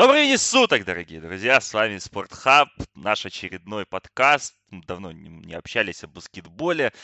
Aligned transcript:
Добрый 0.00 0.28
день 0.28 0.38
суток, 0.38 0.86
дорогие 0.86 1.20
друзья, 1.20 1.60
с 1.60 1.74
вами 1.74 1.98
Спортхаб, 1.98 2.70
наш 2.94 3.26
очередной 3.26 3.84
подкаст. 3.84 4.56
Давно 4.70 5.12
не 5.12 5.52
общались 5.52 6.02
о 6.02 6.08
баскетболе, 6.08 6.94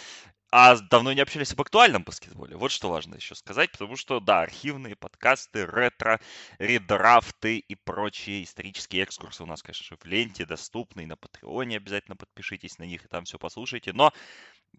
а 0.51 0.77
давно 0.77 1.13
не 1.13 1.21
общались 1.21 1.53
об 1.53 1.61
актуальном 1.61 2.05
баскетболе. 2.05 2.57
Вот 2.57 2.71
что 2.71 2.89
важно 2.89 3.17
еще 3.17 3.35
сказать, 3.35 3.71
потому 3.71 3.97
что, 3.97 4.19
да, 4.19 4.41
архивные 4.41 4.97
подкасты, 4.97 5.67
ретро, 5.67 6.23
редрафты 6.59 7.59
и 7.59 7.75
прочие 7.75 8.45
исторические 8.45 9.05
экскурсы 9.05 9.43
у 9.43 9.47
нас, 9.47 9.63
конечно 9.63 9.99
в 10.01 10.07
ленте 10.07 10.47
доступны, 10.47 11.03
и 11.03 11.07
на 11.07 11.19
Патреоне 11.19 11.77
обязательно 11.77 12.17
подпишитесь 12.17 12.79
на 12.79 12.85
них, 12.85 13.05
и 13.05 13.09
там 13.09 13.27
все 13.27 13.39
послушайте. 13.39 13.93
Но 13.93 14.15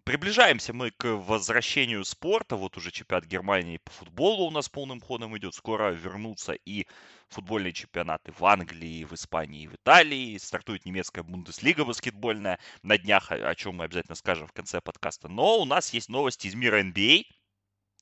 Приближаемся 0.04 0.72
мы 0.72 0.90
к 0.90 1.04
возвращению 1.16 2.04
спорта. 2.04 2.56
Вот 2.56 2.76
уже 2.76 2.90
чемпионат 2.90 3.26
Германии 3.26 3.78
по 3.78 3.90
футболу 3.90 4.46
у 4.46 4.50
нас 4.50 4.68
полным 4.68 5.00
ходом 5.00 5.36
идет. 5.36 5.54
Скоро 5.54 5.90
вернутся 5.90 6.52
и 6.52 6.86
футбольные 7.28 7.72
чемпионаты 7.72 8.32
в 8.32 8.44
Англии, 8.44 9.04
в 9.04 9.12
Испании 9.12 9.66
в 9.66 9.74
Италии. 9.74 10.38
Стартует 10.38 10.86
немецкая 10.86 11.22
Бундеслига 11.22 11.84
баскетбольная 11.84 12.58
на 12.82 12.96
днях, 12.96 13.30
о 13.30 13.54
чем 13.54 13.76
мы 13.76 13.84
обязательно 13.84 14.14
скажем 14.14 14.46
в 14.46 14.52
конце 14.52 14.80
подкаста. 14.80 15.28
Но 15.28 15.58
у 15.58 15.64
нас 15.64 15.92
есть 15.92 16.08
новости 16.08 16.46
из 16.46 16.54
мира 16.54 16.82
NBA. 16.82 17.24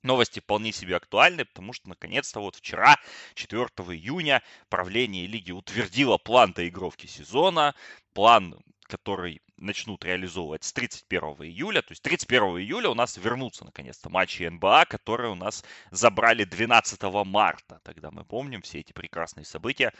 Новости 0.02 0.38
вполне 0.38 0.70
себе 0.70 0.94
актуальны, 0.96 1.44
потому 1.44 1.72
что 1.72 1.88
наконец-то 1.88 2.38
вот 2.38 2.54
вчера, 2.54 2.96
4 3.34 3.64
июня, 3.64 4.42
правление 4.68 5.26
лиги 5.26 5.50
утвердило 5.50 6.18
план 6.18 6.52
доигровки 6.52 7.06
сезона. 7.06 7.74
План 8.12 8.56
который 8.86 9.42
начнут 9.56 10.04
реализовывать 10.04 10.64
с 10.64 10.72
31 10.72 11.22
июля. 11.44 11.82
То 11.82 11.92
есть 11.92 12.02
31 12.02 12.58
июля 12.58 12.90
у 12.90 12.94
нас 12.94 13.16
вернутся 13.16 13.64
наконец-то 13.64 14.10
матчи 14.10 14.42
НБА, 14.42 14.86
которые 14.86 15.30
у 15.30 15.34
нас 15.34 15.64
забрали 15.90 16.44
12 16.44 17.02
марта. 17.24 17.80
Тогда 17.82 18.10
мы 18.10 18.24
помним 18.24 18.62
все 18.62 18.80
эти 18.80 18.92
прекрасные 18.92 19.44
события, 19.44 19.92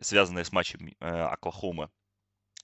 связанные 0.00 0.44
с 0.44 0.52
матчем 0.52 0.88
э, 0.88 1.06
Оклахомы 1.06 1.90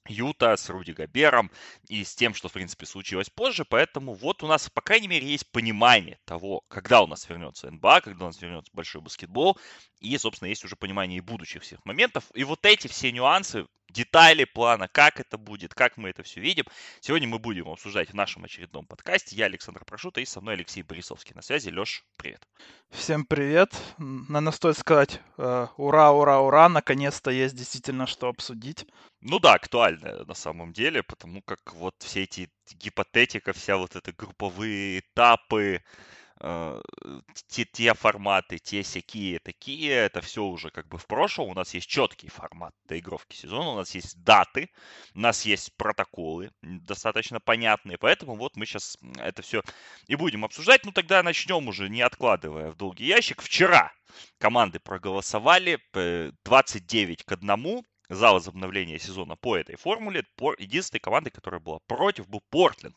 Юта 0.08 0.56
с 0.56 0.68
Руди 0.70 0.92
Габером 0.92 1.50
и 1.88 2.04
с 2.04 2.14
тем, 2.14 2.34
что, 2.34 2.48
в 2.48 2.52
принципе, 2.52 2.86
случилось 2.86 3.30
позже. 3.30 3.64
Поэтому 3.64 4.14
вот 4.14 4.42
у 4.42 4.46
нас, 4.46 4.68
по 4.70 4.80
крайней 4.80 5.08
мере, 5.08 5.26
есть 5.26 5.50
понимание 5.50 6.18
того, 6.24 6.62
когда 6.68 7.02
у 7.02 7.06
нас 7.06 7.28
вернется 7.28 7.70
НБА, 7.70 8.00
когда 8.00 8.24
у 8.24 8.28
нас 8.28 8.40
вернется 8.40 8.70
большой 8.72 9.02
баскетбол. 9.02 9.58
И, 10.00 10.16
собственно, 10.18 10.48
есть 10.48 10.64
уже 10.64 10.76
понимание 10.76 11.18
и 11.18 11.22
будущих 11.22 11.62
всех 11.62 11.84
моментов. 11.84 12.24
И 12.34 12.44
вот 12.44 12.64
эти 12.64 12.88
все 12.88 13.12
нюансы 13.12 13.66
детали 13.90 14.44
плана, 14.44 14.88
как 14.88 15.20
это 15.20 15.38
будет, 15.38 15.74
как 15.74 15.96
мы 15.96 16.10
это 16.10 16.22
все 16.22 16.40
видим. 16.40 16.64
Сегодня 17.00 17.28
мы 17.28 17.38
будем 17.38 17.68
обсуждать 17.68 18.10
в 18.10 18.14
нашем 18.14 18.44
очередном 18.44 18.86
подкасте. 18.86 19.36
Я 19.36 19.46
Александр 19.46 19.84
Прошута 19.84 20.20
и 20.20 20.24
со 20.24 20.40
мной 20.40 20.54
Алексей 20.54 20.82
Борисовский. 20.82 21.34
На 21.34 21.42
связи. 21.42 21.70
Леш, 21.70 22.04
привет. 22.16 22.46
Всем 22.90 23.24
привет. 23.24 23.74
Надо 23.98 24.50
стоит 24.52 24.78
сказать 24.78 25.20
э, 25.38 25.66
ура, 25.76 26.12
ура, 26.12 26.40
ура. 26.40 26.68
Наконец-то 26.68 27.30
есть 27.30 27.54
действительно 27.54 28.06
что 28.06 28.28
обсудить. 28.28 28.86
Ну 29.20 29.38
да, 29.38 29.54
актуально 29.54 30.24
на 30.24 30.34
самом 30.34 30.72
деле, 30.72 31.02
потому 31.02 31.42
как 31.42 31.74
вот 31.74 31.94
все 31.98 32.22
эти 32.22 32.50
гипотетика, 32.72 33.52
вся 33.52 33.76
вот 33.76 33.96
эта 33.96 34.12
групповые 34.12 35.00
этапы, 35.00 35.82
Э, 35.82 36.19
те, 36.40 37.64
те 37.64 37.94
форматы, 37.94 38.58
те 38.58 38.82
всякие 38.82 39.38
такие, 39.40 39.92
это 39.92 40.20
все 40.22 40.44
уже 40.44 40.70
как 40.70 40.88
бы 40.88 40.96
в 40.96 41.06
прошлом. 41.06 41.48
У 41.48 41.54
нас 41.54 41.74
есть 41.74 41.88
четкий 41.88 42.28
формат 42.28 42.74
доигровки 42.86 43.36
сезона, 43.36 43.70
у 43.70 43.76
нас 43.76 43.94
есть 43.94 44.22
даты, 44.22 44.70
у 45.14 45.20
нас 45.20 45.44
есть 45.44 45.76
протоколы 45.76 46.50
достаточно 46.62 47.40
понятные, 47.40 47.98
поэтому 47.98 48.36
вот 48.36 48.56
мы 48.56 48.64
сейчас 48.64 48.96
это 49.18 49.42
все 49.42 49.62
и 50.06 50.14
будем 50.14 50.44
обсуждать. 50.44 50.84
Ну 50.84 50.92
тогда 50.92 51.22
начнем 51.22 51.68
уже, 51.68 51.88
не 51.88 52.00
откладывая 52.00 52.70
в 52.70 52.76
долгий 52.76 53.04
ящик. 53.04 53.42
Вчера 53.42 53.92
команды 54.38 54.80
проголосовали 54.80 55.78
29 55.92 57.24
к 57.24 57.32
1 57.32 57.82
за 58.08 58.32
возобновление 58.32 58.98
сезона 58.98 59.36
по 59.36 59.56
этой 59.56 59.76
формуле. 59.76 60.24
Единственной 60.58 61.00
командой, 61.00 61.30
которая 61.30 61.60
была 61.60 61.78
против, 61.86 62.28
был 62.28 62.42
Портленд. 62.50 62.96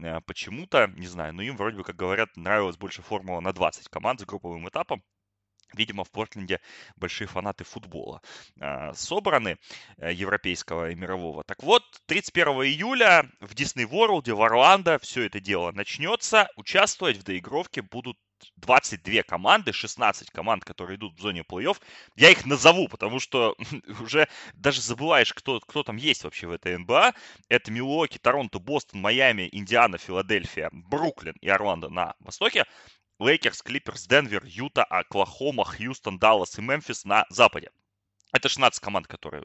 Э, 0.00 0.20
почему-то, 0.20 0.86
не 0.96 1.06
знаю, 1.06 1.34
но 1.34 1.42
им 1.42 1.56
вроде 1.56 1.76
бы, 1.76 1.84
как 1.84 1.96
говорят, 1.96 2.36
нравилась 2.36 2.76
больше 2.76 3.02
формула 3.02 3.40
на 3.40 3.52
20 3.52 3.88
команд 3.88 4.20
с 4.20 4.24
групповым 4.24 4.68
этапом. 4.68 5.02
Видимо, 5.74 6.04
в 6.04 6.10
Портленде 6.10 6.60
большие 6.96 7.28
фанаты 7.28 7.64
футбола 7.64 8.22
э, 8.60 8.92
собраны, 8.94 9.58
э, 9.98 10.12
европейского 10.14 10.90
и 10.90 10.94
мирового. 10.94 11.44
Так 11.44 11.62
вот, 11.62 11.82
31 12.06 12.48
июля 12.64 13.30
в 13.40 13.52
Disney 13.54 13.86
World 13.86 14.32
в 14.32 14.42
Орландо 14.42 14.98
все 15.00 15.24
это 15.26 15.40
дело 15.40 15.72
начнется. 15.72 16.48
Участвовать 16.56 17.18
в 17.18 17.22
доигровке 17.22 17.82
будут 17.82 18.16
22 18.56 19.22
команды, 19.22 19.72
16 19.72 20.30
команд, 20.30 20.64
которые 20.64 20.96
идут 20.96 21.14
в 21.16 21.20
зоне 21.20 21.42
плей-офф. 21.42 21.78
Я 22.16 22.30
их 22.30 22.46
назову, 22.46 22.88
потому 22.88 23.20
что 23.20 23.56
уже 24.00 24.28
даже 24.54 24.80
забываешь, 24.80 25.32
кто, 25.32 25.60
кто 25.60 25.82
там 25.82 25.96
есть 25.96 26.24
вообще 26.24 26.46
в 26.46 26.52
этой 26.52 26.76
НБА. 26.78 27.14
Это 27.48 27.70
Милуоки, 27.70 28.18
Торонто, 28.18 28.58
Бостон, 28.58 29.00
Майами, 29.00 29.48
Индиана, 29.52 29.98
Филадельфия, 29.98 30.68
Бруклин 30.72 31.36
и 31.40 31.48
Орландо 31.48 31.88
на 31.88 32.14
востоке. 32.20 32.64
Лейкерс, 33.18 33.62
Клиперс, 33.62 34.06
Денвер, 34.06 34.44
Юта, 34.44 34.84
Оклахома, 34.84 35.64
Хьюстон, 35.64 36.18
Даллас 36.18 36.58
и 36.58 36.62
Мемфис 36.62 37.04
на 37.04 37.24
западе. 37.30 37.70
Это 38.32 38.48
16 38.48 38.80
команд, 38.80 39.08
которые 39.08 39.42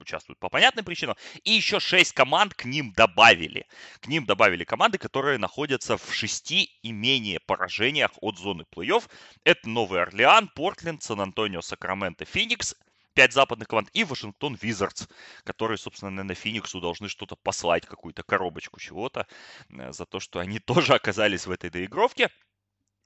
участвуют 0.00 0.38
по 0.38 0.48
понятным 0.48 0.84
причинам. 0.84 1.16
И 1.42 1.52
еще 1.52 1.80
6 1.80 2.12
команд 2.12 2.54
к 2.54 2.64
ним 2.64 2.92
добавили. 2.92 3.66
К 4.00 4.08
ним 4.08 4.24
добавили 4.26 4.64
команды, 4.64 4.98
которые 4.98 5.38
находятся 5.38 5.96
в 5.96 6.12
6 6.12 6.52
и 6.52 6.92
менее 6.92 7.40
поражениях 7.40 8.12
от 8.20 8.38
зоны 8.38 8.64
плей-офф. 8.74 9.08
Это 9.44 9.68
Новый 9.68 10.02
Орлеан, 10.02 10.48
Портленд, 10.48 11.02
Сан-Антонио, 11.02 11.62
Сакраменто, 11.62 12.24
Феникс, 12.24 12.74
пять 13.14 13.32
западных 13.32 13.68
команд 13.68 13.88
и 13.92 14.04
Вашингтон 14.04 14.58
Визардс, 14.60 15.06
которые, 15.44 15.78
собственно, 15.78 16.22
на 16.22 16.34
Фениксу 16.34 16.80
должны 16.80 17.08
что-то 17.08 17.36
послать, 17.36 17.86
какую-то 17.86 18.22
коробочку 18.22 18.80
чего-то 18.80 19.26
э, 19.70 19.92
за 19.92 20.04
то, 20.04 20.20
что 20.20 20.40
они 20.40 20.58
тоже 20.60 20.94
оказались 20.94 21.46
в 21.46 21.50
этой 21.50 21.70
доигровке. 21.70 22.30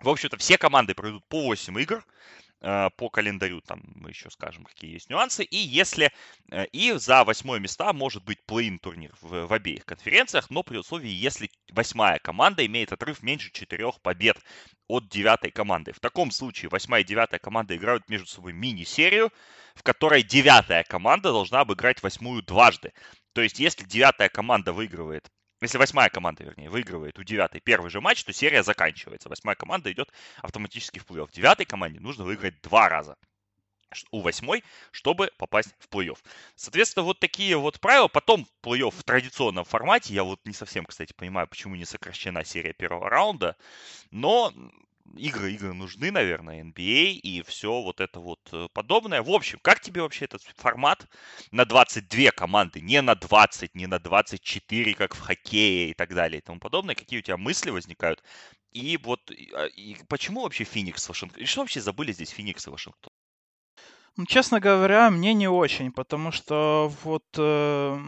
В 0.00 0.09
общем-то, 0.09 0.37
все 0.37 0.59
команды 0.59 0.94
пройдут 0.94 1.27
по 1.28 1.43
8 1.43 1.81
игр. 1.81 2.04
Э, 2.61 2.91
по 2.97 3.09
календарю 3.09 3.61
там 3.61 3.83
мы 3.95 4.11
еще 4.11 4.31
скажем, 4.31 4.65
какие 4.65 4.93
есть 4.93 5.11
нюансы. 5.11 5.45
И 5.45 5.57
если 5.57 6.11
э, 6.51 6.67
и 6.67 6.93
за 6.93 7.25
восьмое 7.25 7.61
места 7.61 7.93
может 7.93 8.25
быть 8.25 8.45
плей 8.45 8.77
турнир 8.79 9.15
в, 9.21 9.47
в 9.47 9.53
обеих 9.53 9.85
конференциях, 9.85 10.51
но 10.51 10.63
при 10.63 10.79
условии, 10.79 11.11
если 11.11 11.51
восьмая 11.71 12.19
команда 12.19 12.67
имеет 12.67 12.93
отрыв 12.93 13.23
меньше 13.23 13.51
четырех 13.53 14.01
побед 14.01 14.39
от 14.89 15.09
девятой 15.09 15.53
команды. 15.53 15.93
В 15.93 16.01
таком 16.01 16.31
случае 16.33 16.69
восьмая 16.71 17.03
и 17.03 17.05
девятая 17.05 17.39
команда 17.39 17.77
играют 17.77 18.09
между 18.09 18.27
собой 18.27 18.53
мини-серию, 18.53 19.31
в 19.75 19.83
которой 19.85 20.23
девятая 20.23 20.83
команда 20.83 21.31
должна 21.31 21.61
обыграть 21.61 22.03
восьмую 22.03 22.43
дважды. 22.43 22.93
То 23.35 23.43
есть, 23.43 23.61
если 23.61 23.85
девятая 23.85 24.29
команда 24.29 24.73
выигрывает 24.73 25.31
если 25.61 25.79
восьмая 25.79 26.09
команда, 26.09 26.45
вернее, 26.45 26.71
выигрывает 26.71 27.19
у 27.19 27.25
девятой 27.25 27.61
первый 27.61 27.91
же 27.91 28.01
матч, 28.01 28.25
то 28.25 28.33
серия 28.33 28.63
заканчивается. 28.63 29.29
Восьмая 29.29 29.57
команда 29.57 29.91
идет 29.93 30.13
автоматически 30.43 30.99
в 30.99 31.07
плей-офф. 31.07 31.31
Девятой 31.33 31.67
команде 31.67 32.01
нужно 32.01 32.25
выиграть 32.25 32.61
два 32.63 32.89
раза 32.89 33.17
у 34.11 34.21
восьмой, 34.21 34.63
чтобы 34.91 35.31
попасть 35.39 35.75
в 35.79 35.89
плей-офф. 35.89 36.19
Соответственно, 36.55 37.05
вот 37.05 37.21
такие 37.21 37.57
вот 37.57 37.81
правила. 37.81 38.09
Потом 38.09 38.47
плей-офф 38.63 38.95
в 38.95 39.03
традиционном 39.03 39.65
формате. 39.65 40.15
Я 40.15 40.25
вот 40.25 40.41
не 40.45 40.53
совсем, 40.53 40.85
кстати, 40.85 41.13
понимаю, 41.13 41.49
почему 41.49 41.75
не 41.75 41.85
сокращена 41.85 42.45
серия 42.45 42.73
первого 42.73 43.09
раунда. 43.09 43.57
Но 44.11 44.53
игры, 45.17 45.53
игры 45.53 45.73
нужны, 45.75 46.11
наверное, 46.11 46.63
NBA 46.63 47.13
и 47.13 47.43
все 47.43 47.83
вот 47.83 48.01
это 48.01 48.21
вот 48.21 48.41
э, 48.53 48.69
подобное. 48.73 49.23
В 49.23 49.31
общем, 49.31 49.59
как 49.63 49.81
тебе 49.81 50.03
вообще 50.03 50.27
этот 50.27 50.43
формат 50.57 51.07
на 51.51 51.65
22 51.65 52.31
команды, 52.33 52.81
не 52.81 53.01
на 53.03 53.15
20, 53.15 53.75
не 53.75 53.87
на 53.87 53.99
24, 53.99 54.95
как 54.95 55.15
в 55.15 55.21
хоккее 55.21 55.91
и 55.91 55.95
так 55.95 56.15
далее 56.15 56.39
и 56.39 56.43
тому 56.43 56.61
подобное? 56.61 56.95
Какие 56.95 57.21
у 57.21 57.23
тебя 57.23 57.37
мысли 57.37 57.71
возникают? 57.71 58.23
И 58.73 58.99
вот 59.03 59.31
и, 59.31 59.51
а, 59.55 59.69
почему 60.09 60.43
вообще 60.43 60.65
Феникс 60.65 61.09
Вашингтон? 61.09 61.43
И 61.43 61.47
что 61.47 61.61
вообще 61.61 61.81
забыли 61.81 62.13
здесь 62.13 62.31
Феникс 62.31 62.67
и 62.67 62.71
Вашингтон? 62.71 63.13
Ну, 64.17 64.27
честно 64.27 64.59
говоря, 64.59 65.11
мне 65.11 65.33
не 65.33 65.49
очень, 65.49 65.93
потому 65.93 66.33
что 66.33 66.93
вот 67.04 67.25
э, 67.37 67.99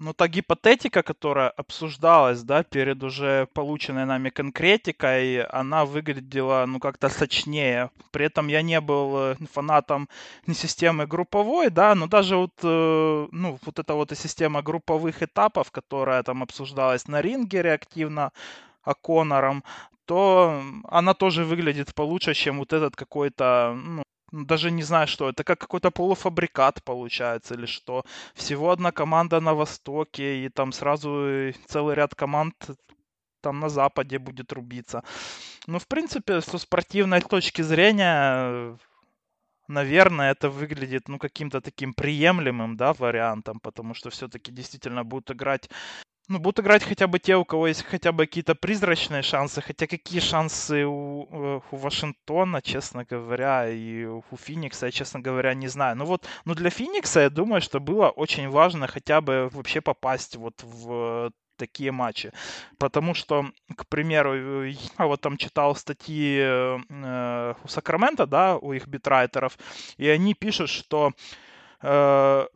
ну, 0.00 0.12
та 0.12 0.28
гипотетика, 0.28 1.02
которая 1.02 1.50
обсуждалась, 1.50 2.42
да, 2.42 2.62
перед 2.62 3.02
уже 3.02 3.46
полученной 3.54 4.06
нами 4.06 4.30
конкретикой, 4.30 5.42
она 5.44 5.84
выглядела, 5.84 6.64
ну, 6.66 6.80
как-то 6.80 7.08
сочнее. 7.08 7.90
При 8.10 8.26
этом 8.26 8.48
я 8.48 8.62
не 8.62 8.80
был 8.80 9.16
э, 9.18 9.36
фанатом 9.52 10.08
не 10.46 10.54
системы 10.54 11.06
групповой, 11.06 11.70
да, 11.70 11.94
но 11.94 12.06
даже 12.06 12.36
вот, 12.36 12.52
э, 12.62 13.28
ну, 13.32 13.58
вот 13.64 13.78
эта 13.78 13.94
вот 13.94 14.12
система 14.16 14.62
групповых 14.62 15.22
этапов, 15.22 15.70
которая 15.70 16.22
там 16.22 16.42
обсуждалась 16.42 17.08
на 17.08 17.22
рингере 17.22 17.72
активно, 17.72 18.32
Конором, 19.02 19.64
то 20.06 20.62
она 20.88 21.14
тоже 21.14 21.44
выглядит 21.44 21.94
получше, 21.94 22.34
чем 22.34 22.58
вот 22.58 22.72
этот 22.72 22.96
какой-то, 22.96 23.74
ну, 23.74 24.03
даже 24.34 24.70
не 24.70 24.82
знаю, 24.82 25.06
что 25.06 25.28
это, 25.28 25.44
как 25.44 25.60
какой-то 25.60 25.90
полуфабрикат 25.90 26.82
получается 26.84 27.54
или 27.54 27.66
что. 27.66 28.04
Всего 28.34 28.70
одна 28.70 28.92
команда 28.92 29.40
на 29.40 29.54
Востоке, 29.54 30.44
и 30.44 30.48
там 30.48 30.72
сразу 30.72 31.52
целый 31.66 31.94
ряд 31.94 32.14
команд 32.14 32.54
там 33.40 33.60
на 33.60 33.68
Западе 33.68 34.18
будет 34.18 34.52
рубиться. 34.52 35.02
Ну, 35.66 35.78
в 35.78 35.86
принципе, 35.86 36.40
с 36.40 36.58
спортивной 36.58 37.20
точки 37.20 37.62
зрения 37.62 38.76
наверное, 39.68 40.32
это 40.32 40.50
выглядит, 40.50 41.08
ну, 41.08 41.18
каким-то 41.18 41.60
таким 41.60 41.94
приемлемым, 41.94 42.76
да, 42.76 42.92
вариантом, 42.92 43.60
потому 43.60 43.94
что 43.94 44.10
все-таки 44.10 44.52
действительно 44.52 45.04
будут 45.04 45.30
играть 45.30 45.70
ну, 46.28 46.38
будут 46.38 46.60
играть 46.60 46.82
хотя 46.84 47.06
бы 47.06 47.18
те, 47.18 47.36
у 47.36 47.44
кого 47.44 47.68
есть 47.68 47.84
хотя 47.84 48.12
бы 48.12 48.26
какие-то 48.26 48.54
призрачные 48.54 49.22
шансы. 49.22 49.60
Хотя 49.60 49.86
какие 49.86 50.20
шансы 50.20 50.84
у, 50.86 51.28
э, 51.30 51.60
у 51.70 51.76
Вашингтона, 51.76 52.62
честно 52.62 53.04
говоря, 53.04 53.68
и 53.68 54.04
у 54.04 54.22
Феникса, 54.36 54.86
я, 54.86 54.92
честно 54.92 55.20
говоря, 55.20 55.54
не 55.54 55.68
знаю. 55.68 55.96
Ну 55.96 56.04
вот, 56.04 56.26
ну 56.44 56.54
для 56.54 56.70
Феникса, 56.70 57.20
я 57.20 57.30
думаю, 57.30 57.60
что 57.60 57.80
было 57.80 58.08
очень 58.08 58.48
важно 58.48 58.86
хотя 58.86 59.20
бы 59.20 59.50
вообще 59.52 59.80
попасть 59.80 60.36
вот 60.36 60.62
в 60.62 61.30
такие 61.56 61.92
матчи. 61.92 62.32
Потому 62.78 63.14
что, 63.14 63.46
к 63.76 63.86
примеру, 63.86 64.64
я 64.64 65.06
вот 65.06 65.20
там 65.20 65.36
читал 65.36 65.76
статьи 65.76 66.38
э, 66.40 67.54
у 67.64 67.68
Сакрамента, 67.68 68.26
да, 68.26 68.56
у 68.56 68.72
их 68.72 68.88
битрайтеров, 68.88 69.58
и 69.98 70.08
они 70.08 70.34
пишут, 70.34 70.70
что 70.70 71.12
э, 71.82 72.46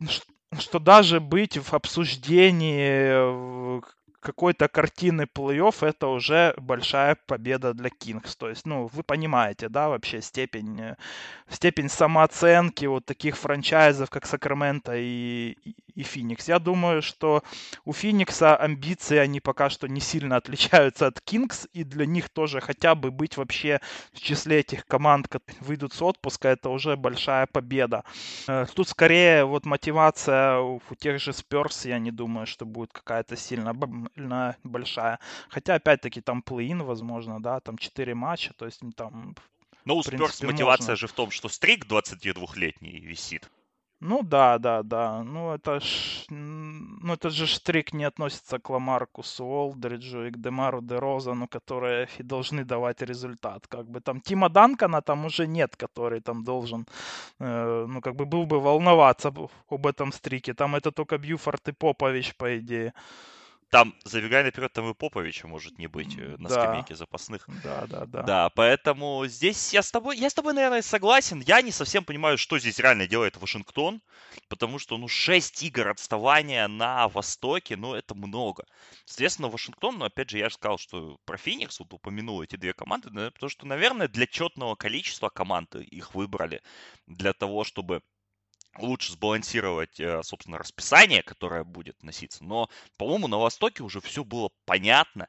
что 0.57 0.79
даже 0.79 1.19
быть 1.19 1.57
в 1.57 1.73
обсуждении 1.73 3.79
какой-то 4.19 4.67
картины 4.67 5.27
плей-офф 5.33 5.87
это 5.87 6.07
уже 6.07 6.53
большая 6.57 7.17
победа 7.25 7.73
для 7.73 7.89
Кингс. 7.89 8.35
То 8.35 8.49
есть, 8.49 8.65
ну, 8.65 8.89
вы 8.91 9.03
понимаете, 9.03 9.69
да, 9.69 9.89
вообще 9.89 10.21
степень, 10.21 10.79
э, 10.81 10.95
степень 11.49 11.89
самооценки 11.89 12.85
вот 12.85 13.05
таких 13.05 13.37
франчайзов, 13.37 14.09
как 14.09 14.25
Сакраменто 14.25 14.93
и, 14.95 15.55
и 15.99 16.03
Феникс. 16.03 16.47
Я 16.47 16.59
думаю, 16.59 17.01
что 17.01 17.43
у 17.83 17.91
Феникса 17.91 18.55
амбиции, 18.55 19.17
они 19.17 19.41
пока 19.41 19.69
что 19.69 19.87
не 19.87 19.99
сильно 19.99 20.37
отличаются 20.37 21.07
от 21.07 21.19
Кингс, 21.19 21.67
и 21.73 21.83
для 21.83 22.05
них 22.05 22.29
тоже 22.29 22.61
хотя 22.61 22.95
бы 22.95 23.11
быть 23.11 23.35
вообще 23.35 23.81
в 24.13 24.21
числе 24.21 24.59
этих 24.59 24.85
команд, 24.85 25.27
которые 25.27 25.61
выйдут 25.61 25.93
с 25.93 26.01
отпуска, 26.01 26.47
это 26.47 26.69
уже 26.69 26.95
большая 26.95 27.47
победа. 27.47 28.03
Э, 28.47 28.65
тут 28.73 28.87
скорее 28.87 29.43
вот 29.43 29.65
мотивация 29.65 30.59
у 30.59 30.79
тех 30.97 31.19
же 31.19 31.33
Сперс, 31.33 31.85
я 31.85 31.99
не 31.99 32.11
думаю, 32.11 32.47
что 32.47 32.65
будет 32.65 32.93
какая-то 32.93 33.35
сильно 33.35 33.73
большая. 34.63 35.19
Хотя, 35.49 35.75
опять-таки, 35.75 36.21
там 36.21 36.41
плей-ин, 36.45 36.83
возможно, 36.83 37.41
да, 37.41 37.59
там 37.59 37.77
4 37.77 38.15
матча, 38.15 38.53
то 38.53 38.65
есть 38.65 38.81
там... 38.95 39.35
Но 39.83 39.97
у 39.97 40.03
Спёрс 40.03 40.43
мотивация 40.43 40.91
можно. 40.91 40.95
же 40.95 41.07
в 41.07 41.11
том, 41.13 41.31
что 41.31 41.49
стрик 41.49 41.85
22-летний 41.85 42.99
висит. 42.99 43.49
Ну 44.01 44.23
да, 44.23 44.57
да, 44.59 44.81
да. 44.83 45.23
Ну 45.23 45.53
это 45.53 45.79
ж, 45.81 46.25
ну 46.29 47.13
это 47.13 47.29
же 47.29 47.45
штрик 47.47 47.93
не 47.93 48.05
относится 48.05 48.57
к 48.57 48.69
Ламаркусу 48.69 49.43
Олдриджу 49.45 50.25
и 50.27 50.31
к 50.31 50.37
Демару 50.37 50.81
Де 50.81 50.99
Розану, 50.99 51.47
которые 51.47 52.07
и 52.17 52.23
должны 52.23 52.63
давать 52.63 53.01
результат. 53.01 53.67
Как 53.67 53.89
бы 53.89 53.99
там 53.99 54.21
Тима 54.21 54.49
Данкана 54.49 55.01
там 55.01 55.25
уже 55.25 55.47
нет, 55.47 55.75
который 55.75 56.21
там 56.21 56.43
должен, 56.45 56.85
э, 57.39 57.85
ну 57.89 57.99
как 58.01 58.15
бы 58.15 58.25
был 58.25 58.45
бы 58.45 58.61
волноваться 58.61 59.33
об 59.69 59.85
этом 59.85 60.13
стрике. 60.13 60.53
Там 60.53 60.75
это 60.75 60.91
только 60.91 61.17
Бьюфорд 61.17 61.67
и 61.67 61.73
Попович, 61.73 62.35
по 62.37 62.57
идее. 62.57 62.93
Там, 63.69 63.93
забегая 64.03 64.43
наперед, 64.43 64.73
там 64.73 64.89
и 64.89 64.95
Поповича 64.95 65.47
может 65.47 65.77
не 65.77 65.85
быть 65.85 66.17
э, 66.17 66.35
на 66.39 66.49
да. 66.49 66.55
скамейке 66.55 66.95
запасных. 66.95 67.47
Да, 67.63 67.85
да, 67.85 68.05
да. 68.05 68.23
Да, 68.23 68.49
поэтому 68.49 69.25
здесь 69.27 69.73
я 69.73 69.83
с 69.83 69.91
тобой, 69.91 70.17
я 70.17 70.31
с 70.31 70.33
тобой, 70.33 70.53
наверное, 70.53 70.81
согласен. 70.81 71.41
Я 71.41 71.61
не 71.61 71.71
совсем 71.71 72.03
понимаю, 72.03 72.39
что 72.39 72.57
здесь 72.57 72.79
реально 72.79 73.05
делает 73.05 73.37
Вашингтон, 73.37 74.01
потому 74.47 74.79
что, 74.79 74.97
ну, 74.97 75.07
6 75.07 75.61
игр 75.61 75.87
отставания 75.87 76.67
на 76.67 77.07
Востоке, 77.09 77.75
ну, 77.75 77.93
это 77.93 78.15
много. 78.15 78.65
Соответственно, 79.05 79.49
Вашингтон, 79.49 79.99
ну, 79.99 80.05
опять 80.05 80.31
же, 80.31 80.39
я 80.39 80.49
же 80.49 80.55
сказал, 80.55 80.79
что 80.79 81.19
про 81.25 81.37
Феникс 81.37 81.79
вот 81.79 81.93
упомянул 81.93 82.41
эти 82.41 82.55
две 82.55 82.73
команды, 82.73 83.09
потому 83.09 83.49
что, 83.51 83.67
наверное, 83.67 84.07
для 84.07 84.25
четного 84.25 84.73
количества 84.75 85.29
команд 85.29 85.75
их 85.75 86.15
выбрали, 86.15 86.63
для 87.05 87.33
того, 87.33 87.63
чтобы 87.63 88.01
лучше 88.77 89.13
сбалансировать, 89.13 89.99
э, 89.99 90.21
собственно, 90.23 90.57
расписание, 90.57 91.23
которое 91.23 91.63
будет 91.63 92.01
носиться. 92.03 92.43
Но, 92.43 92.69
по-моему, 92.97 93.27
на 93.27 93.37
Востоке 93.37 93.83
уже 93.83 94.01
все 94.01 94.23
было 94.23 94.49
понятно 94.65 95.27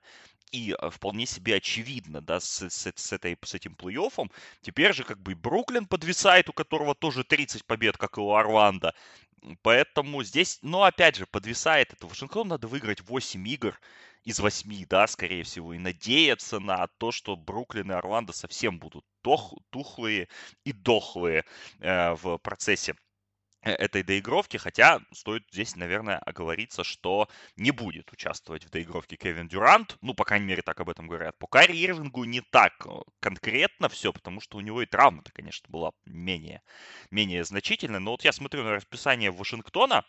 и 0.52 0.74
э, 0.78 0.90
вполне 0.90 1.26
себе 1.26 1.56
очевидно, 1.56 2.20
да, 2.20 2.40
с, 2.40 2.68
с, 2.68 2.92
с, 2.94 3.12
этой, 3.12 3.38
с 3.42 3.54
этим 3.54 3.74
плей-оффом. 3.74 4.30
Теперь 4.62 4.92
же 4.92 5.04
как 5.04 5.20
бы 5.20 5.34
Бруклин 5.34 5.86
подвисает, 5.86 6.48
у 6.48 6.52
которого 6.52 6.94
тоже 6.94 7.24
30 7.24 7.64
побед, 7.64 7.96
как 7.96 8.18
и 8.18 8.20
у 8.20 8.34
Орландо. 8.34 8.94
Поэтому 9.62 10.22
здесь, 10.22 10.58
ну, 10.62 10.82
опять 10.82 11.16
же, 11.16 11.26
подвисает 11.26 11.92
это. 11.92 12.06
Вашингтон 12.06 12.48
надо 12.48 12.68
выиграть 12.68 13.00
8 13.00 13.48
игр 13.48 13.78
из 14.24 14.38
8, 14.38 14.86
да, 14.86 15.06
скорее 15.06 15.44
всего, 15.44 15.72
и 15.72 15.78
надеяться 15.78 16.60
на 16.60 16.86
то, 16.98 17.10
что 17.10 17.36
Бруклин 17.36 17.90
и 17.90 17.94
Орландо 17.94 18.32
совсем 18.32 18.78
будут 18.78 19.04
тох, 19.22 19.54
тухлые 19.70 20.28
и 20.64 20.72
дохлые 20.72 21.44
э, 21.78 22.12
в 22.14 22.36
процессе 22.38 22.94
этой 23.62 24.02
доигровки, 24.02 24.56
хотя 24.56 25.00
стоит 25.12 25.44
здесь, 25.52 25.76
наверное, 25.76 26.18
оговориться, 26.18 26.84
что 26.84 27.28
не 27.56 27.70
будет 27.70 28.12
участвовать 28.12 28.64
в 28.64 28.70
доигровке 28.70 29.16
Кевин 29.16 29.48
Дюрант, 29.48 29.98
ну, 30.00 30.14
по 30.14 30.24
крайней 30.24 30.46
мере, 30.46 30.62
так 30.62 30.80
об 30.80 30.88
этом 30.88 31.06
говорят. 31.06 31.38
По 31.38 31.46
Карри 31.46 31.76
Ирвингу 31.76 32.24
не 32.24 32.40
так 32.40 32.72
э, 32.86 32.90
конкретно 33.20 33.88
все, 33.88 34.12
потому 34.12 34.40
что 34.40 34.58
у 34.58 34.60
него 34.60 34.82
и 34.82 34.86
травма-то, 34.86 35.30
конечно, 35.32 35.66
была 35.68 35.92
менее, 36.06 36.62
менее 37.10 37.44
значительная, 37.44 38.00
но 38.00 38.12
вот 38.12 38.24
я 38.24 38.32
смотрю 38.32 38.62
на 38.62 38.72
расписание 38.72 39.30
Вашингтона, 39.30 40.04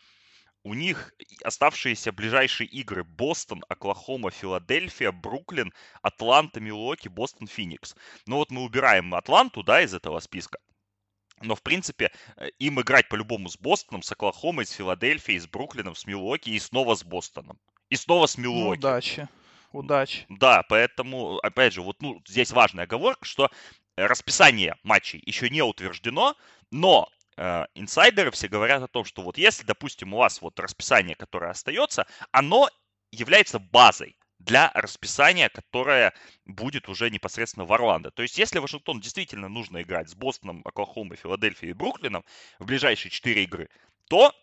у 0.64 0.76
них 0.76 1.14
оставшиеся 1.44 2.12
ближайшие 2.12 2.68
игры 2.68 3.04
Бостон, 3.04 3.64
Оклахома, 3.68 4.30
Филадельфия, 4.30 5.12
Бруклин, 5.12 5.74
Атланта, 6.04 6.60
Милуоки, 6.60 7.08
Бостон, 7.08 7.48
Феникс. 7.48 7.96
Ну 8.28 8.38
вот 8.38 8.52
мы 8.52 8.62
убираем 8.62 9.14
Атланту, 9.16 9.64
да, 9.64 9.82
из 9.82 9.94
этого 9.96 10.20
списка. 10.20 10.60
Но, 11.42 11.56
в 11.56 11.62
принципе, 11.62 12.12
э, 12.38 12.50
им 12.60 12.82
играть 12.82 13.10
по-любому 13.10 13.50
с 13.50 13.58
Бостоном, 13.58 14.04
с 14.04 14.12
Оклахомой, 14.12 14.66
с 14.66 14.72
Филадельфией, 14.72 15.40
с 15.40 15.48
Бруклином, 15.48 15.96
с 15.96 16.06
Милуоки 16.06 16.50
и 16.50 16.60
снова 16.60 16.96
с 16.96 17.04
Бостоном. 17.04 17.60
И 17.90 17.96
снова 17.96 18.26
с 18.26 18.38
ну, 18.38 18.44
Милуоки. 18.44 18.80
Ну, 18.82 18.90
удачи. 18.90 19.28
Удачи. 19.72 20.26
Да, 20.30 20.64
поэтому, 20.64 21.38
опять 21.38 21.74
же, 21.74 21.82
вот 21.82 22.02
ну, 22.02 22.22
здесь 22.28 22.52
важная 22.52 22.84
оговорка, 22.84 23.26
что 23.26 23.50
расписание 23.96 24.76
матчей 24.84 25.22
еще 25.26 25.50
не 25.50 25.62
утверждено, 25.62 26.36
но 26.72 27.10
э, 27.38 27.66
инсайдеры 27.76 28.32
все 28.32 28.48
говорят 28.48 28.84
о 28.84 28.88
том, 28.88 29.06
что 29.06 29.22
вот 29.22 29.38
если, 29.38 29.64
допустим, 29.64 30.14
у 30.14 30.18
вас 30.18 30.42
вот 30.42 30.60
расписание, 30.60 31.16
которое 31.16 31.52
остается, 31.52 32.06
оно 32.32 32.70
является 33.12 33.60
базой 33.60 34.18
для 34.46 34.72
расписания, 34.74 35.50
которое 35.50 36.14
будет 36.46 36.90
уже 36.90 37.10
непосредственно 37.10 37.66
в 37.66 37.74
Орландо. 37.74 38.12
То 38.12 38.24
есть, 38.24 38.38
если 38.38 38.60
Вашингтон 38.60 39.00
действительно 39.00 39.48
нужно 39.48 39.82
играть 39.82 40.10
с 40.10 40.16
Бостоном, 40.16 40.62
Оклахомой, 40.66 41.18
Филадельфией 41.18 41.72
и 41.72 41.74
Бруклином 41.74 42.24
в 42.60 42.66
ближайшие 42.66 43.12
четыре 43.12 43.44
игры, 43.44 43.70
то 44.10 44.34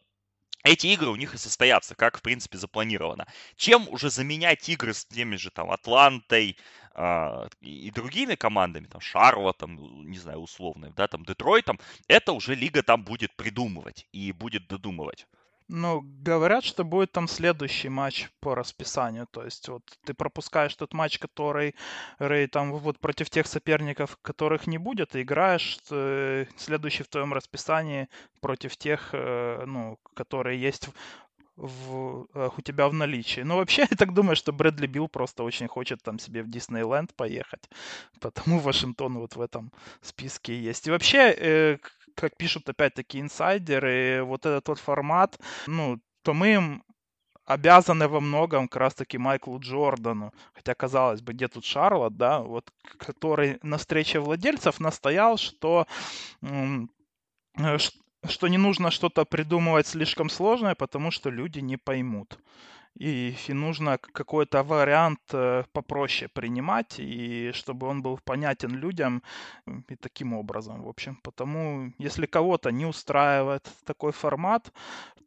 эти 0.65 0.89
игры 0.89 1.09
у 1.09 1.17
них 1.17 1.35
и 1.35 1.39
состоятся, 1.39 1.95
как, 1.95 2.19
в 2.19 2.23
принципе, 2.23 2.59
запланировано. 2.59 3.27
Чем 3.57 3.89
уже 3.89 4.11
заменять 4.11 4.69
игры 4.69 4.93
с 4.93 5.05
теми 5.05 5.37
же 5.37 5.51
там 5.51 5.71
Атлантой 5.71 6.59
э, 6.95 7.49
и 7.61 7.91
другими 7.91 8.35
командами, 8.35 8.87
там 8.87 9.01
Шарлотом, 9.01 9.77
ну, 9.77 10.03
не 10.03 10.19
знаю, 10.19 10.39
условно, 10.39 10.93
да, 10.97 11.07
там 11.07 11.25
Детройтом, 11.25 11.79
это 12.09 12.33
уже 12.33 12.55
лига 12.55 12.83
там 12.83 13.05
будет 13.05 13.35
придумывать 13.37 14.07
и 14.13 14.33
будет 14.33 14.67
додумывать. 14.67 15.27
Ну, 15.69 16.03
говорят, 16.03 16.65
что 16.65 16.83
будет 16.83 17.13
там 17.13 17.29
следующий 17.29 17.91
матч 17.91 18.31
по 18.41 18.55
расписанию. 18.55 19.27
То 19.31 19.45
есть 19.45 19.69
вот 19.69 19.83
ты 20.05 20.15
пропускаешь 20.15 20.75
тот 20.75 20.95
матч, 20.95 21.19
который 21.19 21.75
там 22.51 22.73
вот 22.73 22.99
против 22.99 23.29
тех 23.29 23.47
соперников, 23.47 24.17
которых 24.23 24.67
не 24.67 24.79
будет, 24.79 25.15
и 25.15 25.23
играешь 25.23 25.79
э, 25.91 26.47
следующий 26.57 27.03
в 27.03 27.09
твоем 27.09 27.35
расписании 27.35 28.09
против 28.41 28.79
тех, 28.79 29.11
э, 29.13 29.65
ну, 29.67 29.99
которые 30.15 30.59
есть 30.59 30.89
в, 31.59 32.29
э, 32.35 32.49
у 32.57 32.61
тебя 32.63 32.89
в 32.89 32.95
наличии. 32.95 33.43
Ну, 33.43 33.57
вообще, 33.57 33.83
я 33.91 33.97
так 33.97 34.15
думаю, 34.15 34.37
что 34.37 34.53
Брэдли 34.53 34.87
Билл 34.87 35.09
просто 35.09 35.43
очень 35.43 35.69
хочет 35.69 36.03
там 36.03 36.19
себе 36.19 36.43
в 36.43 36.49
Диснейленд 36.49 37.15
поехать. 37.15 37.69
Потому 38.21 38.59
Вашингтон 38.61 39.19
вот 39.19 39.37
в 39.37 39.41
этом 39.41 39.73
списке 40.01 40.59
есть. 40.59 40.87
И 40.87 40.91
вообще, 40.91 41.35
э, 41.37 41.79
как 42.21 42.37
пишут 42.37 42.69
опять-таки 42.69 43.21
инсайдеры, 43.21 44.23
вот 44.25 44.47
этот 44.47 44.69
вот 44.69 44.79
формат, 44.79 45.39
ну, 45.67 46.01
то 46.23 46.35
мы 46.35 46.55
им 46.55 46.85
обязаны 47.49 48.09
во 48.09 48.21
многом 48.21 48.69
как 48.69 48.81
раз-таки 48.81 49.19
Майклу 49.19 49.59
Джордану. 49.59 50.33
Хотя, 50.53 50.75
казалось 50.75 51.23
бы, 51.23 51.33
где 51.33 51.49
тут 51.49 51.65
Шарлот, 51.65 52.17
да, 52.17 52.41
вот, 52.41 52.71
который 52.99 53.59
на 53.63 53.79
встрече 53.79 54.21
владельцев 54.21 54.81
настоял, 54.81 55.39
что 55.39 55.87
э, 56.43 57.79
что 58.29 58.49
не 58.49 58.59
нужно 58.59 58.91
что-то 58.91 59.25
придумывать 59.25 59.87
слишком 59.87 60.29
сложное, 60.29 60.75
потому 60.75 61.11
что 61.11 61.31
люди 61.31 61.61
не 61.61 61.77
поймут. 61.77 62.39
И, 62.99 63.37
нужно 63.49 63.99
какой-то 63.99 64.65
вариант 64.65 65.21
э, 65.33 65.65
попроще 65.73 66.29
принимать, 66.29 66.99
и 66.99 67.53
чтобы 67.53 67.87
он 67.87 68.03
был 68.03 68.19
понятен 68.25 68.75
людям 68.75 69.23
и 69.89 69.95
таким 69.95 70.33
образом, 70.35 70.83
в 70.83 70.89
общем. 70.89 71.17
Потому, 71.23 71.93
если 71.99 72.27
кого-то 72.27 72.73
не 72.73 72.87
устраивает 72.87 73.71
такой 73.85 74.11
формат, 74.11 74.73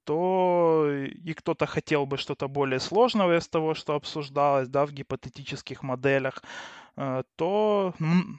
то 0.03 0.87
и 1.25 1.33
кто-то 1.33 1.65
хотел 1.65 2.05
бы 2.05 2.17
что-то 2.17 2.49
более 2.49 2.79
сложного 2.79 3.37
из 3.37 3.47
того, 3.47 3.73
что 3.73 3.95
обсуждалось, 3.95 4.67
да, 4.67 4.85
в 4.85 4.91
гипотетических 4.91 5.83
моделях, 5.83 6.43
э, 6.97 7.23
то 7.37 7.93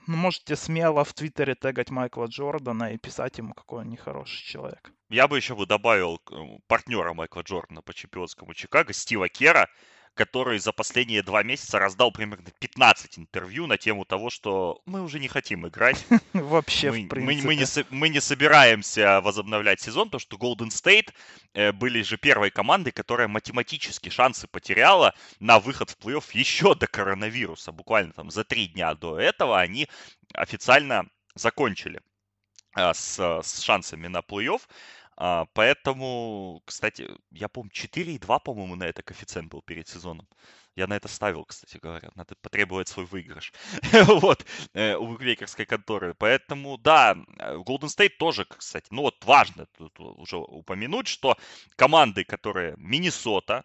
можете 0.06 0.56
смело 0.56 1.04
в 1.04 1.14
Твиттере 1.14 1.54
тегать 1.54 1.90
Майкла 1.90 2.26
Джордана 2.26 2.92
и 2.92 2.98
писать 2.98 3.38
ему, 3.38 3.54
какой 3.54 3.80
он 3.80 3.88
нехороший 3.88 4.44
человек. 4.44 4.92
Я 5.12 5.28
бы 5.28 5.36
еще 5.36 5.54
бы 5.54 5.66
добавил 5.66 6.22
партнера 6.68 7.12
Майкла 7.12 7.42
Джордана 7.42 7.82
по 7.82 7.92
чемпионскому 7.92 8.54
Чикаго, 8.54 8.94
Стива 8.94 9.28
Кера, 9.28 9.68
который 10.14 10.58
за 10.58 10.72
последние 10.72 11.22
два 11.22 11.42
месяца 11.42 11.78
раздал 11.78 12.12
примерно 12.12 12.50
15 12.58 13.18
интервью 13.18 13.66
на 13.66 13.76
тему 13.76 14.06
того, 14.06 14.30
что 14.30 14.80
мы 14.86 15.02
уже 15.02 15.20
не 15.20 15.28
хотим 15.28 15.68
играть. 15.68 16.02
Вообще, 16.32 16.90
мы, 16.90 17.04
в 17.04 17.08
принципе. 17.08 17.46
Мы, 17.46 17.54
мы, 17.54 17.56
не, 17.56 17.66
мы 17.90 18.08
не 18.08 18.20
собираемся 18.20 19.20
возобновлять 19.20 19.82
сезон, 19.82 20.08
потому 20.08 20.20
что 20.20 20.38
Golden 20.38 20.70
State 20.70 21.12
э, 21.52 21.72
были 21.72 22.00
же 22.00 22.16
первой 22.16 22.50
командой, 22.50 22.90
которая 22.90 23.28
математически 23.28 24.08
шансы 24.08 24.48
потеряла 24.48 25.14
на 25.40 25.58
выход 25.58 25.90
в 25.90 25.98
плей-офф 25.98 26.24
еще 26.32 26.74
до 26.74 26.86
коронавируса. 26.86 27.70
Буквально 27.70 28.14
там 28.14 28.30
за 28.30 28.44
три 28.44 28.68
дня 28.68 28.94
до 28.94 29.18
этого 29.18 29.60
они 29.60 29.88
официально 30.32 31.06
закончили 31.34 32.00
э, 32.78 32.94
с, 32.94 33.18
с 33.18 33.60
шансами 33.60 34.08
на 34.08 34.20
плей-офф. 34.20 34.62
А, 35.16 35.46
поэтому, 35.52 36.62
кстати, 36.64 37.08
я 37.30 37.48
помню, 37.48 37.70
4,2, 37.70 38.40
по-моему, 38.40 38.76
на 38.76 38.84
это 38.84 39.02
коэффициент 39.02 39.50
был 39.50 39.62
перед 39.62 39.88
сезоном. 39.88 40.26
Я 40.74 40.86
на 40.86 40.94
это 40.96 41.08
ставил, 41.08 41.44
кстати 41.44 41.78
говоря. 41.82 42.10
Надо 42.14 42.34
потребовать 42.36 42.88
свой 42.88 43.04
выигрыш. 43.04 43.52
вот, 44.06 44.46
э, 44.72 44.94
у 44.96 45.06
букмекерской 45.06 45.66
конторы. 45.66 46.14
Поэтому, 46.14 46.78
да, 46.78 47.14
э, 47.38 47.56
Golden 47.56 47.88
State 47.88 48.16
тоже, 48.18 48.46
кстати, 48.46 48.86
ну 48.90 49.02
вот 49.02 49.22
важно 49.24 49.66
тут 49.76 50.00
уже 50.00 50.38
упомянуть, 50.38 51.08
что 51.08 51.36
команды, 51.76 52.24
которые 52.24 52.74
Миннесота, 52.78 53.64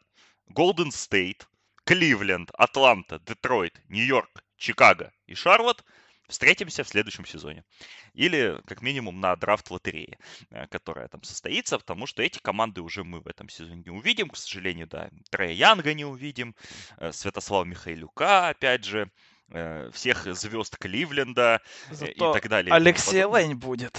Golden 0.50 0.90
State, 0.90 1.48
Кливленд, 1.86 2.52
Атланта, 2.54 3.20
Детройт, 3.20 3.82
Нью-Йорк, 3.88 4.44
Чикаго 4.58 5.14
и 5.28 5.36
Шарлотт 5.36 5.86
встретимся 6.28 6.84
в 6.84 6.90
следующем 6.90 7.26
сезоне. 7.26 7.64
Или, 8.14 8.62
как 8.66 8.82
минимум, 8.82 9.20
на 9.20 9.36
драфт-лотерее, 9.36 10.18
э, 10.50 10.68
которая 10.68 11.08
там 11.08 11.24
состоится, 11.24 11.78
потому 11.78 12.06
что 12.06 12.22
эти 12.22 12.40
команды 12.40 12.82
уже 12.82 13.04
мы 13.04 13.22
в 13.22 13.28
этом 13.28 13.50
сезоне 13.50 13.84
не 13.86 13.92
увидим. 13.92 14.30
К 14.30 14.38
сожалению, 14.38 14.88
да, 14.88 15.10
Трея 15.30 15.54
Янга 15.54 15.94
не 15.94 16.06
увидим, 16.06 16.56
э, 16.98 17.12
Святослава 17.12 17.64
Михайлюка, 17.64 18.50
опять 18.50 18.84
же, 18.84 19.10
э, 19.50 19.90
всех 19.94 20.24
звезд 20.36 20.78
Кливленда 20.78 21.62
Зато 21.92 22.12
и 22.12 22.34
так 22.34 22.50
далее. 22.50 22.74
Алексей 22.74 23.24
Лэнь 23.24 23.56
будет. 23.56 23.98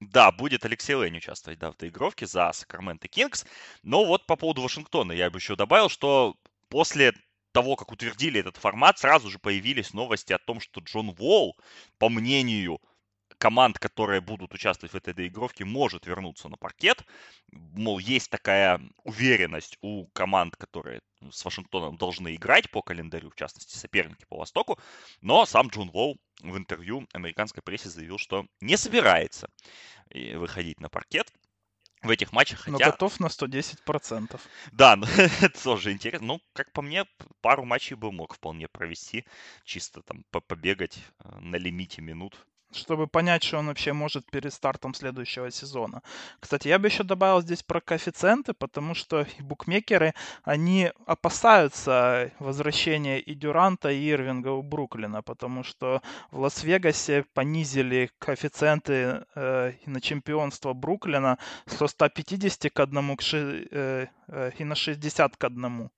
Да, 0.00 0.30
будет 0.30 0.64
Алексей 0.64 0.94
Лэнь 0.94 1.16
участвовать 1.16 1.58
да, 1.58 1.72
в 1.72 1.76
доигровке 1.76 2.26
за 2.26 2.52
Сакраменто 2.52 3.08
Кингс. 3.08 3.44
Но 3.82 4.04
вот 4.04 4.26
по 4.26 4.36
поводу 4.36 4.62
Вашингтона 4.62 5.12
я 5.12 5.28
бы 5.28 5.38
еще 5.38 5.56
добавил, 5.56 5.88
что 5.88 6.36
после 6.68 7.14
того, 7.58 7.74
как 7.74 7.90
утвердили 7.90 8.38
этот 8.38 8.56
формат, 8.56 9.00
сразу 9.00 9.28
же 9.30 9.40
появились 9.40 9.92
новости 9.92 10.32
о 10.32 10.38
том, 10.38 10.60
что 10.60 10.80
Джон 10.80 11.10
Волл, 11.10 11.56
по 11.98 12.08
мнению 12.08 12.78
команд, 13.38 13.80
которые 13.80 14.20
будут 14.20 14.54
участвовать 14.54 14.92
в 14.92 14.96
этой 14.96 15.12
доигровке, 15.12 15.64
может 15.64 16.06
вернуться 16.06 16.48
на 16.48 16.56
паркет. 16.56 17.02
Мол, 17.50 17.98
есть 17.98 18.30
такая 18.30 18.80
уверенность 19.02 19.76
у 19.80 20.06
команд, 20.12 20.54
которые 20.54 21.00
с 21.32 21.44
Вашингтоном 21.44 21.96
должны 21.96 22.36
играть 22.36 22.70
по 22.70 22.80
календарю, 22.80 23.30
в 23.30 23.34
частности, 23.34 23.76
соперники 23.76 24.24
по 24.28 24.36
Востоку. 24.36 24.78
Но 25.20 25.44
сам 25.44 25.66
Джон 25.66 25.90
Волл 25.90 26.16
в 26.40 26.56
интервью 26.56 27.08
американской 27.12 27.60
прессе 27.64 27.88
заявил, 27.88 28.18
что 28.18 28.46
не 28.60 28.76
собирается 28.76 29.50
э, 30.10 30.36
выходить 30.36 30.78
на 30.78 30.88
паркет 30.88 31.26
в 32.02 32.10
этих 32.10 32.32
матчах. 32.32 32.60
Хотя... 32.60 32.72
Но 32.72 32.78
готов 32.78 33.20
на 33.20 33.26
110%. 33.26 34.40
Да, 34.72 34.96
ну, 34.96 35.06
это 35.16 35.62
тоже 35.62 35.92
интересно. 35.92 36.26
Ну, 36.26 36.40
как 36.52 36.72
по 36.72 36.82
мне, 36.82 37.04
пару 37.40 37.64
матчей 37.64 37.96
бы 37.96 38.12
мог 38.12 38.34
вполне 38.34 38.68
провести. 38.68 39.24
Чисто 39.64 40.02
там 40.02 40.24
побегать 40.30 40.98
э, 41.24 41.38
на 41.40 41.56
лимите 41.56 42.02
минут 42.02 42.46
чтобы 42.72 43.06
понять, 43.06 43.42
что 43.42 43.58
он 43.58 43.66
вообще 43.66 43.92
может 43.92 44.30
перед 44.30 44.52
стартом 44.52 44.94
следующего 44.94 45.50
сезона. 45.50 46.02
Кстати, 46.40 46.68
я 46.68 46.78
бы 46.78 46.88
еще 46.88 47.02
добавил 47.02 47.40
здесь 47.40 47.62
про 47.62 47.80
коэффициенты, 47.80 48.52
потому 48.52 48.94
что 48.94 49.26
букмекеры, 49.40 50.14
они 50.44 50.92
опасаются 51.06 52.32
возвращения 52.38 53.20
и 53.20 53.34
Дюранта, 53.34 53.90
и 53.90 54.10
Ирвинга 54.10 54.48
у 54.48 54.62
Бруклина, 54.62 55.22
потому 55.22 55.64
что 55.64 56.02
в 56.30 56.40
Лас-Вегасе 56.40 57.24
понизили 57.34 58.10
коэффициенты 58.18 59.24
э, 59.34 59.72
на 59.86 60.00
чемпионство 60.00 60.72
Бруклина 60.72 61.38
со 61.66 61.86
150 61.86 62.72
к 62.72 62.80
1 62.80 63.16
к 63.16 63.22
6, 63.22 63.68
э, 63.70 64.06
э, 64.28 64.50
и 64.58 64.64
на 64.64 64.74
60 64.74 65.36
к 65.36 65.44
1. 65.44 65.90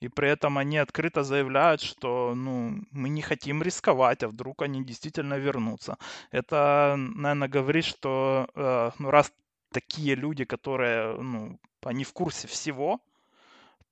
И 0.00 0.08
при 0.08 0.28
этом 0.28 0.58
они 0.58 0.78
открыто 0.78 1.22
заявляют, 1.22 1.82
что 1.82 2.34
ну, 2.34 2.82
мы 2.90 3.08
не 3.10 3.22
хотим 3.22 3.62
рисковать, 3.62 4.22
а 4.22 4.28
вдруг 4.28 4.62
они 4.62 4.84
действительно 4.84 5.34
вернутся. 5.38 5.98
Это, 6.32 6.94
наверное, 6.96 7.48
говорит, 7.48 7.84
что 7.84 8.48
э, 8.54 8.90
ну, 8.98 9.10
раз 9.10 9.32
такие 9.72 10.14
люди, 10.14 10.44
которые, 10.44 11.20
ну, 11.20 11.58
они 11.82 12.04
в 12.04 12.12
курсе 12.12 12.48
всего, 12.48 13.00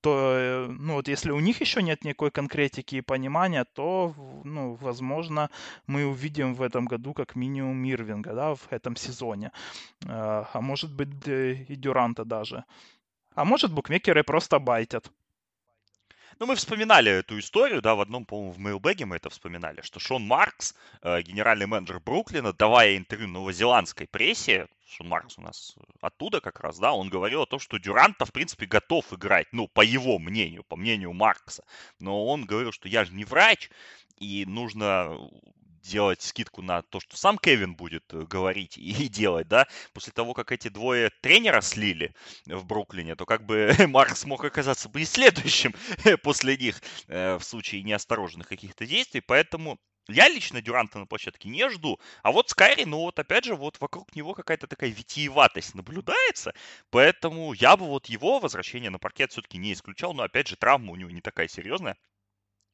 то, 0.01 0.33
э, 0.33 0.67
ну, 0.69 0.95
вот 0.95 1.09
если 1.09 1.31
у 1.33 1.41
них 1.41 1.61
еще 1.61 1.83
нет 1.83 2.05
никакой 2.05 2.31
конкретики 2.31 2.97
и 2.97 3.03
понимания, 3.03 3.65
то, 3.65 4.15
ну, 4.45 4.75
возможно, 4.81 5.51
мы 5.87 6.07
увидим 6.07 6.55
в 6.55 6.63
этом 6.63 6.87
году 6.87 7.13
как 7.15 7.37
минимум 7.37 7.85
Ирвинга, 7.85 8.35
да, 8.35 8.55
в 8.55 8.67
этом 8.71 8.97
сезоне. 8.97 9.53
Э, 10.07 10.45
а 10.53 10.61
может 10.61 10.95
быть 10.95 11.09
и 11.29 11.77
Дюранта 11.77 12.25
даже. 12.25 12.65
А 13.35 13.45
может 13.45 13.73
букмекеры 13.73 14.25
просто 14.25 14.59
байтят. 14.59 15.13
Ну, 16.41 16.47
мы 16.47 16.55
вспоминали 16.55 17.11
эту 17.11 17.37
историю, 17.41 17.83
да, 17.83 17.97
в 17.97 18.01
одном, 18.01 18.25
по-моему, 18.25 18.53
в 18.53 18.59
мейлбеге 18.59 19.07
мы 19.07 19.17
это 19.17 19.29
вспоминали, 19.29 19.81
что 19.81 19.99
Шон 19.99 20.23
Маркс, 20.23 20.77
э, 21.03 21.23
генеральный 21.23 21.67
менеджер 21.67 21.99
Бруклина, 21.99 22.53
давая 22.53 22.97
интервью 22.97 23.27
новозеландской 23.27 24.07
прессе, 24.07 24.69
Шон 24.87 25.09
Маркс 25.09 25.37
у 25.37 25.43
нас 25.43 25.75
оттуда 26.01 26.41
как 26.41 26.61
раз, 26.61 26.79
да, 26.79 26.93
он 26.93 27.09
говорил 27.09 27.43
о 27.43 27.47
том, 27.47 27.59
что 27.59 27.79
Дюранта, 27.79 28.25
в 28.25 28.33
принципе, 28.33 28.67
готов 28.67 29.13
играть, 29.13 29.49
ну, 29.51 29.67
по 29.67 29.81
его 29.81 30.21
мнению, 30.21 30.63
по 30.63 30.77
мнению 30.77 31.13
Маркса. 31.13 31.65
Но 31.99 32.25
он 32.25 32.45
говорил, 32.45 32.71
что 32.71 32.89
я 32.89 33.05
же 33.05 33.13
не 33.15 33.25
врач, 33.25 33.69
и 34.17 34.45
нужно 34.47 35.19
делать 35.83 36.23
скидку 36.23 36.63
на 36.63 36.83
то, 36.83 37.01
что 37.01 37.17
сам 37.17 37.39
Кевин 37.39 37.75
будет 37.75 38.05
э, 38.13 38.23
говорить 38.23 38.77
и 38.79 39.09
делать, 39.09 39.49
да, 39.49 39.67
после 39.93 40.13
того, 40.13 40.35
как 40.35 40.53
эти 40.53 40.69
двое 40.69 41.11
тренера 41.21 41.61
слили 41.61 42.15
в 42.47 42.65
Бруклине, 42.65 43.15
то 43.15 43.27
как 43.27 43.45
бы 43.45 43.73
Маркс 43.89 44.25
мог 44.25 44.45
оказаться 44.45 44.89
бы 44.89 45.03
и 45.03 45.05
следующим 45.05 45.75
после 46.23 46.57
них 46.57 46.81
э, 47.07 47.37
в 47.37 47.45
случае 47.45 47.83
неосторожных 47.83 48.49
каких-то 48.49 48.87
действий, 48.87 49.21
поэтому 49.21 49.79
я 50.09 50.29
лично 50.29 50.63
Дюранта 50.63 50.99
на 50.99 51.07
площадке 51.07 51.51
не 51.51 51.69
жду, 51.69 52.01
а 52.23 52.33
вот 52.33 52.49
Скайри, 52.49 52.87
ну 52.87 53.01
вот 53.01 53.19
опять 53.19 53.45
же, 53.45 53.55
вот 53.55 53.79
вокруг 53.81 54.15
него 54.17 54.33
какая-то 54.33 54.67
такая 54.67 54.91
витиеватость 54.91 55.75
наблюдается, 55.75 56.55
поэтому 56.91 57.53
я 57.53 57.77
бы 57.77 57.87
вот 57.87 58.07
его 58.07 58.39
возвращение 58.39 58.91
на 58.91 58.99
паркет 58.99 59.33
все-таки 59.33 59.59
не 59.59 59.73
исключал, 59.75 60.15
но 60.15 60.23
опять 60.23 60.49
же 60.49 60.57
травма 60.57 60.93
у 60.93 60.97
него 60.97 61.11
не 61.11 61.21
такая 61.21 61.47
серьезная, 61.49 61.97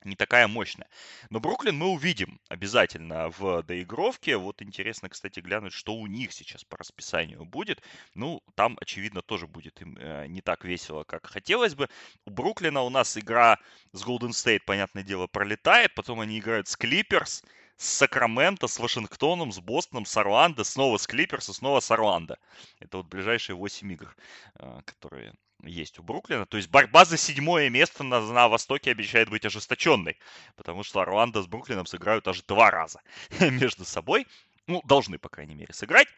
не 0.05 0.17
такая 0.17 0.49
мощная. 0.49 0.89
Но 1.31 1.41
Бруклин 1.41 1.77
мы 1.77 1.89
увидим 1.89 2.41
обязательно 2.49 3.31
в 3.31 3.63
доигровке. 3.63 4.37
Вот 4.37 4.63
интересно, 4.63 5.09
кстати, 5.09 5.41
глянуть, 5.41 5.73
что 5.73 5.95
у 5.95 6.07
них 6.07 6.33
сейчас 6.33 6.65
по 6.65 6.77
расписанию 6.77 7.45
будет. 7.45 7.83
Ну, 8.15 8.43
там, 8.55 8.77
очевидно, 8.81 9.23
тоже 9.23 9.47
будет 9.47 9.81
им 9.81 9.97
э, 9.99 10.27
не 10.27 10.41
так 10.41 10.65
весело, 10.65 11.05
как 11.05 11.27
хотелось 11.27 11.75
бы. 11.75 11.89
У 12.27 12.31
Бруклина 12.31 12.83
у 12.83 12.91
нас 12.91 13.17
игра 13.17 13.59
с 13.93 14.05
Golden 14.05 14.31
State, 14.31 14.61
понятное 14.67 15.03
дело, 15.03 15.27
пролетает. 15.27 15.95
Потом 15.95 16.21
они 16.21 16.39
играют 16.39 16.69
с 16.69 16.77
Клиперс, 16.77 17.43
с 17.77 17.89
Сакраменто, 17.89 18.69
с 18.69 18.79
Вашингтоном, 18.79 19.53
с 19.53 19.61
Бостоном, 19.61 20.07
с 20.07 20.17
Орландо, 20.17 20.65
снова 20.65 20.99
с 20.99 21.07
Клиперс 21.07 21.49
и 21.49 21.53
снова 21.53 21.81
с 21.81 21.91
Орландо. 21.91 22.39
Это 22.81 22.99
вот 22.99 23.07
ближайшие 23.07 23.57
8 23.57 23.93
игр, 23.93 24.17
э, 24.57 24.81
которые 24.85 25.35
есть 25.67 25.99
у 25.99 26.03
Бруклина. 26.03 26.47
То 26.47 26.57
есть 26.57 26.69
борьба 26.69 27.05
за 27.05 27.17
седьмое 27.17 27.71
место 27.71 28.05
на, 28.05 28.21
на 28.21 28.49
Востоке 28.49 28.91
обещает 28.91 29.29
быть 29.29 29.45
ожесточенной, 29.45 30.19
потому 30.57 30.83
что 30.83 31.01
Орландо 31.01 31.43
с 31.43 31.47
Бруклином 31.47 31.87
сыграют 31.87 32.27
аж 32.29 32.43
два 32.43 32.71
раза 32.71 33.01
между 33.41 33.85
собой. 33.85 34.27
Ну, 34.67 34.81
должны, 34.85 35.19
по 35.19 35.29
крайней 35.29 35.55
мере, 35.55 35.73
сыграть. 35.75 36.09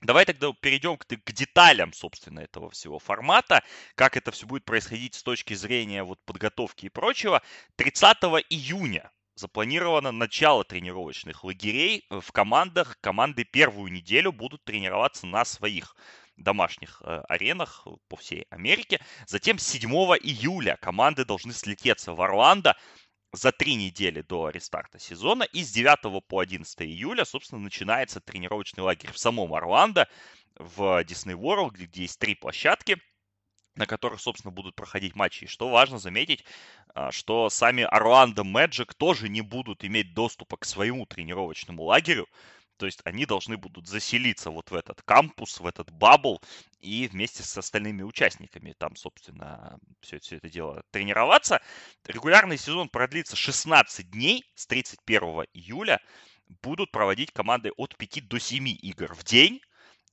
Давай 0.00 0.24
тогда 0.24 0.52
перейдем 0.60 0.96
к, 0.96 1.06
к 1.06 1.32
деталям, 1.32 1.92
собственно, 1.92 2.40
этого 2.40 2.70
всего 2.70 2.98
формата, 2.98 3.62
как 3.94 4.16
это 4.16 4.32
все 4.32 4.46
будет 4.46 4.64
происходить 4.64 5.14
с 5.14 5.22
точки 5.22 5.54
зрения 5.54 6.02
вот 6.02 6.22
подготовки 6.24 6.86
и 6.86 6.90
прочего. 6.90 7.42
30 7.76 8.18
июня 8.50 9.10
запланировано 9.34 10.12
начало 10.12 10.64
тренировочных 10.64 11.44
лагерей 11.44 12.06
в 12.10 12.32
командах. 12.32 12.98
Команды 13.00 13.44
первую 13.44 13.92
неделю 13.92 14.32
будут 14.32 14.64
тренироваться 14.64 15.26
на 15.26 15.44
своих 15.44 15.96
домашних 16.36 17.02
э, 17.04 17.22
аренах 17.28 17.86
по 18.08 18.16
всей 18.16 18.46
Америке. 18.50 19.00
Затем 19.26 19.58
7 19.58 19.90
июля 19.90 20.76
команды 20.80 21.24
должны 21.24 21.52
слететься 21.52 22.12
в 22.12 22.20
Орландо 22.20 22.76
за 23.32 23.52
три 23.52 23.74
недели 23.74 24.22
до 24.22 24.50
рестарта 24.50 24.98
сезона. 24.98 25.44
И 25.44 25.62
с 25.62 25.72
9 25.72 26.24
по 26.26 26.38
11 26.40 26.82
июля, 26.82 27.24
собственно, 27.24 27.60
начинается 27.60 28.20
тренировочный 28.20 28.82
лагерь 28.82 29.12
в 29.12 29.18
самом 29.18 29.54
Орландо, 29.54 30.08
в 30.56 31.02
Disney 31.04 31.34
World, 31.34 31.72
где 31.72 32.02
есть 32.02 32.18
три 32.18 32.34
площадки. 32.34 32.98
на 33.76 33.86
которых, 33.86 34.20
собственно, 34.20 34.52
будут 34.52 34.76
проходить 34.76 35.16
матчи. 35.16 35.44
И 35.44 35.46
что 35.48 35.68
важно 35.68 35.98
заметить, 35.98 36.44
а, 36.94 37.10
что 37.10 37.50
сами 37.50 37.82
Орландо 37.82 38.44
Мэджик 38.44 38.94
тоже 38.94 39.28
не 39.28 39.40
будут 39.40 39.84
иметь 39.84 40.14
доступа 40.14 40.56
к 40.56 40.64
своему 40.64 41.06
тренировочному 41.06 41.82
лагерю, 41.82 42.28
то 42.76 42.86
есть 42.86 43.00
они 43.04 43.26
должны 43.26 43.56
будут 43.56 43.86
заселиться 43.86 44.50
вот 44.50 44.70
в 44.70 44.74
этот 44.74 45.02
кампус, 45.02 45.60
в 45.60 45.66
этот 45.66 45.90
бабл 45.90 46.40
и 46.80 47.08
вместе 47.08 47.42
с 47.42 47.56
остальными 47.56 48.02
участниками 48.02 48.74
там, 48.78 48.96
собственно, 48.96 49.78
все, 50.00 50.18
все 50.18 50.36
это 50.36 50.48
дело 50.48 50.82
тренироваться. 50.90 51.60
Регулярный 52.06 52.58
сезон 52.58 52.88
продлится 52.88 53.36
16 53.36 54.10
дней 54.10 54.44
с 54.54 54.66
31 54.66 55.46
июля. 55.54 56.00
Будут 56.62 56.90
проводить 56.90 57.32
команды 57.32 57.70
от 57.76 57.96
5 57.96 58.28
до 58.28 58.38
7 58.38 58.68
игр 58.68 59.14
в 59.14 59.24
день. 59.24 59.60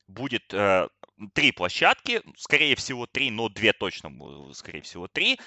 Будет 0.08 0.53
э, 0.53 0.88
три 1.34 1.51
площадки, 1.51 2.22
скорее 2.38 2.75
всего 2.75 3.06
три, 3.06 3.32
но 3.32 3.50
две 3.50 3.74
точно, 3.74 4.12
скорее 4.53 4.82
всего 4.82 5.08
три. 5.08 5.39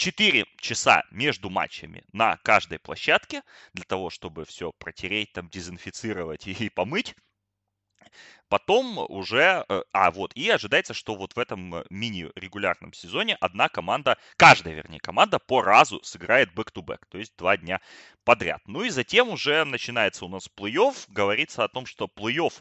4 0.00 0.46
часа 0.56 1.04
между 1.10 1.50
матчами 1.50 2.02
на 2.14 2.38
каждой 2.38 2.78
площадке 2.78 3.42
для 3.74 3.84
того, 3.84 4.08
чтобы 4.08 4.46
все 4.46 4.72
протереть, 4.72 5.34
там, 5.34 5.50
дезинфицировать 5.50 6.46
и, 6.46 6.70
помыть. 6.70 7.14
Потом 8.48 8.96
уже, 9.10 9.62
э, 9.68 9.82
а 9.92 10.10
вот, 10.10 10.32
и 10.34 10.48
ожидается, 10.48 10.94
что 10.94 11.16
вот 11.16 11.36
в 11.36 11.38
этом 11.38 11.74
э, 11.74 11.84
мини-регулярном 11.90 12.94
сезоне 12.94 13.36
одна 13.42 13.68
команда, 13.68 14.16
каждая, 14.38 14.72
вернее, 14.72 15.00
команда 15.00 15.38
по 15.38 15.60
разу 15.60 16.02
сыграет 16.02 16.54
back-to-back, 16.54 17.04
то 17.10 17.18
есть 17.18 17.36
два 17.36 17.58
дня 17.58 17.82
подряд. 18.24 18.62
Ну 18.66 18.82
и 18.82 18.88
затем 18.88 19.28
уже 19.28 19.66
начинается 19.66 20.24
у 20.24 20.28
нас 20.28 20.48
плей-офф, 20.56 20.94
говорится 21.08 21.62
о 21.62 21.68
том, 21.68 21.84
что 21.84 22.06
плей-офф 22.06 22.54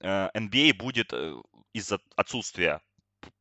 NBA 0.00 0.70
э, 0.70 0.72
будет 0.74 1.12
из-за 1.72 1.98
отсутствия 2.14 2.80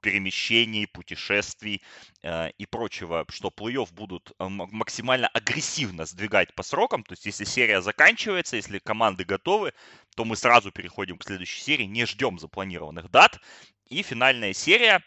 перемещений, 0.02 0.88
путешествий 0.88 1.82
э, 2.22 2.50
и 2.58 2.66
прочего, 2.66 3.26
что 3.30 3.50
плей-офф 3.50 3.94
будут 3.94 4.32
э, 4.40 4.48
максимально 4.48 5.28
агрессивно 5.28 6.06
сдвигать 6.06 6.54
по 6.56 6.64
срокам. 6.64 7.04
То 7.04 7.14
есть, 7.14 7.26
если 7.26 7.44
серия 7.46 7.82
заканчивается, 7.82 8.56
если 8.56 8.80
команды 8.80 9.24
готовы, 9.24 9.74
то 10.16 10.26
мы 10.26 10.36
сразу 10.36 10.72
переходим 10.72 11.18
к 11.18 11.24
следующей 11.24 11.62
серии, 11.62 11.86
не 11.86 12.06
ждем 12.06 12.40
запланированных 12.40 13.10
дат. 13.10 13.40
И 13.88 14.02
финальная 14.02 14.54
серия, 14.54 15.04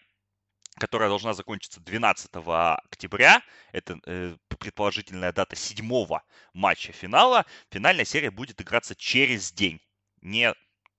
которая 0.78 1.08
должна 1.08 1.34
закончиться 1.34 1.80
12 1.80 2.30
октября, 2.34 3.42
это 3.72 3.98
э, 4.06 4.36
предположительная 4.48 5.32
дата 5.32 5.56
седьмого 5.56 6.22
матча 6.52 6.92
финала, 6.92 7.46
финальная 7.70 8.04
серия 8.04 8.30
будет 8.30 8.60
играться 8.60 8.94
через 8.94 9.52
день, 9.52 9.80
не 10.20 10.54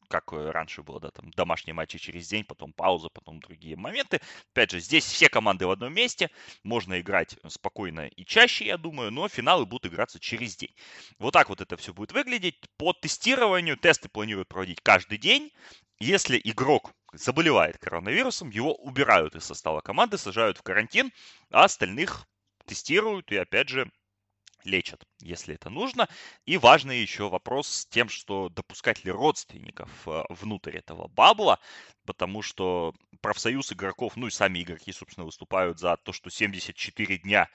как 0.08 0.34
э, 0.34 0.52
раньше 0.52 0.84
было, 0.84 1.00
да, 1.00 1.12
там 1.12 1.32
домашние 1.32 1.74
матчи 1.74 1.98
через 1.98 2.28
день, 2.28 2.44
потом 2.44 2.74
пауза, 2.74 3.10
потом 3.10 3.40
другие 3.40 3.76
моменты. 3.76 4.20
Опять 4.54 4.72
же, 4.72 4.80
здесь 4.80 5.06
все 5.06 5.30
команды 5.30 5.68
в 5.68 5.72
одном 5.72 5.94
месте, 5.94 6.30
можно 6.64 7.00
играть 7.00 7.38
спокойно 7.48 8.08
и 8.08 8.26
чаще, 8.26 8.66
я 8.66 8.78
думаю, 8.78 9.12
но 9.12 9.28
финалы 9.28 9.66
будут 9.66 9.92
играться 9.92 10.20
через 10.20 10.56
день. 10.56 10.74
Вот 11.20 11.32
так 11.32 11.50
вот 11.50 11.62
это 11.62 11.78
все 11.78 11.94
будет 11.94 12.12
выглядеть. 12.12 12.56
По 12.78 12.94
тестированию 12.94 13.78
тесты 13.78 14.10
планируют 14.10 14.48
проводить 14.48 14.82
каждый 14.82 15.18
день. 15.18 15.52
Если 16.00 16.40
игрок 16.44 16.92
заболевает 17.14 17.78
коронавирусом, 17.80 18.50
его 18.50 18.76
убирают 18.76 19.36
из 19.36 19.46
состава 19.46 19.82
команды, 19.82 20.18
сажают 20.18 20.58
в 20.58 20.64
карантин, 20.64 21.12
а 21.52 21.64
остальных 21.64 22.28
тестируют 22.66 23.32
и, 23.32 23.38
опять 23.38 23.70
же, 23.70 23.90
лечат, 24.68 25.06
если 25.20 25.56
это 25.56 25.70
нужно. 25.70 26.08
И 26.46 26.58
важный 26.58 27.00
еще 27.00 27.30
вопрос 27.30 27.68
с 27.68 27.86
тем, 27.88 28.10
что 28.10 28.50
допускать 28.50 29.04
ли 29.06 29.12
родственников 29.12 29.90
э, 30.08 30.24
внутрь 30.30 30.78
этого 30.78 31.08
бабла, 31.08 31.60
потому 32.06 32.42
что 32.42 32.94
профсоюз 33.22 33.72
игроков, 33.74 34.16
ну 34.16 34.28
и 34.28 34.32
сами 34.32 34.62
игроки, 34.62 34.92
собственно, 34.92 35.26
выступают 35.26 35.80
за 35.80 35.98
то, 35.98 36.14
что 36.14 36.30
74 36.30 37.18
дня 37.18 37.50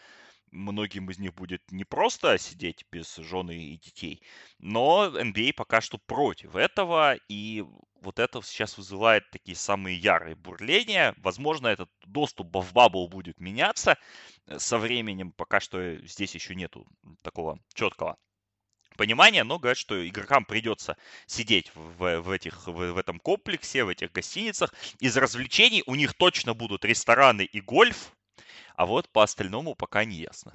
многим 0.53 1.11
из 1.11 1.19
них 1.19 1.35
будет 1.35 1.63
не 1.73 1.85
просто 1.85 2.39
сидеть 2.39 2.85
без 2.93 3.17
жены 3.17 3.57
и 3.57 3.77
детей, 3.79 4.23
но 4.59 5.09
NBA 5.09 5.51
а 5.51 5.55
пока 5.55 5.81
что 5.81 5.99
против 5.99 6.55
этого, 6.55 7.17
и 7.29 7.65
вот 8.01 8.19
это 8.19 8.43
сейчас 8.43 8.77
вызывает 8.77 9.31
такие 9.31 9.57
самые 9.57 9.97
ярые 9.97 10.35
бурления. 10.35 11.15
Возможно, 11.19 11.69
этот 11.69 11.91
доступ 12.05 12.55
в 12.55 12.73
бабл 12.73 13.09
будет 13.09 13.41
меняться 13.41 13.97
э, 14.47 14.59
со 14.59 14.79
временем, 14.79 15.33
пока 15.33 15.61
что 15.61 15.97
здесь 16.07 16.35
еще 16.35 16.55
нету 16.55 16.87
такого 17.23 17.59
четкого 17.75 18.19
понимания, 18.97 19.45
но 19.45 19.59
говорят, 19.59 19.79
что 19.79 20.07
игрокам 20.07 20.45
придется 20.45 20.97
сидеть 21.27 21.71
в, 21.75 22.21
в, 22.21 22.31
этих, 22.31 22.67
в, 22.67 22.93
в 22.93 22.97
этом 22.97 23.19
комплексе, 23.19 23.85
в 23.85 23.89
этих 23.89 24.13
гостиницах. 24.13 24.75
Из 25.01 25.17
развлечений 25.17 25.83
у 25.87 25.95
них 25.95 26.15
точно 26.15 26.55
будут 26.55 26.85
рестораны 26.85 27.43
и 27.45 27.61
гольф, 27.61 28.13
а 28.83 28.87
вот 28.87 29.09
по 29.09 29.23
остальному 29.23 29.77
пока 29.77 30.05
не 30.05 30.17
ясно. 30.17 30.53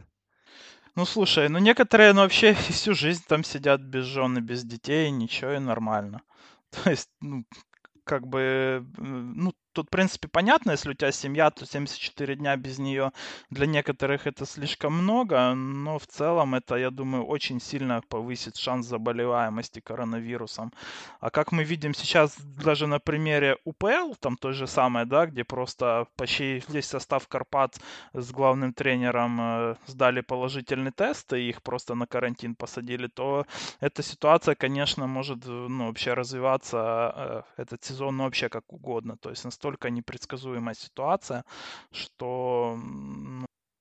Ну 0.96 1.06
слушай, 1.06 1.48
ну 1.48 1.60
некоторые 1.60 2.12
ну, 2.12 2.22
вообще 2.22 2.54
всю 2.70 2.94
жизнь 2.94 3.24
там 3.28 3.44
сидят 3.44 3.82
без 3.82 4.04
жены, 4.04 4.40
без 4.40 4.64
детей, 4.64 5.10
ничего 5.12 5.54
и 5.54 5.60
нормально. 5.60 6.22
То 6.72 6.90
есть, 6.90 7.10
ну, 7.22 7.46
как 8.04 8.28
бы, 8.28 8.86
ну, 8.98 9.54
тут, 9.78 9.88
в 9.88 9.90
принципе, 9.92 10.28
понятно, 10.28 10.72
если 10.72 10.90
у 10.90 10.94
тебя 10.96 11.12
семья, 11.12 11.52
то 11.52 11.66
74 11.66 12.36
дня 12.36 12.58
без 12.58 12.80
нее 12.80 13.12
для 13.52 13.68
некоторых 13.68 14.26
это 14.26 14.46
слишком 14.46 14.94
много, 14.94 15.54
но 15.54 16.00
в 16.00 16.08
целом 16.08 16.56
это, 16.56 16.78
я 16.78 16.90
думаю, 16.90 17.26
очень 17.26 17.62
сильно 17.62 18.02
повысит 18.10 18.56
шанс 18.56 18.88
заболеваемости 18.88 19.80
коронавирусом. 19.80 20.74
А 21.20 21.30
как 21.30 21.52
мы 21.52 21.64
видим 21.64 21.94
сейчас 21.94 22.36
даже 22.40 22.88
на 22.88 23.00
примере 23.00 23.58
УПЛ, 23.66 24.16
там 24.20 24.36
то 24.36 24.52
же 24.52 24.66
самое, 24.66 25.06
да, 25.06 25.28
где 25.28 25.44
просто 25.44 26.08
почти 26.16 26.64
весь 26.70 26.88
состав 26.88 27.28
Карпат 27.28 27.80
с 28.14 28.32
главным 28.32 28.74
тренером 28.74 29.40
э, 29.42 29.76
сдали 29.86 30.22
положительный 30.22 30.92
тест, 30.92 31.34
и 31.34 31.50
их 31.50 31.62
просто 31.62 31.94
на 31.94 32.08
карантин 32.08 32.56
посадили, 32.56 33.08
то 33.08 33.46
эта 33.80 34.02
ситуация, 34.02 34.56
конечно, 34.56 35.08
может 35.08 35.46
ну, 35.46 35.86
вообще 35.86 36.14
развиваться 36.16 37.46
э, 37.58 37.62
этот 37.62 37.84
сезон 37.84 38.18
вообще 38.18 38.50
как 38.50 38.74
угодно. 38.74 39.18
То 39.18 39.30
есть 39.30 39.46
настолько 39.46 39.67
настолько 39.68 39.90
непредсказуемая 39.90 40.76
ситуация, 40.76 41.44
что 41.92 42.78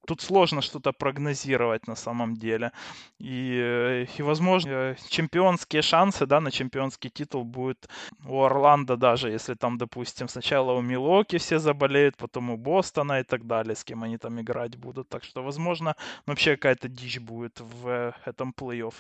тут 0.07 0.23
сложно 0.23 0.63
что-то 0.63 0.93
прогнозировать 0.93 1.89
на 1.89 1.97
самом 1.97 2.37
деле. 2.37 2.73
И, 3.19 3.61
э, 3.63 4.07
и 4.19 4.23
возможно, 4.23 4.71
э, 4.71 4.97
чемпионские 5.09 5.83
шансы 5.83 6.27
да, 6.27 6.41
на 6.41 6.51
чемпионский 6.51 7.11
титул 7.11 7.45
будет 7.45 7.89
у 8.25 8.43
Орландо 8.43 8.97
даже, 8.97 9.31
если 9.31 9.55
там, 9.55 9.79
допустим, 9.79 10.29
сначала 10.29 10.73
у 10.73 10.81
Милоки 10.81 11.39
все 11.39 11.59
заболеют, 11.59 12.17
потом 12.17 12.51
у 12.51 12.57
Бостона 12.57 13.21
и 13.21 13.25
так 13.25 13.47
далее, 13.47 13.75
с 13.75 13.85
кем 13.85 14.03
они 14.03 14.19
там 14.19 14.41
играть 14.41 14.77
будут. 14.77 15.09
Так 15.09 15.25
что, 15.25 15.43
возможно, 15.43 15.95
вообще 16.27 16.57
какая-то 16.57 16.89
дичь 16.89 17.19
будет 17.21 17.61
в 17.61 17.89
э, 17.89 18.13
этом 18.25 18.55
плей-офф. 18.57 18.95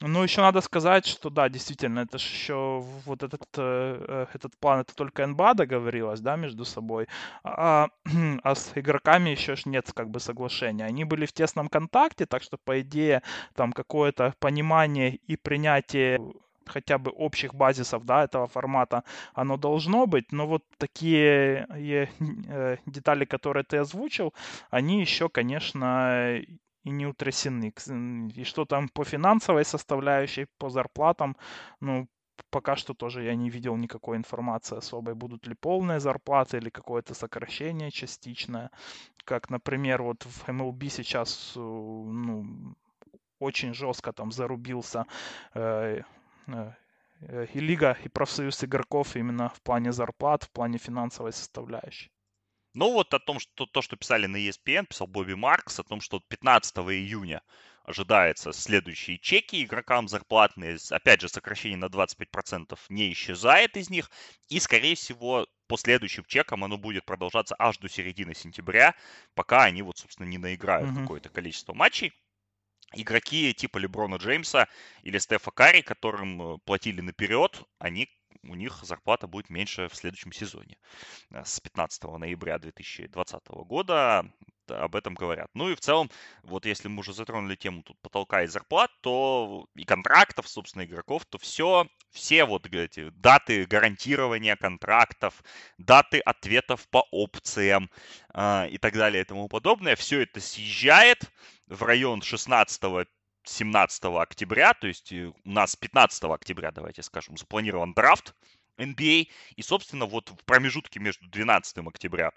Ну, 0.00 0.22
еще 0.22 0.40
надо 0.40 0.60
сказать, 0.60 1.06
что 1.06 1.30
да, 1.30 1.48
действительно, 1.48 2.00
это 2.00 2.18
же 2.18 2.26
еще 2.28 2.84
вот 3.06 3.22
этот, 3.22 3.46
этот 3.58 4.56
план, 4.60 4.80
это 4.80 4.94
только 4.94 5.26
НБА 5.26 5.54
договорилась, 5.54 6.20
да, 6.20 6.36
между 6.36 6.64
собой, 6.64 7.06
а, 7.44 7.88
а 8.42 8.54
с 8.54 8.72
игроками 8.74 9.30
еще 9.30 9.54
нет 9.64 9.92
как 9.94 10.10
бы 10.10 10.20
соглашения 10.20 10.47
соглашения. 10.48 10.84
Они 10.84 11.04
были 11.04 11.26
в 11.26 11.32
тесном 11.32 11.68
контакте, 11.68 12.26
так 12.26 12.42
что, 12.42 12.58
по 12.58 12.80
идее, 12.80 13.22
там 13.54 13.72
какое-то 13.72 14.34
понимание 14.38 15.16
и 15.28 15.36
принятие 15.36 16.18
хотя 16.66 16.98
бы 16.98 17.10
общих 17.10 17.54
базисов 17.54 18.04
да, 18.04 18.24
этого 18.24 18.46
формата, 18.46 19.02
оно 19.34 19.56
должно 19.56 20.06
быть, 20.06 20.32
но 20.32 20.46
вот 20.46 20.62
такие 20.76 21.66
э, 21.70 22.76
детали, 22.86 23.24
которые 23.24 23.64
ты 23.64 23.78
озвучил, 23.78 24.34
они 24.70 25.00
еще, 25.00 25.28
конечно, 25.28 26.36
и 26.84 26.90
не 26.90 27.06
утрясены. 27.06 27.72
И 28.36 28.44
что 28.44 28.64
там 28.64 28.88
по 28.88 29.04
финансовой 29.04 29.64
составляющей, 29.64 30.46
по 30.58 30.68
зарплатам, 30.68 31.36
ну, 31.80 32.06
пока 32.50 32.76
что 32.76 32.94
тоже 32.94 33.22
я 33.22 33.34
не 33.34 33.50
видел 33.50 33.76
никакой 33.76 34.16
информации 34.16 34.78
особой, 34.78 35.14
будут 35.14 35.46
ли 35.46 35.54
полные 35.54 36.00
зарплаты 36.00 36.58
или 36.58 36.70
какое-то 36.70 37.14
сокращение 37.14 37.90
частичное. 37.90 38.70
Как, 39.24 39.50
например, 39.50 40.02
вот 40.02 40.24
в 40.24 40.48
MLB 40.48 40.88
сейчас 40.88 41.52
э, 41.56 41.60
ну, 41.60 42.74
очень 43.38 43.74
жестко 43.74 44.12
там 44.12 44.32
зарубился 44.32 45.06
э, 45.54 46.02
э, 46.46 46.72
и 47.54 47.60
лига, 47.60 47.96
и 48.04 48.08
профсоюз 48.08 48.64
игроков 48.64 49.16
именно 49.16 49.48
в 49.48 49.60
плане 49.62 49.92
зарплат, 49.92 50.44
в 50.44 50.50
плане 50.50 50.78
финансовой 50.78 51.32
составляющей. 51.32 52.10
Ну 52.74 52.92
вот 52.92 53.14
о 53.14 53.18
том, 53.18 53.40
что 53.40 53.66
то, 53.66 53.82
что 53.82 53.96
писали 53.96 54.26
на 54.26 54.36
ESPN, 54.36 54.86
писал 54.86 55.06
Бобби 55.06 55.34
Маркс, 55.34 55.80
о 55.80 55.84
том, 55.84 56.00
что 56.00 56.20
15 56.20 56.78
июня 56.78 57.42
ожидается 57.88 58.52
следующие 58.52 59.18
чеки 59.18 59.64
игрокам 59.64 60.08
зарплатные. 60.08 60.76
Опять 60.90 61.22
же, 61.22 61.28
сокращение 61.28 61.78
на 61.78 61.86
25% 61.86 62.78
не 62.90 63.12
исчезает 63.12 63.76
из 63.76 63.88
них. 63.88 64.10
И, 64.48 64.60
скорее 64.60 64.94
всего, 64.94 65.46
по 65.66 65.78
следующим 65.78 66.24
чекам 66.26 66.64
оно 66.64 66.76
будет 66.76 67.06
продолжаться 67.06 67.56
аж 67.58 67.78
до 67.78 67.88
середины 67.88 68.34
сентября, 68.34 68.94
пока 69.34 69.64
они 69.64 69.82
вот, 69.82 69.96
собственно, 69.96 70.26
не 70.26 70.38
наиграют 70.38 70.90
mm-hmm. 70.90 71.02
какое-то 71.02 71.30
количество 71.30 71.72
матчей. 71.72 72.12
Игроки 72.94 73.52
типа 73.54 73.78
Леброна 73.78 74.16
Джеймса 74.16 74.68
или 75.02 75.18
Стефа 75.18 75.50
Карри, 75.50 75.80
которым 75.80 76.40
э, 76.40 76.58
платили 76.64 77.00
наперед, 77.00 77.62
они 77.78 78.08
у 78.42 78.54
них 78.54 78.78
зарплата 78.82 79.26
будет 79.26 79.50
меньше 79.50 79.88
в 79.88 79.94
следующем 79.94 80.32
сезоне. 80.32 80.76
Э, 81.30 81.44
с 81.44 81.60
15 81.60 82.02
ноября 82.04 82.58
2020 82.58 83.48
года 83.66 84.30
об 84.70 84.96
этом 84.96 85.14
говорят. 85.14 85.50
Ну 85.54 85.70
и 85.70 85.74
в 85.74 85.80
целом, 85.80 86.10
вот 86.42 86.66
если 86.66 86.88
мы 86.88 87.00
уже 87.00 87.12
затронули 87.12 87.56
тему 87.56 87.82
тут 87.82 87.98
потолка 88.00 88.42
и 88.42 88.46
зарплат, 88.46 88.90
то 89.00 89.66
и 89.74 89.84
контрактов, 89.84 90.48
собственно, 90.48 90.84
игроков, 90.84 91.24
то 91.26 91.38
все, 91.38 91.86
все 92.10 92.44
вот 92.44 92.66
эти 92.66 93.10
даты 93.10 93.66
гарантирования 93.66 94.56
контрактов, 94.56 95.42
даты 95.78 96.20
ответов 96.20 96.88
по 96.88 97.06
опциям 97.10 97.90
э, 98.34 98.68
и 98.70 98.78
так 98.78 98.94
далее 98.94 99.22
и 99.22 99.24
тому 99.24 99.48
подобное, 99.48 99.96
все 99.96 100.22
это 100.22 100.40
съезжает 100.40 101.22
в 101.66 101.82
район 101.82 102.22
16 102.22 103.08
17 103.44 104.04
октября, 104.04 104.74
то 104.74 104.86
есть 104.86 105.12
э, 105.12 105.32
у 105.44 105.50
нас 105.50 105.74
15 105.76 106.24
октября, 106.24 106.70
давайте 106.70 107.02
скажем, 107.02 107.36
запланирован 107.36 107.94
драфт 107.94 108.34
NBA, 108.78 109.28
и, 109.56 109.62
собственно, 109.62 110.06
вот 110.06 110.30
в 110.30 110.44
промежутке 110.44 111.00
между 111.00 111.28
12 111.28 111.78
октября 111.78 112.32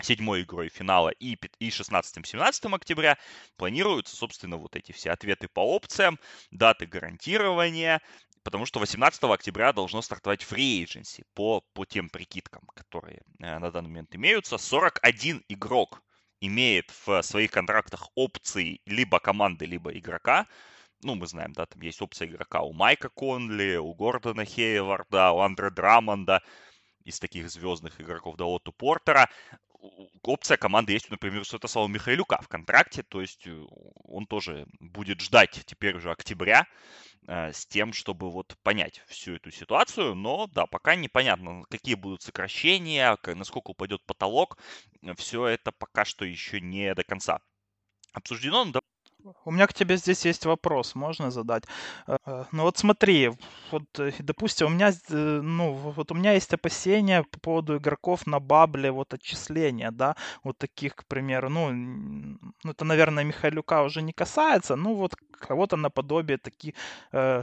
седьмой 0.00 0.42
игрой 0.42 0.68
финала 0.68 1.10
и, 1.10 1.36
и 1.58 1.68
16-17 1.68 2.74
октября 2.74 3.18
планируются, 3.56 4.16
собственно, 4.16 4.56
вот 4.56 4.76
эти 4.76 4.92
все 4.92 5.10
ответы 5.10 5.48
по 5.48 5.60
опциям, 5.60 6.18
даты 6.50 6.86
гарантирования, 6.86 8.00
потому 8.44 8.64
что 8.64 8.80
18 8.80 9.22
октября 9.24 9.72
должно 9.72 10.02
стартовать 10.02 10.42
free 10.42 10.84
agency 10.84 11.24
по, 11.34 11.62
по 11.72 11.84
тем 11.84 12.08
прикидкам, 12.08 12.62
которые 12.74 13.22
э, 13.40 13.58
на 13.58 13.70
данный 13.70 13.88
момент 13.88 14.14
имеются. 14.14 14.56
41 14.56 15.44
игрок 15.48 16.02
имеет 16.40 16.92
в 17.04 17.22
своих 17.22 17.50
контрактах 17.50 18.08
опции 18.14 18.80
либо 18.86 19.18
команды, 19.18 19.66
либо 19.66 19.90
игрока. 19.92 20.46
Ну, 21.02 21.14
мы 21.14 21.26
знаем, 21.26 21.52
да, 21.52 21.66
там 21.66 21.80
есть 21.82 22.00
опция 22.02 22.28
игрока 22.28 22.62
у 22.62 22.72
Майка 22.72 23.08
Конли, 23.08 23.76
у 23.76 23.94
Гордона 23.94 24.44
Хейварда, 24.44 25.32
у 25.32 25.40
Андре 25.40 25.70
Драмонда, 25.70 26.42
из 27.04 27.18
таких 27.20 27.50
звездных 27.50 28.00
игроков, 28.00 28.36
да, 28.36 28.44
Оту 28.44 28.72
Портера. 28.72 29.30
Опция 30.22 30.56
команды 30.56 30.92
есть, 30.92 31.10
например, 31.10 31.40
у 31.40 31.44
Святослава 31.44 31.88
Михайлюка 31.88 32.40
в 32.42 32.48
контракте, 32.48 33.02
то 33.02 33.20
есть 33.20 33.46
э, 33.46 33.64
он 34.04 34.26
тоже 34.26 34.66
будет 34.80 35.20
ждать 35.20 35.62
теперь 35.66 35.96
уже 35.96 36.10
октября 36.10 36.66
э, 37.26 37.52
с 37.52 37.64
тем, 37.66 37.92
чтобы 37.92 38.30
вот 38.30 38.56
понять 38.62 39.02
всю 39.06 39.36
эту 39.36 39.50
ситуацию, 39.50 40.14
но 40.14 40.46
да, 40.48 40.66
пока 40.66 40.96
непонятно, 40.96 41.64
какие 41.70 41.94
будут 41.94 42.22
сокращения, 42.22 43.16
насколько 43.26 43.70
упадет 43.70 44.04
потолок, 44.04 44.58
все 45.16 45.46
это 45.46 45.72
пока 45.72 46.04
что 46.04 46.24
еще 46.24 46.60
не 46.60 46.94
до 46.94 47.04
конца 47.04 47.40
обсуждено, 48.12 48.64
но 48.64 48.80
у 49.44 49.50
меня 49.50 49.66
к 49.66 49.74
тебе 49.74 49.96
здесь 49.96 50.24
есть 50.26 50.46
вопрос, 50.46 50.94
можно 50.94 51.30
задать? 51.30 51.64
Э, 52.06 52.44
ну 52.52 52.62
вот 52.62 52.78
смотри, 52.78 53.30
вот, 53.70 53.84
э, 53.98 54.12
допустим, 54.18 54.66
у 54.66 54.70
меня, 54.70 54.92
э, 55.10 55.40
ну, 55.42 55.72
вот 55.72 56.12
у 56.12 56.14
меня 56.14 56.32
есть 56.32 56.54
опасения 56.54 57.22
по 57.22 57.40
поводу 57.40 57.76
игроков 57.76 58.26
на 58.26 58.40
бабле, 58.40 58.90
вот 58.90 59.14
отчисления, 59.14 59.90
да, 59.90 60.14
вот 60.44 60.58
таких, 60.58 60.94
к 60.94 61.04
примеру, 61.06 61.48
ну, 61.50 61.70
ну 62.64 62.70
это, 62.70 62.84
наверное, 62.84 63.24
Михайлюка 63.24 63.82
уже 63.82 64.02
не 64.02 64.12
касается, 64.12 64.76
ну 64.76 64.94
вот 64.94 65.14
кого-то 65.48 65.76
наподобие 65.76 66.38
таки, 66.38 66.74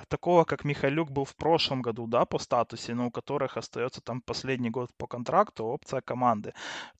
такого, 0.09 0.43
как 0.43 0.65
Михайлюк 0.65 1.11
был 1.11 1.23
в 1.23 1.35
прошлом 1.35 1.81
году, 1.81 2.07
да, 2.07 2.25
по 2.25 2.39
статусе, 2.39 2.93
но 2.93 3.07
у 3.07 3.11
которых 3.11 3.57
остается 3.57 4.01
там 4.01 4.21
последний 4.21 4.69
год 4.69 4.89
по 4.97 5.07
контракту 5.07 5.65
опция 5.65 6.01
команды, 6.01 6.53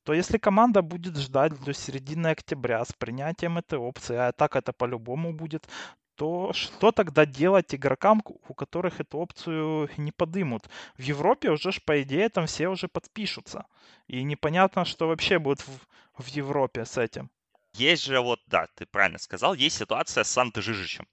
то 0.03 0.13
если 0.13 0.37
команда 0.37 0.81
будет 0.81 1.17
ждать 1.17 1.53
до 1.65 1.73
середины 1.73 2.27
октября 2.27 2.85
с 2.85 2.93
принятием 2.93 3.57
этой 3.57 3.79
опции, 3.79 4.15
а 4.15 4.31
так 4.31 4.55
это 4.55 4.71
по-любому 4.77 5.33
будет, 5.33 5.67
то 6.15 6.53
что 6.53 6.91
тогда 6.91 7.25
делать 7.25 7.75
игрокам, 7.75 8.21
у 8.25 8.53
которых 8.53 8.99
эту 8.99 9.17
опцию 9.17 9.89
не 9.97 10.11
подымут? 10.11 10.69
В 10.97 11.01
Европе 11.01 11.49
уже, 11.49 11.71
ж, 11.71 11.81
по 11.81 12.01
идее, 12.01 12.29
там 12.29 12.45
все 12.47 12.67
уже 12.67 12.87
подпишутся. 12.87 13.65
И 14.07 14.23
непонятно, 14.23 14.85
что 14.85 15.07
вообще 15.07 15.39
будет 15.39 15.61
в, 15.67 15.79
в 16.17 16.27
Европе 16.27 16.85
с 16.85 16.97
этим. 16.97 17.29
Есть 17.73 18.05
же 18.05 18.21
вот, 18.21 18.39
да, 18.47 18.67
ты 18.75 18.85
правильно 18.85 19.19
сказал, 19.19 19.53
есть 19.53 19.77
ситуация 19.77 20.23
с 20.23 20.29
Санта 20.29 20.61
Жижичем, 20.61 21.05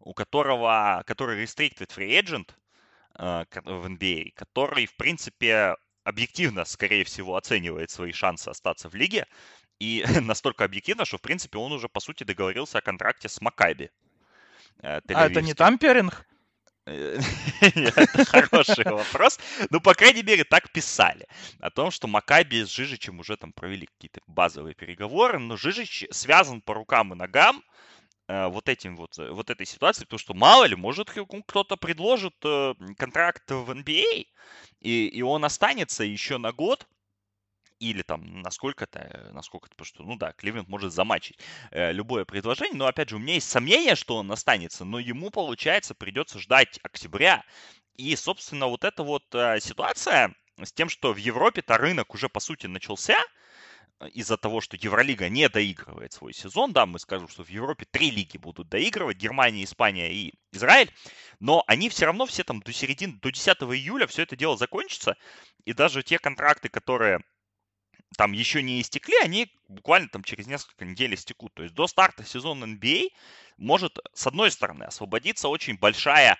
у 0.00 0.14
которого, 0.14 1.04
который 1.06 1.42
restricted 1.42 1.88
free 1.94 2.20
agent 2.20 2.50
э, 3.18 3.44
в 3.64 3.86
NBA, 3.86 4.30
а, 4.30 4.32
который, 4.34 4.86
в 4.86 4.96
принципе, 4.96 5.76
объективно, 6.02 6.64
скорее 6.64 7.04
всего, 7.04 7.36
оценивает 7.36 7.90
свои 7.90 8.10
шансы 8.10 8.48
остаться 8.48 8.88
в 8.88 8.94
лиге, 8.96 9.26
и 9.82 10.04
настолько 10.20 10.64
объективно, 10.64 11.04
что, 11.04 11.18
в 11.18 11.20
принципе, 11.20 11.58
он 11.58 11.72
уже, 11.72 11.88
по 11.88 12.00
сути, 12.00 12.24
договорился 12.24 12.78
о 12.78 12.80
контракте 12.80 13.28
с 13.28 13.40
Макаби. 13.40 13.90
Э, 14.82 15.00
а 15.08 15.26
это 15.26 15.42
не 15.42 15.54
тамперинг? 15.54 16.24
Э, 16.86 17.18
это 17.60 18.24
хороший 18.24 18.84
вопрос. 18.84 19.40
Ну, 19.70 19.80
по 19.80 19.94
крайней 19.94 20.22
мере, 20.22 20.44
так 20.44 20.70
писали. 20.70 21.26
О 21.60 21.70
том, 21.70 21.90
что 21.90 22.06
Макаби 22.06 22.64
с 22.64 22.68
Жижичем 22.68 23.18
уже 23.18 23.36
там 23.36 23.52
провели 23.52 23.86
какие-то 23.86 24.20
базовые 24.26 24.74
переговоры, 24.74 25.38
но 25.38 25.56
Жижич 25.56 26.06
связан 26.10 26.60
по 26.60 26.74
рукам 26.74 27.12
и 27.12 27.16
ногам 27.16 27.64
э, 28.28 28.46
вот 28.46 28.68
этим 28.68 28.96
вот, 28.96 29.18
вот 29.18 29.50
этой 29.50 29.66
ситуацией, 29.66 30.06
потому 30.06 30.20
что 30.20 30.34
мало 30.34 30.64
ли, 30.64 30.76
может 30.76 31.10
кто-то 31.10 31.76
предложит 31.76 32.36
контракт 32.98 33.50
в 33.50 33.70
NBA, 33.70 34.04
а, 34.04 34.42
и, 34.80 35.08
и 35.08 35.22
он 35.22 35.44
останется 35.44 36.04
еще 36.04 36.38
на 36.38 36.52
год, 36.52 36.86
или 37.82 38.02
там 38.02 38.42
насколько-то, 38.42 39.30
насколько-то, 39.32 39.74
потому 39.74 39.86
что, 39.86 40.02
ну 40.04 40.16
да, 40.16 40.32
Кливленд 40.32 40.68
может 40.68 40.92
замачить 40.92 41.38
э, 41.72 41.92
любое 41.92 42.24
предложение, 42.24 42.78
но 42.78 42.86
опять 42.86 43.08
же, 43.08 43.16
у 43.16 43.18
меня 43.18 43.34
есть 43.34 43.48
сомнение, 43.48 43.96
что 43.96 44.18
он 44.18 44.30
останется, 44.30 44.84
но 44.84 45.00
ему, 45.00 45.30
получается, 45.30 45.94
придется 45.94 46.38
ждать 46.38 46.78
октября. 46.84 47.44
И, 47.96 48.14
собственно, 48.14 48.68
вот 48.68 48.84
эта 48.84 49.02
вот 49.02 49.24
э, 49.34 49.58
ситуация 49.60 50.32
с 50.62 50.72
тем, 50.72 50.88
что 50.88 51.12
в 51.12 51.16
Европе-то 51.16 51.76
рынок 51.76 52.14
уже, 52.14 52.28
по 52.28 52.38
сути, 52.38 52.68
начался, 52.68 53.18
э, 53.98 54.08
из-за 54.10 54.36
того, 54.36 54.60
что 54.60 54.76
Евролига 54.80 55.28
не 55.28 55.48
доигрывает 55.48 56.12
свой 56.12 56.34
сезон, 56.34 56.72
да, 56.72 56.86
мы 56.86 57.00
скажем, 57.00 57.26
что 57.26 57.42
в 57.42 57.48
Европе 57.48 57.84
три 57.90 58.12
лиги 58.12 58.36
будут 58.36 58.68
доигрывать, 58.68 59.16
Германия, 59.16 59.64
Испания 59.64 60.12
и 60.12 60.34
Израиль, 60.52 60.92
но 61.40 61.64
они 61.66 61.88
все 61.88 62.06
равно 62.06 62.26
все 62.26 62.44
там 62.44 62.60
до 62.60 62.72
середины, 62.72 63.18
до 63.20 63.32
10 63.32 63.48
июля 63.62 64.06
все 64.06 64.22
это 64.22 64.36
дело 64.36 64.56
закончится, 64.56 65.16
и 65.64 65.72
даже 65.72 66.04
те 66.04 66.20
контракты, 66.20 66.68
которые 66.68 67.18
там 68.16 68.32
еще 68.32 68.62
не 68.62 68.80
истекли, 68.80 69.14
они 69.22 69.52
буквально 69.68 70.08
там 70.08 70.22
через 70.22 70.46
несколько 70.46 70.84
недель 70.84 71.14
истекут. 71.14 71.54
То 71.54 71.62
есть 71.62 71.74
до 71.74 71.86
старта 71.86 72.24
сезона 72.24 72.64
NBA 72.64 73.08
а 73.10 73.16
может, 73.58 73.98
с 74.12 74.26
одной 74.26 74.50
стороны, 74.50 74.84
освободиться 74.84 75.48
очень 75.48 75.78
большая 75.78 76.38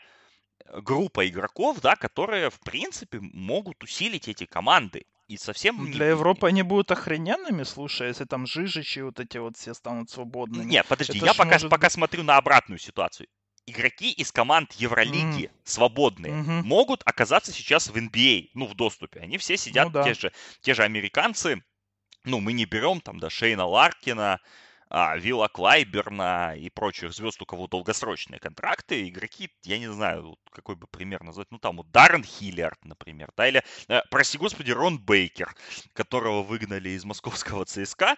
э, 0.64 0.80
группа 0.80 1.28
игроков, 1.28 1.80
да, 1.80 1.96
которые, 1.96 2.50
в 2.50 2.60
принципе, 2.60 3.20
могут 3.20 3.82
усилить 3.82 4.28
эти 4.28 4.44
команды. 4.44 5.06
И 5.28 5.36
совсем... 5.36 5.90
Для 5.90 6.06
не... 6.06 6.10
Европы 6.10 6.48
они 6.48 6.62
будут 6.62 6.90
охрененными, 6.90 7.62
слушай, 7.62 8.08
если 8.08 8.24
там 8.24 8.46
Жижичи 8.46 9.00
вот 9.00 9.20
эти 9.20 9.38
вот 9.38 9.56
все 9.56 9.72
станут 9.72 10.10
свободными. 10.10 10.64
Нет, 10.64 10.86
подожди, 10.88 11.18
Это 11.18 11.26
я 11.26 11.34
пока, 11.34 11.52
может... 11.52 11.70
пока 11.70 11.90
смотрю 11.90 12.22
на 12.22 12.36
обратную 12.36 12.78
ситуацию 12.78 13.28
игроки 13.66 14.10
из 14.12 14.32
команд 14.32 14.72
Евролиги 14.72 15.44
mm. 15.44 15.50
свободные 15.64 16.32
mm-hmm. 16.32 16.62
могут 16.62 17.02
оказаться 17.04 17.52
сейчас 17.52 17.88
в 17.88 17.96
NBA, 17.96 18.50
ну, 18.54 18.66
в 18.66 18.74
доступе. 18.74 19.20
Они 19.20 19.38
все 19.38 19.56
сидят, 19.56 19.86
ну, 19.86 19.92
да. 19.92 20.04
те, 20.04 20.14
же, 20.14 20.32
те 20.60 20.74
же 20.74 20.82
американцы. 20.82 21.62
Ну, 22.24 22.40
мы 22.40 22.52
не 22.52 22.64
берем 22.64 23.00
там, 23.00 23.18
да, 23.18 23.30
Шейна 23.30 23.66
Ларкина, 23.66 24.40
Вилла 25.16 25.48
Клайберна 25.48 26.54
и 26.54 26.68
прочих 26.68 27.12
звезд, 27.14 27.40
у 27.40 27.46
кого 27.46 27.66
долгосрочные 27.66 28.38
контракты, 28.38 29.08
игроки, 29.08 29.50
я 29.64 29.78
не 29.78 29.90
знаю, 29.90 30.36
какой 30.50 30.76
бы 30.76 30.86
пример 30.86 31.22
назвать, 31.22 31.50
ну 31.50 31.58
там 31.58 31.78
вот 31.78 31.90
Даррен 31.90 32.22
Хиллиард, 32.22 32.84
например, 32.84 33.30
да, 33.34 33.48
или, 33.48 33.62
э, 33.88 34.02
прости 34.10 34.36
господи, 34.36 34.70
Рон 34.70 34.98
Бейкер, 34.98 35.54
которого 35.94 36.42
выгнали 36.42 36.90
из 36.90 37.04
московского 37.06 37.64
ЦСКА, 37.64 38.16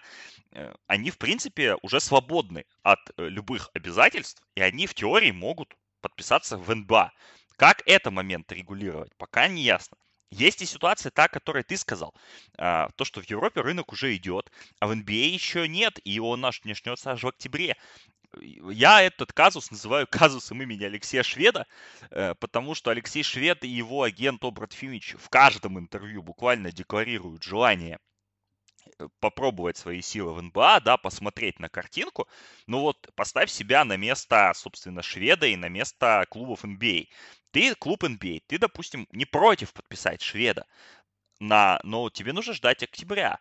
э, 0.51 0.73
они, 0.87 1.11
в 1.11 1.17
принципе, 1.17 1.75
уже 1.81 2.01
свободны 2.01 2.65
от 2.83 2.99
э, 3.17 3.29
любых 3.29 3.69
обязательств, 3.73 4.43
и 4.55 4.61
они 4.61 4.85
в 4.85 4.93
теории 4.93 5.31
могут 5.31 5.73
подписаться 6.01 6.57
в 6.57 6.75
НБА. 6.75 7.13
Как 7.55 7.83
это 7.85 8.11
момент 8.11 8.51
регулировать, 8.51 9.15
пока 9.17 9.47
не 9.47 9.63
ясно. 9.63 9.95
Есть 10.31 10.61
и 10.61 10.65
ситуация 10.65 11.11
та, 11.11 11.27
которую 11.27 11.63
ты 11.63 11.77
сказал. 11.77 12.13
А, 12.57 12.89
то, 12.95 13.05
что 13.05 13.21
в 13.21 13.29
Европе 13.29 13.61
рынок 13.61 13.91
уже 13.93 14.15
идет, 14.15 14.51
а 14.79 14.87
в 14.87 14.91
NBA 14.91 15.31
а 15.31 15.33
еще 15.33 15.67
нет, 15.67 15.99
и 16.03 16.19
он 16.19 16.41
наш 16.41 16.63
начнется 16.63 17.11
аж 17.11 17.23
в 17.23 17.27
октябре. 17.27 17.77
Я 18.41 19.01
этот 19.01 19.31
казус 19.33 19.71
называю 19.71 20.07
казусом 20.11 20.61
имени 20.61 20.83
Алексея 20.83 21.23
Шведа, 21.23 21.67
э, 22.09 22.33
потому 22.35 22.75
что 22.75 22.91
Алексей 22.91 23.23
Швед 23.23 23.63
и 23.63 23.67
его 23.67 24.03
агент 24.03 24.43
Обрат 24.43 24.73
Фимич 24.73 25.15
в 25.17 25.29
каждом 25.29 25.79
интервью 25.79 26.21
буквально 26.23 26.71
декларируют 26.71 27.43
желание 27.43 27.99
попробовать 29.19 29.77
свои 29.77 30.01
силы 30.01 30.33
в 30.33 30.41
НБА, 30.41 30.81
да, 30.81 30.97
посмотреть 30.97 31.59
на 31.59 31.69
картинку. 31.69 32.27
Ну 32.67 32.81
вот, 32.81 33.09
поставь 33.15 33.49
себя 33.49 33.83
на 33.85 33.97
место, 33.97 34.51
собственно, 34.55 35.01
шведа 35.01 35.47
и 35.47 35.55
на 35.55 35.69
место 35.69 36.25
клубов 36.29 36.63
NBA. 36.65 37.07
Ты 37.51 37.75
клуб 37.75 38.03
NBA, 38.03 38.43
ты, 38.47 38.57
допустим, 38.57 39.07
не 39.11 39.25
против 39.25 39.73
подписать 39.73 40.21
шведа, 40.21 40.65
на, 41.39 41.79
но 41.83 42.09
тебе 42.09 42.33
нужно 42.33 42.53
ждать 42.53 42.83
октября. 42.83 43.39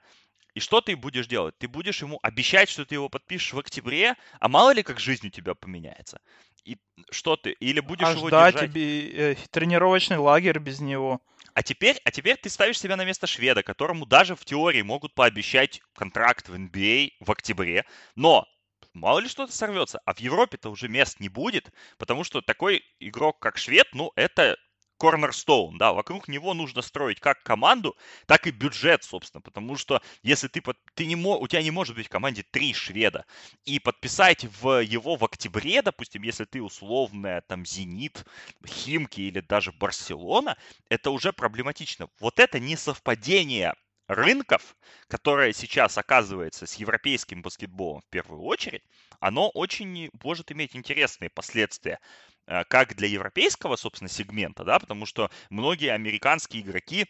И 0.55 0.61
что 0.61 0.81
ты 0.81 0.95
будешь 0.95 1.27
делать? 1.27 1.57
Ты 1.59 1.67
будешь 1.67 2.01
ему 2.01 2.21
обещать, 2.23 2.69
что 2.69 2.85
ты 2.85 2.95
его 2.95 3.09
подпишешь 3.09 3.53
в 3.53 3.59
октябре, 3.59 4.15
а 4.39 4.49
мало 4.49 4.73
ли 4.73 4.85
как 4.85 5.01
жизнь 5.01 5.27
у 5.27 5.31
тебя 5.31 5.55
поменяется. 5.55 6.21
И 6.65 6.79
что 7.11 7.37
ты? 7.37 7.53
Или 7.53 7.81
будешь 7.81 8.07
а 8.07 8.13
его 8.13 8.29
ждать 8.29 8.55
держать? 8.55 8.71
тебе 8.71 9.33
э, 9.33 9.37
тренировочный 9.51 10.17
лагерь 10.17 10.59
без 10.61 10.81
него. 10.81 11.21
А 11.55 11.63
теперь, 11.63 12.01
а 12.05 12.11
теперь 12.11 12.37
ты 12.37 12.51
ставишь 12.51 12.81
себя 12.81 12.97
на 12.97 13.05
место 13.05 13.27
шведа, 13.29 13.63
которому 13.63 14.07
даже 14.07 14.35
в 14.35 14.45
теории 14.45 14.83
могут 14.83 15.15
пообещать 15.15 15.81
контракт 15.95 16.49
в 16.49 16.55
NBA 16.55 17.13
в 17.21 17.31
октябре, 17.31 17.85
но 18.17 18.47
мало 18.93 19.21
ли 19.21 19.29
что-то 19.29 19.53
сорвется. 19.53 20.01
А 20.05 20.15
в 20.15 20.19
Европе-то 20.21 20.69
уже 20.69 20.89
мест 20.89 21.21
не 21.21 21.29
будет, 21.29 21.73
потому 21.97 22.25
что 22.25 22.41
такой 22.43 22.83
игрок, 22.99 23.39
как 23.39 23.57
швед, 23.57 23.87
ну, 23.93 24.13
это 24.17 24.57
cornerstone, 25.01 25.77
да, 25.79 25.93
вокруг 25.93 26.29
него 26.29 26.55
нужно 26.55 26.83
строить 26.83 27.21
как 27.21 27.43
команду, 27.43 27.97
так 28.27 28.47
и 28.47 28.51
бюджет, 28.51 29.05
собственно, 29.05 29.41
потому 29.41 29.77
что 29.77 30.03
если 30.23 30.49
ты, 30.49 30.63
ты 30.95 31.07
не 31.07 31.17
у 31.17 31.47
тебя 31.47 31.63
не 31.63 31.71
может 31.71 31.97
быть 31.97 32.07
в 32.07 32.11
команде 32.11 32.43
три 32.43 32.73
шведа, 32.75 33.25
и 33.65 33.79
подписать 33.79 34.45
в 34.61 34.83
его 34.83 35.17
в 35.17 35.25
октябре, 35.25 35.83
допустим, 35.83 36.23
если 36.23 36.45
ты 36.45 36.63
условная 36.63 37.41
там 37.43 37.65
Зенит, 37.65 38.25
Химки 38.67 39.21
или 39.21 39.41
даже 39.41 39.73
Барселона, 39.73 40.57
это 40.89 41.11
уже 41.11 41.33
проблематично. 41.33 42.09
Вот 42.21 42.39
это 42.39 42.59
не 42.59 42.77
совпадение 42.77 43.75
рынков, 44.07 44.77
которое 45.09 45.53
сейчас 45.53 45.97
оказывается 45.99 46.67
с 46.67 46.75
европейским 46.75 47.43
баскетболом 47.43 48.03
в 48.03 48.11
первую 48.11 48.43
очередь, 48.43 48.83
оно 49.25 49.49
очень 49.49 50.11
может 50.23 50.53
иметь 50.53 50.77
интересные 50.77 51.31
последствия 51.31 51.99
э, 52.47 52.63
как 52.65 52.95
для 52.95 53.09
европейского, 53.09 53.77
собственно, 53.77 54.11
сегмента, 54.11 54.65
да, 54.65 54.79
потому 54.79 55.07
что 55.07 55.31
многие 55.49 55.93
американские 55.93 56.63
игроки 56.63 57.07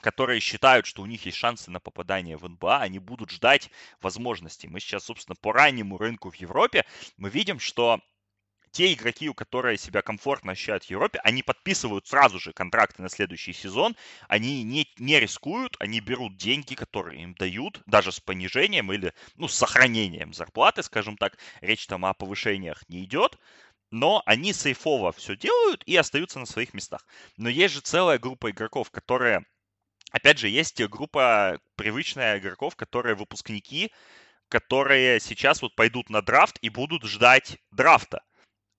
которые 0.00 0.38
считают, 0.38 0.86
что 0.86 1.02
у 1.02 1.06
них 1.06 1.26
есть 1.26 1.36
шансы 1.36 1.72
на 1.72 1.80
попадание 1.80 2.36
в 2.36 2.48
НБА, 2.48 2.82
они 2.82 3.00
будут 3.00 3.30
ждать 3.32 3.68
возможностей. 4.00 4.68
Мы 4.68 4.78
сейчас, 4.78 5.04
собственно, 5.04 5.34
по 5.34 5.52
раннему 5.52 5.98
рынку 5.98 6.30
в 6.30 6.36
Европе, 6.36 6.84
мы 7.16 7.30
видим, 7.30 7.58
что 7.58 8.00
те 8.70 8.92
игроки, 8.92 9.28
у 9.28 9.34
которых 9.34 9.80
себя 9.80 10.02
комфортно 10.02 10.52
ощущают 10.52 10.84
в 10.84 10.90
Европе, 10.90 11.20
они 11.24 11.42
подписывают 11.42 12.06
сразу 12.06 12.38
же 12.38 12.52
контракты 12.52 13.02
на 13.02 13.08
следующий 13.08 13.52
сезон, 13.52 13.96
они 14.28 14.62
не, 14.62 14.88
не 14.98 15.18
рискуют, 15.20 15.76
они 15.78 16.00
берут 16.00 16.36
деньги, 16.36 16.74
которые 16.74 17.22
им 17.22 17.34
дают, 17.34 17.82
даже 17.86 18.12
с 18.12 18.20
понижением 18.20 18.92
или, 18.92 19.12
ну, 19.36 19.48
с 19.48 19.54
сохранением 19.54 20.32
зарплаты, 20.32 20.82
скажем 20.82 21.16
так, 21.16 21.38
речь 21.60 21.86
там 21.86 22.04
о 22.04 22.14
повышениях 22.14 22.82
не 22.88 23.04
идет, 23.04 23.38
но 23.90 24.22
они 24.26 24.52
сейфово 24.52 25.12
все 25.12 25.36
делают 25.36 25.82
и 25.84 25.96
остаются 25.96 26.38
на 26.38 26.46
своих 26.46 26.74
местах. 26.74 27.06
Но 27.36 27.48
есть 27.48 27.74
же 27.74 27.80
целая 27.80 28.18
группа 28.18 28.50
игроков, 28.50 28.90
которые, 28.90 29.44
опять 30.10 30.38
же, 30.38 30.48
есть 30.48 30.82
группа 30.84 31.58
привычная 31.76 32.38
игроков, 32.38 32.76
которые 32.76 33.14
выпускники, 33.14 33.92
которые 34.48 35.20
сейчас 35.20 35.62
вот 35.62 35.74
пойдут 35.74 36.10
на 36.10 36.22
драфт 36.22 36.58
и 36.60 36.68
будут 36.68 37.04
ждать 37.04 37.58
драфта 37.70 38.22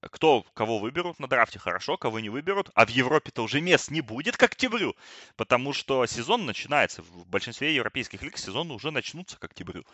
кто 0.01 0.43
кого 0.53 0.79
выберут 0.79 1.19
на 1.19 1.27
драфте, 1.27 1.59
хорошо, 1.59 1.97
кого 1.97 2.19
не 2.19 2.29
выберут. 2.29 2.69
А 2.73 2.85
в 2.85 2.89
Европе-то 2.89 3.43
уже 3.43 3.61
мест 3.61 3.91
не 3.91 4.01
будет 4.01 4.37
к 4.37 4.43
октябрю, 4.43 4.95
потому 5.35 5.73
что 5.73 6.05
сезон 6.05 6.45
начинается. 6.45 7.01
В 7.01 7.27
большинстве 7.27 7.75
европейских 7.75 8.21
лиг 8.21 8.37
сезоны 8.37 8.73
уже 8.73 8.91
начнутся 8.91 9.37
к 9.37 9.43
октябрю. 9.43 9.85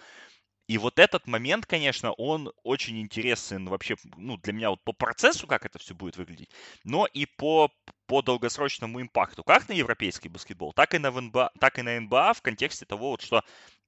И 0.68 0.80
вот 0.80 0.98
этот 0.98 1.28
момент, 1.28 1.68
конечно, 1.68 2.12
он 2.14 2.52
очень 2.64 3.00
интересен 3.00 3.68
вообще, 3.68 3.98
ну, 4.18 4.38
для 4.38 4.52
меня 4.52 4.72
вот 4.72 4.84
по 4.84 4.94
процессу, 4.94 5.46
как 5.46 5.64
это 5.64 5.78
все 5.78 5.94
будет 5.94 6.18
выглядеть, 6.18 6.50
но 6.84 7.06
и 7.06 7.28
по, 7.28 7.72
по 8.08 8.24
долгосрочному 8.24 9.00
импакту, 9.00 9.44
как 9.44 9.70
на 9.70 9.74
европейский 9.74 10.28
баскетбол, 10.28 10.74
так 10.74 10.96
и 10.96 10.98
на 10.98 11.12
НБА, 11.12 11.52
так 11.60 11.78
и 11.78 11.84
на 11.84 12.00
НБА 12.00 12.34
в 12.34 12.42
контексте 12.42 12.86
того, 12.86 13.12
вот, 13.12 13.22
что 13.22 13.44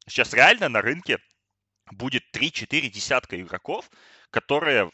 сейчас 0.07 0.33
реально 0.33 0.69
на 0.69 0.81
рынке 0.81 1.17
будет 1.91 2.23
3-4 2.35 2.89
десятка 2.89 3.41
игроков, 3.41 3.89
которые 4.29 4.91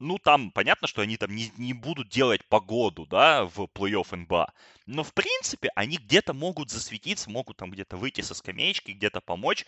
ну, 0.00 0.18
там 0.18 0.50
понятно, 0.50 0.88
что 0.88 1.02
они 1.02 1.16
там 1.16 1.34
не, 1.34 1.52
не 1.58 1.74
будут 1.74 2.08
делать 2.08 2.44
погоду, 2.48 3.06
да, 3.06 3.44
в 3.44 3.68
плей-офф 3.74 4.16
НБА. 4.16 4.52
Но, 4.86 5.04
в 5.04 5.12
принципе, 5.12 5.70
они 5.76 5.98
где-то 5.98 6.32
могут 6.32 6.70
засветиться, 6.70 7.30
могут 7.30 7.58
там 7.58 7.70
где-то 7.70 7.96
выйти 7.98 8.22
со 8.22 8.34
скамеечки, 8.34 8.92
где-то 8.92 9.20
помочь. 9.20 9.66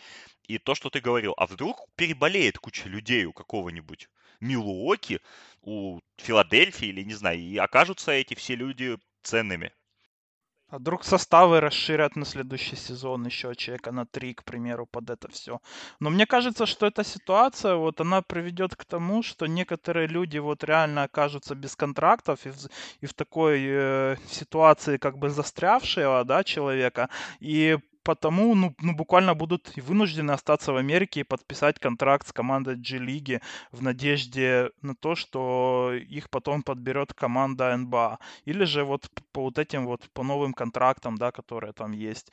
И 0.49 0.59
то, 0.59 0.75
что 0.75 0.91
ты 0.91 1.01
говорил, 1.01 1.35
а 1.37 1.47
вдруг 1.47 1.87
переболеет 1.97 2.59
куча 2.59 2.89
людей 2.89 3.27
у 3.27 3.33
какого-нибудь 3.33 4.09
Милуоки, 4.41 5.21
у 5.61 6.01
Филадельфии 6.17 6.89
или, 6.89 7.03
не 7.03 7.15
знаю, 7.15 7.39
и 7.39 7.57
окажутся 7.59 8.13
эти 8.13 8.35
все 8.35 8.57
люди 8.57 8.99
ценными. 9.23 9.73
А 10.73 10.79
вдруг 10.79 11.05
составы 11.05 11.61
расширят 11.61 12.17
на 12.17 12.25
следующий 12.25 12.77
сезон 12.77 13.27
еще 13.27 13.55
человека 13.55 13.93
на 13.93 14.07
три, 14.07 14.33
к 14.33 14.43
примеру, 14.43 14.87
под 14.87 15.11
это 15.11 15.29
все. 15.29 15.61
Но 16.01 16.09
мне 16.09 16.27
кажется, 16.27 16.65
что 16.65 16.87
эта 16.87 17.05
ситуация, 17.05 17.75
вот 17.75 18.01
она 18.01 18.23
приведет 18.23 18.75
к 18.75 18.87
тому, 18.87 19.23
что 19.23 19.47
некоторые 19.47 20.07
люди 20.07 20.39
вот 20.39 20.65
реально 20.65 21.03
окажутся 21.03 21.55
без 21.55 21.77
контрактов 21.77 22.47
и 22.47 22.49
в, 22.49 22.57
и 23.03 23.07
в 23.07 23.13
такой 23.13 23.61
э, 23.63 24.17
ситуации 24.27 24.97
как 24.97 25.19
бы 25.19 25.29
застрявшего, 25.29 26.25
да, 26.25 26.43
человека. 26.43 27.11
И 27.41 27.79
потому, 28.03 28.55
ну, 28.55 28.75
ну, 28.81 28.95
буквально 28.95 29.35
будут 29.35 29.73
вынуждены 29.77 30.33
остаться 30.33 30.73
в 30.73 30.77
Америке 30.77 31.21
и 31.21 31.25
подписать 31.25 31.79
контракт 31.79 32.27
с 32.27 32.33
командой 32.33 32.77
G-лиги 32.77 33.41
в 33.71 33.83
надежде 33.83 34.71
на 34.83 34.95
то, 34.95 35.15
что 35.15 35.93
их 35.95 36.31
потом 36.31 36.63
подберет 36.63 37.13
команда 37.15 37.77
НБА. 37.77 38.19
Или 38.45 38.65
же 38.65 38.85
вот 38.85 39.09
по 39.33 39.43
вот 39.43 39.59
этим 39.59 39.87
вот, 39.87 40.09
по 40.13 40.23
новым 40.23 40.53
контрактам, 40.53 41.17
да, 41.17 41.31
которые 41.33 41.73
там 41.73 41.93
есть 41.93 42.31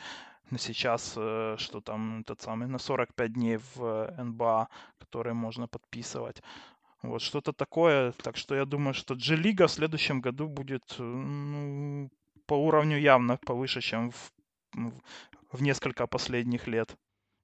сейчас, 0.58 1.14
э, 1.16 1.56
что 1.58 1.82
там 1.82 2.24
тот 2.24 2.42
самый 2.42 2.68
на 2.68 2.80
45 2.80 3.34
дней 3.34 3.60
в 3.76 4.14
НБА, 4.18 4.68
которые 4.98 5.34
можно 5.34 5.68
подписывать. 5.68 6.42
Вот 7.02 7.22
что-то 7.22 7.54
такое. 7.54 8.12
Так 8.24 8.38
что 8.38 8.56
я 8.56 8.66
думаю, 8.66 8.94
что 8.94 9.16
G-лига 9.16 9.68
в 9.68 9.72
следующем 9.72 10.22
году 10.22 10.48
будет 10.48 10.96
э, 11.00 11.04
ну, 11.04 12.10
по 12.46 12.56
уровню 12.56 12.98
явно 12.98 13.38
повыше, 13.38 13.82
чем 13.82 14.12
в, 14.12 14.32
в 15.52 15.62
несколько 15.62 16.08
последних 16.08 16.68
лет. 16.68 16.96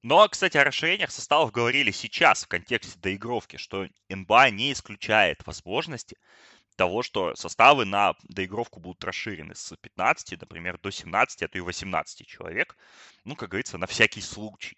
Но, 0.03 0.27
кстати, 0.29 0.57
о 0.57 0.63
расширениях 0.63 1.09
составов 1.09 1.51
говорили 1.51 1.89
сейчас 1.89 2.43
в 2.43 2.47
контексте 2.47 2.99
доигровки, 2.99 3.57
что 3.57 3.87
НБА 4.09 4.51
не 4.51 4.71
исключает 4.71 5.45
возможности 5.47 6.15
того, 6.75 7.01
что 7.01 7.35
составы 7.35 7.85
на 7.85 8.13
доигровку 8.23 8.79
будут 8.79 9.03
расширены 9.03 9.55
с 9.55 9.75
15, 9.75 10.39
например, 10.39 10.77
до 10.77 10.91
17, 10.91 11.41
а 11.41 11.47
то 11.47 11.57
и 11.57 11.61
18 11.61 12.27
человек. 12.27 12.77
Ну, 13.23 13.35
как 13.35 13.49
говорится, 13.49 13.77
на 13.77 13.87
всякий 13.87 14.21
случай. 14.21 14.77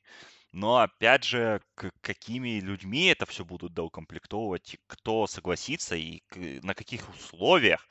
Но, 0.54 0.78
опять 0.78 1.26
же, 1.26 1.62
к 1.76 1.92
какими 2.00 2.62
людьми 2.62 3.08
это 3.08 3.26
все 3.26 3.44
будут 3.44 3.74
доукомплектовывать, 3.74 4.78
кто 4.88 5.28
согласится 5.28 5.96
и 5.96 6.22
на 6.64 6.74
каких 6.74 7.10
условиях 7.10 7.86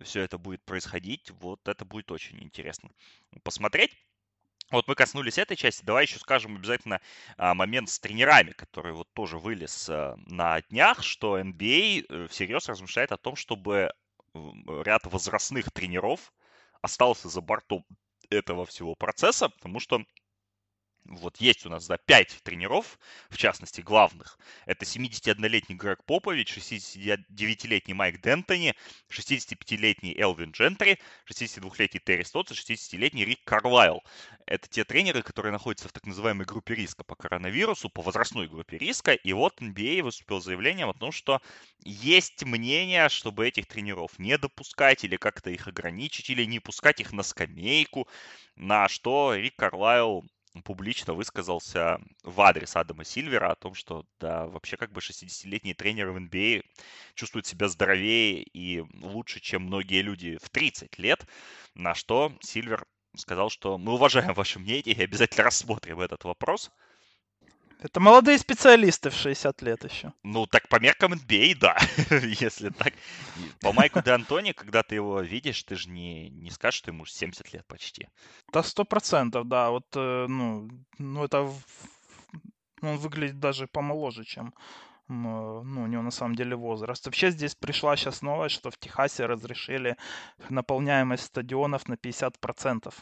все 0.00 0.22
это 0.22 0.36
будет 0.36 0.64
происходить, 0.64 1.30
вот 1.30 1.68
это 1.68 1.84
будет 1.84 2.10
очень 2.10 2.42
интересно 2.42 2.90
посмотреть. 3.44 3.92
Вот 4.72 4.88
мы 4.88 4.94
коснулись 4.94 5.36
этой 5.38 5.56
части. 5.56 5.84
Давай 5.84 6.04
еще 6.04 6.18
скажем 6.18 6.56
обязательно 6.56 7.00
а, 7.36 7.54
момент 7.54 7.90
с 7.90 8.00
тренерами, 8.00 8.52
который 8.52 8.92
вот 8.94 9.12
тоже 9.12 9.38
вылез 9.38 9.88
а, 9.90 10.16
на 10.26 10.62
днях, 10.62 11.02
что 11.02 11.38
NBA 11.38 12.06
а, 12.08 12.24
э, 12.24 12.28
всерьез 12.28 12.68
размышляет 12.68 13.12
о 13.12 13.18
том, 13.18 13.36
чтобы 13.36 13.92
ряд 14.34 15.04
возрастных 15.04 15.70
тренеров 15.70 16.32
остался 16.80 17.28
за 17.28 17.42
бортом 17.42 17.84
этого 18.30 18.64
всего 18.64 18.94
процесса, 18.94 19.50
потому 19.50 19.78
что 19.78 20.02
вот 21.04 21.36
есть 21.38 21.66
у 21.66 21.68
нас, 21.68 21.86
да, 21.86 21.98
5 21.98 22.42
тренеров, 22.42 22.98
в 23.28 23.36
частности, 23.36 23.80
главных. 23.80 24.38
Это 24.66 24.84
71-летний 24.84 25.74
Грег 25.74 26.04
Попович, 26.04 26.56
69-летний 26.56 27.94
Майк 27.94 28.20
Дентони, 28.20 28.74
65-летний 29.10 30.16
Элвин 30.16 30.52
Джентри, 30.52 31.00
62-летний 31.28 32.00
Терри 32.00 32.22
Стотс 32.22 32.52
и 32.52 32.54
60-летний 32.54 33.24
Рик 33.24 33.42
Карлайл. 33.44 34.02
Это 34.46 34.68
те 34.68 34.84
тренеры, 34.84 35.22
которые 35.22 35.52
находятся 35.52 35.88
в 35.88 35.92
так 35.92 36.06
называемой 36.06 36.46
группе 36.46 36.74
риска 36.74 37.04
по 37.04 37.16
коронавирусу, 37.16 37.88
по 37.88 38.02
возрастной 38.02 38.48
группе 38.48 38.78
риска. 38.78 39.12
И 39.12 39.32
вот 39.32 39.60
NBA 39.60 40.02
выступил 40.02 40.40
заявлением 40.40 40.90
о 40.90 40.94
том, 40.94 41.10
что 41.10 41.40
есть 41.84 42.44
мнение, 42.44 43.08
чтобы 43.08 43.46
этих 43.48 43.66
тренеров 43.66 44.18
не 44.18 44.38
допускать 44.38 45.04
или 45.04 45.16
как-то 45.16 45.50
их 45.50 45.66
ограничить, 45.66 46.30
или 46.30 46.44
не 46.44 46.60
пускать 46.60 47.00
их 47.00 47.12
на 47.12 47.22
скамейку, 47.22 48.08
на 48.56 48.88
что 48.88 49.34
Рик 49.34 49.56
Карлайл 49.56 50.24
публично 50.60 51.14
высказался 51.14 51.98
в 52.22 52.40
адрес 52.40 52.76
Адама 52.76 53.04
Сильвера 53.04 53.50
о 53.50 53.56
том, 53.56 53.74
что 53.74 54.04
да, 54.20 54.46
вообще 54.46 54.76
как 54.76 54.92
бы 54.92 55.00
60-летние 55.00 55.74
тренеры 55.74 56.12
в 56.12 56.16
NBA 56.18 56.60
а 56.60 57.14
чувствуют 57.14 57.46
себя 57.46 57.68
здоровее 57.68 58.42
и 58.42 58.84
лучше, 59.00 59.40
чем 59.40 59.62
многие 59.62 60.02
люди 60.02 60.38
в 60.42 60.50
30 60.50 60.98
лет, 60.98 61.26
на 61.74 61.94
что 61.94 62.32
Сильвер 62.40 62.84
сказал, 63.16 63.50
что 63.50 63.78
мы 63.78 63.94
уважаем 63.94 64.34
ваше 64.34 64.58
мнение 64.58 64.94
и 64.94 65.02
обязательно 65.02 65.44
рассмотрим 65.44 66.00
этот 66.00 66.24
вопрос. 66.24 66.70
Это 67.82 67.98
молодые 67.98 68.38
специалисты 68.38 69.10
в 69.10 69.14
60 69.14 69.62
лет 69.62 69.84
еще. 69.84 70.12
Ну, 70.22 70.46
так 70.46 70.68
по 70.68 70.78
меркам 70.80 71.14
NBA, 71.14 71.56
да, 71.58 71.76
если 72.40 72.70
так. 72.70 72.94
По 73.60 73.72
Майку 73.72 74.00
Де 74.02 74.12
Антони, 74.12 74.52
когда 74.52 74.84
ты 74.84 74.94
его 74.94 75.20
видишь, 75.20 75.64
ты 75.64 75.74
же 75.74 75.90
не, 75.90 76.30
не 76.30 76.50
скажешь, 76.50 76.78
что 76.78 76.92
ему 76.92 77.04
70 77.04 77.52
лет 77.52 77.66
почти. 77.66 78.08
Да, 78.52 78.62
сто 78.62 78.84
процентов, 78.84 79.48
да. 79.48 79.70
Вот, 79.70 79.86
э, 79.96 80.26
ну, 80.28 80.70
ну, 80.98 81.24
это... 81.24 81.52
Он 82.82 82.96
выглядит 82.98 83.40
даже 83.40 83.66
помоложе, 83.66 84.24
чем 84.24 84.54
ну, 85.08 85.82
у 85.82 85.86
него 85.86 86.02
на 86.02 86.10
самом 86.10 86.34
деле 86.34 86.56
возраст. 86.56 87.04
Вообще 87.04 87.30
здесь 87.30 87.54
пришла 87.54 87.96
сейчас 87.96 88.22
новость, 88.22 88.54
что 88.54 88.70
в 88.70 88.78
Техасе 88.78 89.26
разрешили 89.26 89.96
наполняемость 90.48 91.24
стадионов 91.24 91.88
на 91.88 91.94
50%. 91.94 92.94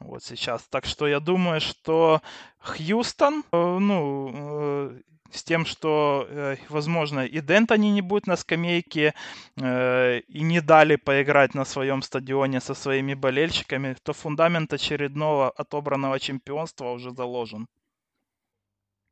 Вот 0.00 0.22
сейчас. 0.22 0.66
Так 0.68 0.84
что 0.86 1.06
я 1.06 1.20
думаю, 1.20 1.60
что 1.60 2.20
Хьюстон, 2.58 3.44
э, 3.52 3.78
ну, 3.78 4.30
э, 4.34 5.00
с 5.30 5.42
тем, 5.42 5.64
что, 5.66 6.26
э, 6.28 6.56
возможно, 6.68 7.24
и 7.26 7.40
Дентони 7.40 7.90
не 7.90 8.02
будет 8.02 8.26
на 8.26 8.36
скамейке, 8.36 9.14
и 9.56 10.40
не 10.42 10.60
дали 10.60 10.96
поиграть 10.96 11.54
на 11.54 11.64
своем 11.64 12.02
стадионе 12.02 12.60
со 12.60 12.74
своими 12.74 13.14
болельщиками, 13.14 13.96
то 14.02 14.12
фундамент 14.12 14.72
очередного 14.72 15.50
отобранного 15.50 16.20
чемпионства 16.20 16.90
уже 16.92 17.10
заложен. 17.10 17.66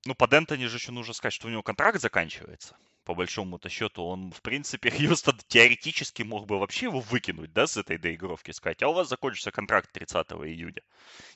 Ну, 0.04 0.14
по 0.14 0.26
Дентони 0.26 0.66
же 0.66 0.76
еще 0.76 0.92
нужно 0.92 1.14
сказать, 1.14 1.34
что 1.34 1.48
у 1.48 1.50
него 1.50 1.62
контракт 1.62 2.00
заканчивается 2.00 2.76
по 3.04 3.14
большому-то 3.14 3.68
счету, 3.68 4.04
он, 4.04 4.30
в 4.30 4.42
принципе, 4.42 4.90
Хьюстон 4.90 5.38
теоретически 5.48 6.22
мог 6.22 6.46
бы 6.46 6.58
вообще 6.58 6.86
его 6.86 7.00
выкинуть, 7.00 7.52
да, 7.52 7.66
с 7.66 7.76
этой 7.76 7.98
доигровки, 7.98 8.50
сказать, 8.52 8.82
а 8.82 8.88
у 8.88 8.92
вас 8.92 9.08
закончится 9.08 9.50
контракт 9.50 9.90
30 9.92 10.26
июня 10.32 10.82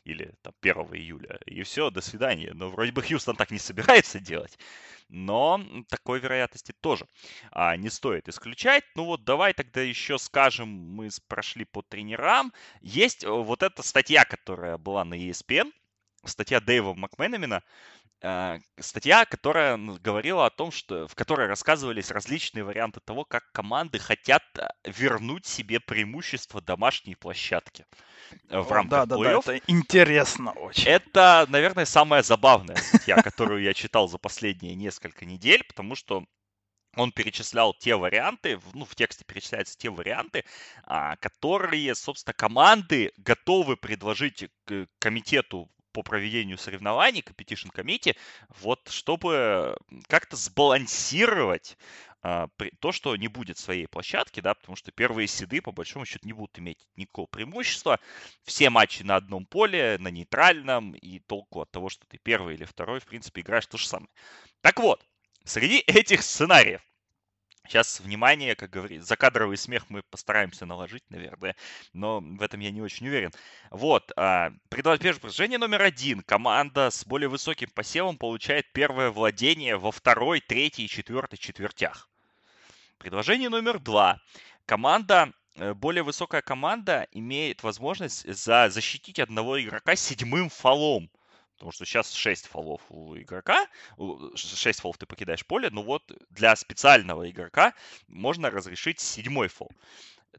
или 0.05 0.33
там 0.43 0.53
1 0.61 0.77
июля, 0.95 1.39
и 1.47 1.63
все, 1.63 1.91
до 1.91 2.01
свидания. 2.01 2.53
Но 2.55 2.71
вроде 2.71 2.93
бы 2.93 3.03
Хьюстон 3.03 3.37
так 3.37 3.51
не 3.51 3.59
собирается 3.59 4.21
делать, 4.21 4.59
но 5.09 5.61
такой 5.89 6.21
вероятности 6.21 6.73
тоже 6.81 7.07
а, 7.51 7.77
не 7.77 7.91
стоит 7.91 8.29
исключать. 8.29 8.85
Ну 8.95 9.05
вот 9.05 9.25
давай 9.25 9.53
тогда 9.53 9.81
еще 9.81 10.19
скажем, 10.19 10.69
мы 10.69 11.09
прошли 11.29 11.65
по 11.65 11.83
тренерам. 11.83 12.53
Есть 12.81 13.25
э, 13.25 13.29
вот 13.29 13.63
эта 13.63 13.83
статья, 13.83 14.25
которая 14.25 14.79
была 14.79 15.05
на 15.05 15.15
ESPN, 15.15 15.73
статья 16.25 16.61
Дэйва 16.61 16.95
Макменамина, 16.95 17.63
статья, 18.81 19.25
которая 19.27 19.77
говорила 19.77 20.47
о 20.47 20.51
том, 20.51 20.71
что 20.71 21.07
в 21.07 21.15
которой 21.15 21.47
рассказывались 21.47 22.11
различные 22.11 22.65
варианты 22.65 23.01
того, 23.01 23.25
как 23.25 23.51
команды 23.53 23.99
хотят 23.99 24.43
э, 24.59 24.69
вернуть 24.85 25.47
себе 25.47 25.81
преимущество 25.81 26.63
домашней 26.63 27.15
площадки 27.15 27.85
э, 28.49 28.59
в 28.59 28.73
рамках 28.73 29.07
да, 29.07 29.17
плей-офф. 29.17 29.43
Да, 29.45 29.53
да, 29.53 29.55
это 29.57 29.65
интересно 29.67 30.53
очень. 30.53 30.89
Это, 30.89 31.47
наверное, 31.49 31.85
самая 31.85 32.23
забавная 32.23 32.77
статья, 32.77 33.17
которую 33.23 33.63
я 33.63 33.75
читал 33.75 34.09
за 34.09 34.19
последние 34.19 34.75
несколько 34.75 35.27
недель, 35.27 35.63
потому 35.65 35.95
что 35.95 36.25
он 36.97 37.13
перечислял 37.13 37.75
те 37.75 37.95
варианты, 37.97 38.59
ну, 38.73 38.87
в 38.87 38.95
тексте 38.95 39.25
перечисляются 39.27 39.77
те 39.77 39.91
варианты, 39.91 40.45
а, 40.85 41.17
которые, 41.17 41.95
собственно, 41.95 42.33
команды 42.33 43.13
готовы 43.19 43.77
предложить 43.77 44.47
комитету 44.99 45.71
по 45.97 46.03
проведению 46.03 46.59
соревнований, 46.59 47.23
Competition 47.23 47.73
Committee, 47.75 48.19
вот 48.61 48.87
чтобы 48.91 49.79
как-то 50.09 50.37
сбалансировать 50.37 51.79
а, 52.21 52.49
то, 52.81 52.93
что 52.93 53.17
не 53.17 53.29
будет 53.29 53.57
своей 53.57 53.87
площадки, 53.87 54.41
да, 54.41 54.53
потому 54.53 54.77
что 54.77 54.93
первые 54.93 55.27
седы, 55.27 55.63
по 55.63 55.73
большому 55.73 56.05
счету, 56.05 56.27
не 56.27 56.35
будут 56.35 56.59
иметь 56.59 56.87
никакого 56.97 57.25
преимущества. 57.25 57.99
Все 58.45 58.69
матчи 58.69 59.05
на 59.05 59.17
одном 59.17 59.47
поле, 59.47 59.97
на 59.99 60.09
нейтральном, 60.09 60.93
и 60.93 61.19
толку 61.21 61.63
от 61.63 61.71
того, 61.71 61.89
что 61.89 62.07
ты 62.07 62.19
первый 62.19 62.57
или 62.57 62.65
второй, 62.65 63.01
в 63.01 63.07
принципе, 63.07 63.41
играешь 63.41 63.67
то 63.67 63.79
же 63.79 63.89
самое. 63.89 64.11
Так 64.61 64.79
вот, 64.81 65.03
среди 65.45 65.79
этих 65.87 66.23
сценариев 66.23 66.83
Сейчас, 67.69 68.01
внимание, 68.01 68.55
как 68.55 68.71
говорится, 68.71 69.07
закадровый 69.07 69.57
смех 69.57 69.85
мы 69.89 70.03
постараемся 70.03 70.67
наложить, 70.67 71.03
наверное, 71.11 71.57
но 71.93 72.21
в 72.21 72.43
этом 72.43 72.61
я 72.61 72.71
не 72.71 72.81
очень 72.81 73.09
уверен. 73.09 73.33
Вот, 73.71 74.13
а, 74.17 74.53
предложение 74.69 75.59
номер 75.59 75.83
один. 75.83 76.23
Команда 76.23 76.91
с 76.91 77.05
более 77.05 77.29
высоким 77.29 77.69
посевом 77.71 78.19
получает 78.19 78.73
первое 78.73 79.11
владение 79.11 79.77
во 79.77 79.91
второй, 79.91 80.41
третьей 80.41 80.85
и 80.85 80.89
четвертой 80.89 81.39
четвертях. 81.39 82.09
Предложение 82.99 83.49
номер 83.49 83.79
два. 83.79 84.21
Команда, 84.65 85.33
э, 85.57 85.75
более 85.75 86.03
высокая 86.03 86.43
команда 86.43 87.07
имеет 87.13 87.63
возможность 87.63 88.33
за 88.33 88.69
защитить 88.71 89.19
одного 89.19 89.61
игрока 89.61 89.97
седьмым 89.97 90.49
фолом. 90.51 91.11
Потому 91.57 91.73
что 91.73 91.85
сейчас 91.85 92.13
6 92.13 92.47
фолов 92.47 92.83
у 92.91 93.17
игрока, 93.17 93.67
6 94.35 94.81
фолов 94.81 94.99
ты 94.99 95.07
покидаешь 95.07 95.47
поле, 95.47 95.71
но 95.71 95.83
вот 95.83 96.13
для 96.31 96.55
специального 96.55 97.29
игрока 97.31 97.75
можно 98.09 98.51
разрешить 98.51 99.01
седьмой 99.01 99.49
фол. 99.49 99.71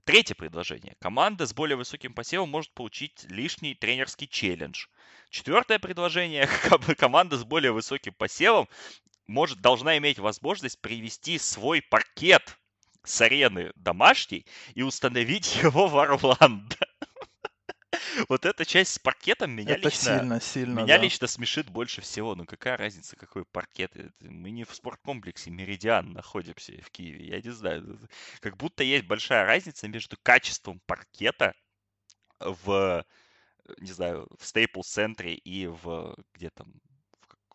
Третье 0.03 0.35
предложение. 0.35 0.95
Команда 0.99 1.47
с 1.47 1.53
более 1.53 1.75
высоким 1.75 2.13
посевом 2.13 2.49
может 2.49 2.71
получить 2.71 3.25
лишний 3.29 3.73
тренерский 3.73 4.27
челлендж. 4.27 4.85
Четвертое 5.31 5.79
предложение. 5.79 6.47
Команда 6.97 7.37
с 7.37 7.43
более 7.43 7.71
высоким 7.71 8.13
посевом 8.13 8.69
может, 9.27 9.59
должна 9.59 9.97
иметь 9.97 10.19
возможность 10.19 10.79
привести 10.79 11.37
свой 11.37 11.81
паркет 11.81 12.57
с 13.03 13.21
арены 13.21 13.71
домашней 13.75 14.45
и 14.73 14.83
установить 14.83 15.55
его 15.63 15.87
в 15.87 15.97
Орландо. 15.97 16.86
Вот 18.29 18.45
эта 18.45 18.65
часть 18.65 18.93
с 18.93 18.99
паркетом 18.99 19.51
меня 19.51 19.75
это 19.75 19.89
лично... 19.89 20.19
сильно, 20.19 20.41
сильно, 20.41 20.79
Меня 20.81 20.97
да. 20.97 21.03
лично 21.03 21.27
смешит 21.27 21.69
больше 21.69 22.01
всего. 22.01 22.35
Ну 22.35 22.45
какая 22.45 22.77
разница, 22.77 23.15
какой 23.15 23.45
паркет? 23.45 23.93
Мы 24.21 24.51
не 24.51 24.63
в 24.63 24.73
спорткомплексе 24.73 25.51
Меридиан 25.51 26.13
находимся 26.13 26.73
в 26.81 26.89
Киеве. 26.91 27.27
Я 27.27 27.41
не 27.41 27.49
знаю. 27.51 27.99
Как 28.39 28.57
будто 28.57 28.83
есть 28.83 29.05
большая 29.05 29.45
разница 29.45 29.87
между 29.87 30.17
качеством 30.21 30.81
паркета 30.85 31.53
в, 32.39 33.05
не 33.79 33.91
знаю, 33.91 34.27
в 34.39 34.45
Стейпл-центре 34.45 35.35
и 35.35 35.67
в 35.67 36.15
где 36.33 36.49
там, 36.49 36.73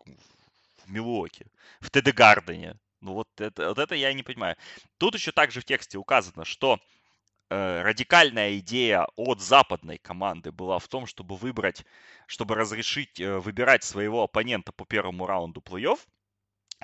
в, 0.05 0.85
в 0.85 0.91
Милуоке, 0.91 1.47
в 1.79 1.89
ТД 1.89 2.13
Гардене. 2.13 2.77
Ну 3.01 3.13
вот 3.13 3.29
это, 3.37 3.69
вот 3.69 3.79
это 3.79 3.95
я 3.95 4.13
не 4.13 4.23
понимаю. 4.23 4.55
Тут 4.97 5.15
еще 5.15 5.31
также 5.31 5.59
в 5.61 5.65
тексте 5.65 5.97
указано, 5.97 6.45
что 6.45 6.79
Э, 6.79 6.92
радикальная 7.83 8.57
идея 8.59 9.07
от 9.15 9.41
западной 9.41 9.97
команды 9.97 10.51
была 10.51 10.79
в 10.79 10.87
том, 10.87 11.05
чтобы 11.05 11.35
выбрать, 11.35 11.85
чтобы 12.27 12.55
разрешить 12.55 13.19
э, 13.19 13.37
выбирать 13.39 13.83
своего 13.83 14.23
оппонента 14.23 14.71
по 14.71 14.85
первому 14.85 15.25
раунду 15.25 15.61
плей-офф, 15.61 15.99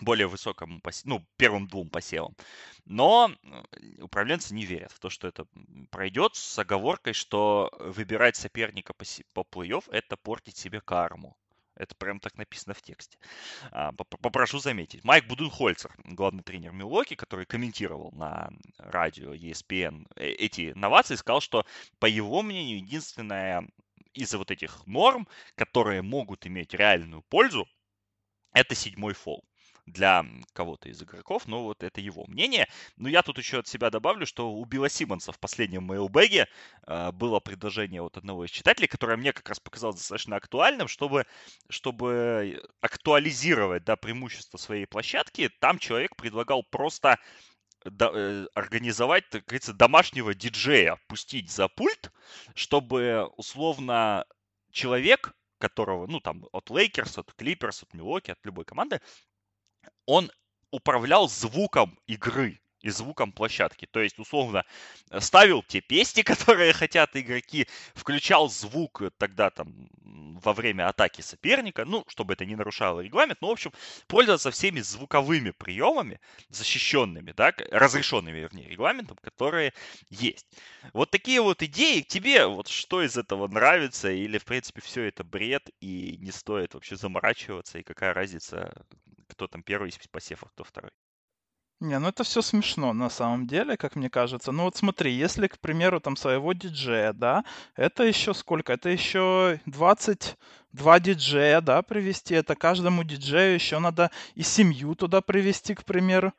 более 0.01 0.27
высокому, 0.27 0.81
ну, 1.05 1.25
первым 1.37 1.67
двум 1.67 1.89
посевам. 1.89 2.35
Но 2.85 3.31
э, 3.31 4.01
управленцы 4.01 4.53
не 4.53 4.65
верят 4.65 4.91
в 4.91 4.99
то, 4.99 5.09
что 5.09 5.27
это 5.27 5.45
пройдет 5.91 6.35
с 6.35 6.59
оговоркой, 6.59 7.13
что 7.13 7.71
выбирать 7.79 8.35
соперника 8.35 8.93
по, 8.93 9.05
по 9.33 9.41
плей-офф– 9.41 9.83
это 9.91 10.17
портить 10.17 10.57
себе 10.57 10.81
карму. 10.81 11.35
Это 11.79 11.95
прям 11.95 12.19
так 12.19 12.37
написано 12.37 12.73
в 12.73 12.81
тексте. 12.81 13.17
А, 13.71 13.93
попрошу 13.93 14.59
заметить. 14.59 15.03
Майк 15.05 15.25
Буденхольцер, 15.27 15.95
главный 16.03 16.43
тренер 16.43 16.73
Милоки, 16.73 17.15
который 17.15 17.45
комментировал 17.45 18.11
на 18.11 18.51
радио 18.77 19.33
ESPN 19.33 20.05
э, 20.15 20.27
эти 20.27 20.73
новации, 20.75 21.15
сказал, 21.15 21.39
что, 21.39 21.65
по 21.99 22.05
его 22.05 22.41
мнению, 22.41 22.79
единственная 22.79 23.65
из 24.13 24.33
вот 24.33 24.51
этих 24.51 24.85
норм, 24.87 25.27
которые 25.55 26.01
могут 26.01 26.45
иметь 26.45 26.73
реальную 26.73 27.21
пользу, 27.23 27.65
это 28.53 28.75
седьмой 28.75 29.13
фол 29.13 29.48
для 29.91 30.25
кого-то 30.53 30.89
из 30.89 31.01
игроков, 31.01 31.47
но 31.47 31.63
вот 31.63 31.83
это 31.83 32.01
его 32.01 32.25
мнение. 32.27 32.67
Но 32.97 33.09
я 33.09 33.21
тут 33.21 33.37
еще 33.37 33.59
от 33.59 33.67
себя 33.67 33.89
добавлю, 33.89 34.25
что 34.25 34.51
у 34.51 34.65
Билла 34.65 34.89
Симмонса 34.89 35.31
в 35.31 35.39
последнем 35.39 35.83
мейлбэге 35.83 36.47
э, 36.87 37.11
было 37.11 37.39
предложение 37.39 38.01
от 38.01 38.17
одного 38.17 38.45
из 38.45 38.51
читателей, 38.51 38.87
которое 38.87 39.17
мне 39.17 39.33
как 39.33 39.49
раз 39.49 39.59
показалось 39.59 39.97
достаточно 39.97 40.35
актуальным, 40.35 40.87
чтобы, 40.87 41.25
чтобы 41.69 42.61
актуализировать 42.81 43.83
да, 43.83 43.95
преимущество 43.95 44.57
своей 44.57 44.85
площадки. 44.85 45.49
Там 45.59 45.79
человек 45.79 46.15
предлагал 46.15 46.63
просто 46.63 47.17
э, 47.85 48.45
организовать, 48.53 49.29
так 49.29 49.45
говорится, 49.45 49.73
домашнего 49.73 50.33
диджея, 50.33 50.99
пустить 51.07 51.51
за 51.51 51.67
пульт, 51.67 52.11
чтобы 52.53 53.29
условно 53.37 54.25
человек, 54.71 55.33
которого, 55.59 56.07
ну, 56.07 56.19
там, 56.19 56.45
от 56.51 56.69
Лейкерс, 56.69 57.17
от 57.17 57.33
Клиперс, 57.33 57.83
от 57.83 57.93
Милуоки, 57.93 58.31
от 58.31 58.39
любой 58.45 58.65
команды, 58.65 59.01
он 60.09 60.31
управлял 60.71 61.29
звуком 61.29 61.99
игры 62.07 62.59
и 62.81 62.89
звуком 62.89 63.31
площадки. 63.31 63.85
То 63.85 63.99
есть, 63.99 64.17
условно, 64.19 64.65
ставил 65.19 65.61
те 65.63 65.81
песни, 65.81 66.21
которые 66.23 66.73
хотят 66.73 67.15
игроки, 67.15 67.67
включал 67.93 68.49
звук 68.49 69.03
тогда 69.17 69.49
там 69.49 69.89
во 70.41 70.53
время 70.53 70.87
атаки 70.87 71.21
соперника, 71.21 71.85
ну, 71.85 72.03
чтобы 72.07 72.33
это 72.33 72.45
не 72.45 72.55
нарушало 72.55 73.01
регламент, 73.01 73.41
но, 73.41 73.49
в 73.49 73.51
общем, 73.51 73.71
пользоваться 74.07 74.49
всеми 74.51 74.79
звуковыми 74.79 75.51
приемами, 75.51 76.19
защищенными, 76.49 77.33
да, 77.33 77.53
разрешенными, 77.69 78.39
вернее, 78.39 78.69
регламентом, 78.69 79.17
которые 79.21 79.73
есть. 80.09 80.47
Вот 80.93 81.11
такие 81.11 81.41
вот 81.41 81.61
идеи. 81.61 82.01
Тебе 82.01 82.47
вот 82.47 82.67
что 82.67 83.03
из 83.03 83.17
этого 83.17 83.47
нравится 83.47 84.09
или, 84.09 84.37
в 84.37 84.45
принципе, 84.45 84.81
все 84.81 85.03
это 85.03 85.23
бред 85.23 85.69
и 85.81 86.17
не 86.19 86.31
стоит 86.31 86.73
вообще 86.73 86.95
заморачиваться, 86.95 87.77
и 87.77 87.83
какая 87.83 88.13
разница, 88.13 88.85
кто 89.29 89.47
там 89.47 89.63
первый 89.63 89.89
из 89.89 89.97
посев, 90.07 90.43
а 90.43 90.47
кто 90.49 90.63
второй? 90.63 90.91
Не, 91.79 91.97
ну 91.97 92.09
это 92.09 92.25
все 92.25 92.41
смешно 92.41 92.91
на 92.91 93.09
самом 93.09 93.47
деле, 93.47 93.77
как 93.77 93.95
мне 93.95 94.09
кажется. 94.09 94.51
Ну 94.51 94.63
вот 94.63 94.75
смотри, 94.75 95.13
если, 95.13 95.47
к 95.47 95.59
примеру, 95.59 96.01
там 96.01 96.17
своего 96.17 96.51
диджея, 96.51 97.13
да, 97.13 97.45
это 97.75 98.03
еще 98.03 98.33
сколько? 98.33 98.73
Это 98.73 98.89
еще 98.89 99.61
22 99.65 100.99
диджея, 100.99 101.61
да, 101.61 101.81
привести. 101.81 102.35
Это 102.35 102.55
каждому 102.55 103.05
диджею 103.05 103.53
еще 103.53 103.79
надо 103.79 104.11
и 104.35 104.43
семью 104.43 104.93
туда 104.95 105.21
привести, 105.21 105.73
к 105.73 105.85
примеру. 105.85 106.33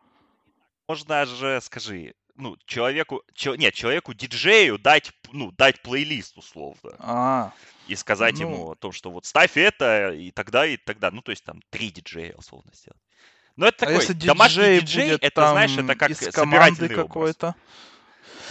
Можно 0.89 1.25
же, 1.25 1.59
скажи, 1.63 2.15
ну, 2.41 2.57
человеку, 2.67 3.23
чел, 3.35 3.55
нет, 3.55 3.75
человеку 3.75 4.15
диджею 4.15 4.79
дать, 4.79 5.13
ну, 5.33 5.53
дать 5.53 5.81
плейлист 5.83 6.37
условно. 6.37 6.97
А, 6.99 7.53
И 7.87 7.97
сказать 7.97 8.35
ну, 8.35 8.41
ему 8.41 8.71
о 8.71 8.75
том, 8.75 8.93
что 8.93 9.11
вот 9.11 9.27
ставь 9.27 9.57
это, 9.57 10.13
и 10.13 10.31
тогда, 10.31 10.67
и 10.67 10.77
тогда. 10.77 11.11
Ну, 11.11 11.23
то 11.23 11.31
есть 11.31 11.45
там 11.45 11.61
три 11.71 11.91
диджея 11.91 12.35
условно 12.37 12.71
сделать. 12.75 13.01
Но 13.57 13.67
это 13.67 13.85
а 13.85 13.89
такой 13.89 13.95
если 13.97 14.13
домашний 14.15 14.63
диджей 14.63 14.81
диджей, 14.81 15.09
будет 15.09 15.25
это, 15.25 15.41
там 15.43 15.53
знаешь, 15.53 15.77
это 15.77 15.95
как 15.95 16.11
из 16.11 16.33
команды 16.33 16.89
какой-то? 16.89 17.55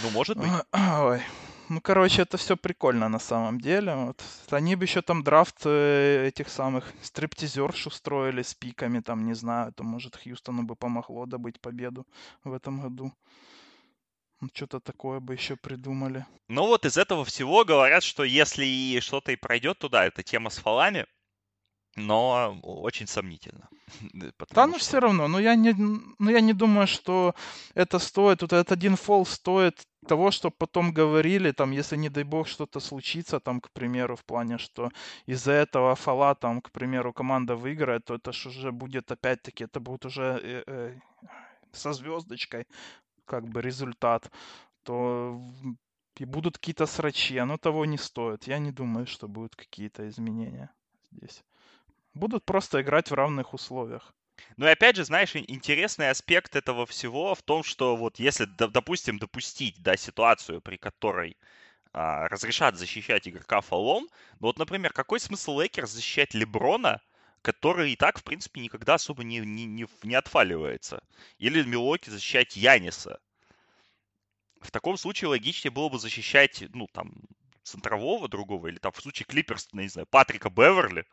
Ну, 0.04 0.10
может 0.12 0.38
быть. 0.38 0.50
Ой. 0.72 1.22
Ну, 1.70 1.82
короче, 1.82 2.24
это 2.24 2.38
все 2.38 2.58
прикольно 2.58 3.10
на 3.10 3.20
самом 3.20 3.62
деле. 3.62 3.94
Вот. 3.96 4.24
Они 4.50 4.76
бы 4.76 4.86
еще 4.86 5.04
там 5.04 5.24
драфт 5.24 5.62
э, 5.66 6.28
этих 6.28 6.50
самых 6.50 6.92
стриптизерш 7.04 7.86
устроили 7.86 8.42
с 8.42 8.56
пиками, 8.56 9.02
там, 9.02 9.26
не 9.26 9.36
знаю, 9.36 9.72
то, 9.74 9.84
может, 9.84 10.16
Хьюстону 10.16 10.64
бы 10.64 10.76
помогло 10.76 11.28
добыть 11.28 11.62
победу 11.62 12.08
в 12.44 12.54
этом 12.54 12.82
году. 12.82 13.14
Ну, 14.42 14.48
Что-то 14.54 14.80
такое 14.80 15.20
бы 15.20 15.34
еще 15.34 15.56
придумали. 15.56 16.26
Ну 16.48 16.68
вот 16.68 16.86
из 16.86 16.98
этого 16.98 17.26
всего 17.26 17.66
говорят, 17.66 18.04
что 18.04 18.24
если 18.24 18.66
и 18.66 19.00
что-то 19.02 19.32
и 19.32 19.36
пройдет 19.36 19.80
туда, 19.80 20.06
это 20.06 20.24
тема 20.24 20.50
с 20.50 20.58
фалами, 20.58 21.06
но 21.96 22.58
очень 22.64 23.08
сомнительно. 23.08 23.70
Да, 24.54 24.68
ну 24.68 24.74
что, 24.74 24.80
все 24.80 25.00
равно, 25.00 25.28
ну 25.28 25.40
я 25.40 25.56
не, 25.56 25.74
ну 25.74 26.32
я 26.32 26.42
не 26.42 26.54
думаю, 26.54 26.88
что 26.88 27.34
это 27.76 28.00
стоит, 28.00 28.42
вот 28.42 28.54
этот 28.54 28.72
один 28.72 28.96
фол 28.96 29.26
стоит 29.26 29.84
того, 30.08 30.32
что 30.32 30.52
потом 30.52 30.94
говорили, 30.94 31.52
там, 31.52 31.72
если, 31.72 31.98
не 31.98 32.10
дай 32.10 32.24
бог, 32.24 32.48
что-то 32.48 32.80
случится, 32.80 33.40
там, 33.40 33.60
к 33.60 33.70
примеру, 33.72 34.16
в 34.16 34.24
плане, 34.24 34.58
что 34.58 34.90
из-за 35.28 35.52
этого 35.52 35.96
фола, 35.96 36.36
там, 36.36 36.62
к 36.62 36.72
примеру, 36.72 37.14
команда 37.14 37.56
выиграет, 37.56 38.06
то 38.06 38.16
это 38.16 38.32
ж 38.32 38.48
уже 38.48 38.72
будет, 38.72 39.12
опять-таки, 39.12 39.66
это 39.66 39.80
будет 39.80 40.06
уже 40.06 40.40
э, 40.44 40.64
э, 40.68 41.00
со 41.74 41.94
звездочкой, 41.94 42.66
как 43.30 43.48
бы, 43.48 43.62
результат, 43.62 44.32
то 44.84 45.40
и 46.18 46.26
будут 46.26 46.58
какие-то 46.58 46.88
срачи, 46.88 47.38
оно 47.38 47.58
того 47.58 47.86
не 47.86 47.98
стоит. 47.98 48.48
Я 48.48 48.60
не 48.60 48.72
думаю, 48.72 49.08
что 49.08 49.28
будут 49.28 49.56
какие-то 49.56 50.10
изменения 50.10 50.70
здесь. 51.12 51.44
Будут 52.14 52.46
просто 52.46 52.82
играть 52.82 53.12
в 53.12 53.14
равных 53.16 53.54
условиях. 53.54 54.14
Ну 54.58 54.66
и 54.66 54.70
опять 54.70 54.96
же, 54.96 55.06
знаешь, 55.06 55.36
ин- 55.36 55.46
интересный 55.48 56.10
аспект 56.10 56.56
этого 56.56 56.86
всего 56.86 57.36
в 57.36 57.42
том, 57.44 57.64
что 57.64 57.96
вот 57.96 58.20
если, 58.20 58.46
допустим, 58.46 59.20
допустить, 59.20 59.82
да, 59.84 59.98
ситуацию, 59.98 60.62
при 60.62 60.78
которой 60.78 61.38
а, 61.94 62.28
разрешат 62.30 62.78
защищать 62.78 63.28
игрока 63.28 63.62
фолом, 63.62 64.08
ну 64.40 64.48
вот, 64.48 64.60
например, 64.60 64.94
какой 64.94 65.20
смысл 65.20 65.60
Лейкерс 65.60 65.92
защищать 65.92 66.34
Леброна, 66.34 67.02
который 67.42 67.92
и 67.92 67.96
так, 67.96 68.20
в 68.20 68.24
принципе, 68.24 68.62
никогда 68.62 68.96
особо 68.96 69.24
не, 69.24 69.40
не, 69.40 69.66
не, 69.66 69.88
не 70.04 70.16
отфаливается? 70.16 71.04
Или 71.38 71.64
Милуоки 71.64 72.10
защищать 72.10 72.56
Яниса? 72.56 73.20
В 74.62 74.72
таком 74.72 74.98
случае 74.98 75.30
логичнее 75.30 75.72
было 75.72 75.90
бы 75.90 76.00
защищать, 76.00 76.64
ну, 76.74 76.88
там, 76.92 77.14
центрового 77.64 78.28
другого, 78.28 78.68
или 78.68 78.78
там 78.78 78.92
в 78.92 79.02
случае 79.02 79.26
Клиперс, 79.26 79.70
не 79.74 79.88
знаю, 79.88 80.08
Патрика 80.08 80.50
Беверли, 80.50 81.06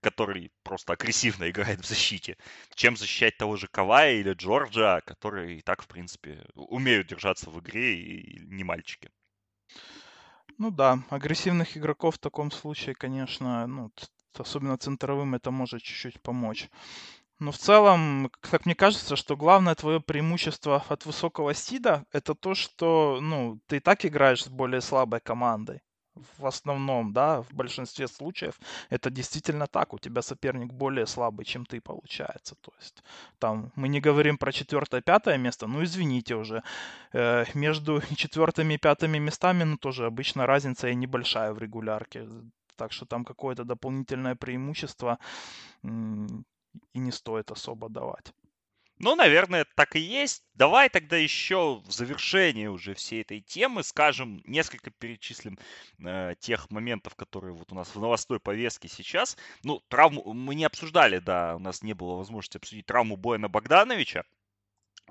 который 0.00 0.50
просто 0.62 0.92
агрессивно 0.94 1.48
играет 1.50 1.80
в 1.80 1.86
защите, 1.86 2.36
чем 2.74 2.96
защищать 2.96 3.36
того 3.36 3.56
же 3.56 3.68
Кавая 3.68 4.14
или 4.14 4.32
Джорджа, 4.32 5.00
которые 5.02 5.58
и 5.58 5.62
так, 5.62 5.82
в 5.82 5.88
принципе, 5.88 6.44
умеют 6.54 7.08
держаться 7.08 7.50
в 7.50 7.60
игре 7.60 7.94
и 8.00 8.40
не 8.46 8.64
мальчики. 8.64 9.10
Ну 10.58 10.70
да, 10.70 11.02
агрессивных 11.08 11.76
игроков 11.76 12.16
в 12.16 12.18
таком 12.18 12.50
случае, 12.50 12.94
конечно, 12.94 13.66
ну, 13.66 13.90
особенно 14.38 14.78
центровым, 14.78 15.34
это 15.34 15.50
может 15.50 15.82
чуть-чуть 15.82 16.20
помочь. 16.22 16.68
Но 17.40 17.52
в 17.52 17.56
целом, 17.56 18.30
как 18.40 18.66
мне 18.66 18.74
кажется, 18.74 19.16
что 19.16 19.34
главное 19.34 19.74
твое 19.74 19.98
преимущество 20.00 20.84
от 20.88 21.06
высокого 21.06 21.54
сида 21.54 22.04
это 22.12 22.34
то, 22.34 22.54
что 22.54 23.18
ну, 23.22 23.58
ты 23.66 23.78
и 23.78 23.80
так 23.80 24.04
играешь 24.04 24.44
с 24.44 24.48
более 24.48 24.82
слабой 24.82 25.20
командой. 25.20 25.80
В 26.38 26.46
основном, 26.46 27.12
да, 27.12 27.40
в 27.42 27.52
большинстве 27.54 28.08
случаев 28.08 28.58
это 28.90 29.10
действительно 29.10 29.66
так. 29.66 29.94
У 29.94 29.98
тебя 29.98 30.20
соперник 30.20 30.72
более 30.72 31.06
слабый, 31.06 31.46
чем 31.46 31.64
ты, 31.64 31.80
получается. 31.80 32.56
То 32.60 32.72
есть 32.78 33.02
там 33.38 33.72
мы 33.74 33.88
не 33.88 34.00
говорим 34.00 34.36
про 34.36 34.52
четвертое, 34.52 35.00
пятое 35.00 35.38
место, 35.38 35.66
ну 35.66 35.82
извините 35.82 36.34
уже. 36.34 36.62
Э, 37.14 37.46
между 37.54 38.02
четвертыми 38.16 38.74
и 38.74 38.78
пятыми 38.78 39.18
местами, 39.18 39.64
ну 39.64 39.78
тоже 39.78 40.04
обычно 40.04 40.46
разница 40.46 40.88
и 40.88 40.94
небольшая 40.94 41.54
в 41.54 41.58
регулярке. 41.58 42.28
Так 42.80 42.92
что 42.92 43.04
там 43.04 43.26
какое-то 43.26 43.64
дополнительное 43.64 44.34
преимущество 44.34 45.18
и 45.82 46.98
не 46.98 47.12
стоит 47.12 47.50
особо 47.50 47.90
давать. 47.90 48.32
Ну, 48.96 49.14
наверное, 49.16 49.66
так 49.76 49.96
и 49.96 50.00
есть. 50.00 50.44
Давай 50.54 50.88
тогда 50.88 51.18
еще 51.18 51.82
в 51.84 51.92
завершение 51.92 52.70
уже 52.70 52.94
всей 52.94 53.20
этой 53.20 53.42
темы 53.42 53.82
скажем, 53.82 54.40
несколько 54.46 54.90
перечислим 54.90 55.58
э, 55.98 56.34
тех 56.40 56.70
моментов, 56.70 57.16
которые 57.16 57.52
вот 57.52 57.70
у 57.70 57.74
нас 57.74 57.94
в 57.94 58.00
новостной 58.00 58.40
повестке 58.40 58.88
сейчас. 58.88 59.36
Ну, 59.62 59.80
травму 59.88 60.32
мы 60.32 60.54
не 60.54 60.64
обсуждали, 60.64 61.18
да, 61.18 61.56
у 61.56 61.58
нас 61.58 61.82
не 61.82 61.92
было 61.92 62.16
возможности 62.16 62.56
обсудить 62.56 62.86
травму 62.86 63.18
Бояна 63.18 63.50
Богдановича 63.50 64.24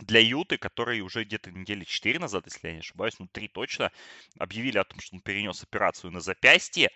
для 0.01 0.19
Юты, 0.19 0.57
который 0.57 1.01
уже 1.01 1.23
где-то 1.23 1.51
недели 1.51 1.83
4 1.83 2.19
назад, 2.19 2.45
если 2.45 2.67
я 2.67 2.73
не 2.73 2.79
ошибаюсь, 2.79 3.19
ну 3.19 3.27
3 3.27 3.47
точно, 3.49 3.91
объявили 4.37 4.77
о 4.77 4.83
том, 4.83 4.99
что 4.99 5.15
он 5.15 5.21
перенес 5.21 5.63
операцию 5.63 6.11
на 6.11 6.19
запястье, 6.19 6.89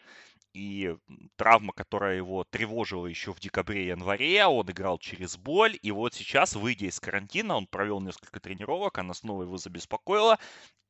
и 0.53 0.95
травма, 1.35 1.73
которая 1.73 2.17
его 2.17 2.43
тревожила 2.43 3.07
еще 3.07 3.33
в 3.33 3.39
декабре-январе, 3.39 4.45
он 4.45 4.69
играл 4.69 4.99
через 4.99 5.37
боль, 5.37 5.77
и 5.81 5.91
вот 5.91 6.13
сейчас, 6.13 6.55
выйдя 6.55 6.85
из 6.85 6.99
карантина, 6.99 7.55
он 7.55 7.67
провел 7.67 7.99
несколько 7.99 8.39
тренировок, 8.39 8.97
она 8.97 9.13
снова 9.13 9.43
его 9.43 9.57
забеспокоила, 9.57 10.37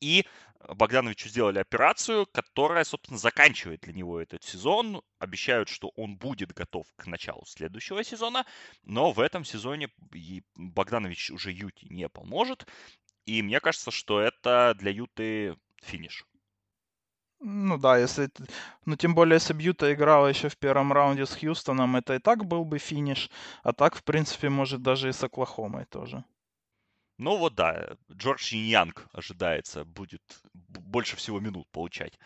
и 0.01 0.25
Богдановичу 0.67 1.29
сделали 1.29 1.59
операцию, 1.59 2.25
которая, 2.25 2.83
собственно, 2.83 3.17
заканчивает 3.17 3.81
для 3.81 3.93
него 3.93 4.19
этот 4.19 4.43
сезон. 4.43 5.01
Обещают, 5.19 5.69
что 5.69 5.93
он 5.95 6.17
будет 6.17 6.53
готов 6.53 6.85
к 6.97 7.05
началу 7.07 7.45
следующего 7.45 8.03
сезона, 8.03 8.45
но 8.83 9.11
в 9.11 9.19
этом 9.21 9.45
сезоне 9.45 9.89
Богданович 10.55 11.31
уже 11.31 11.51
Юте 11.51 11.87
не 11.89 12.09
поможет, 12.09 12.67
и 13.25 13.41
мне 13.41 13.61
кажется, 13.61 13.91
что 13.91 14.19
это 14.19 14.75
для 14.77 14.91
Юты 14.91 15.55
финиш. 15.81 16.25
Ну 17.45 17.77
да, 17.77 17.97
если... 17.97 18.29
Ну 18.85 18.95
тем 18.95 19.15
более, 19.15 19.35
если 19.35 19.51
бы 19.53 19.61
Юта 19.61 19.93
играла 19.93 20.27
еще 20.27 20.47
в 20.47 20.57
первом 20.57 20.93
раунде 20.93 21.25
с 21.25 21.35
Хьюстоном, 21.35 21.97
это 21.97 22.15
и 22.15 22.19
так 22.19 22.45
был 22.45 22.63
бы 22.63 22.77
финиш. 22.79 23.29
А 23.63 23.73
так, 23.73 23.95
в 23.97 24.03
принципе, 24.03 24.47
может 24.47 24.81
даже 24.81 25.09
и 25.09 25.11
с 25.11 25.23
Оклахомой 25.23 25.83
тоже. 25.85 26.23
Ну 27.17 27.37
вот 27.37 27.55
да, 27.55 27.97
Джордж 28.11 28.55
Янг 28.55 29.07
ожидается 29.11 29.83
будет 29.83 30.21
больше 30.53 31.17
всего 31.17 31.41
минут 31.41 31.69
получать 31.71 32.17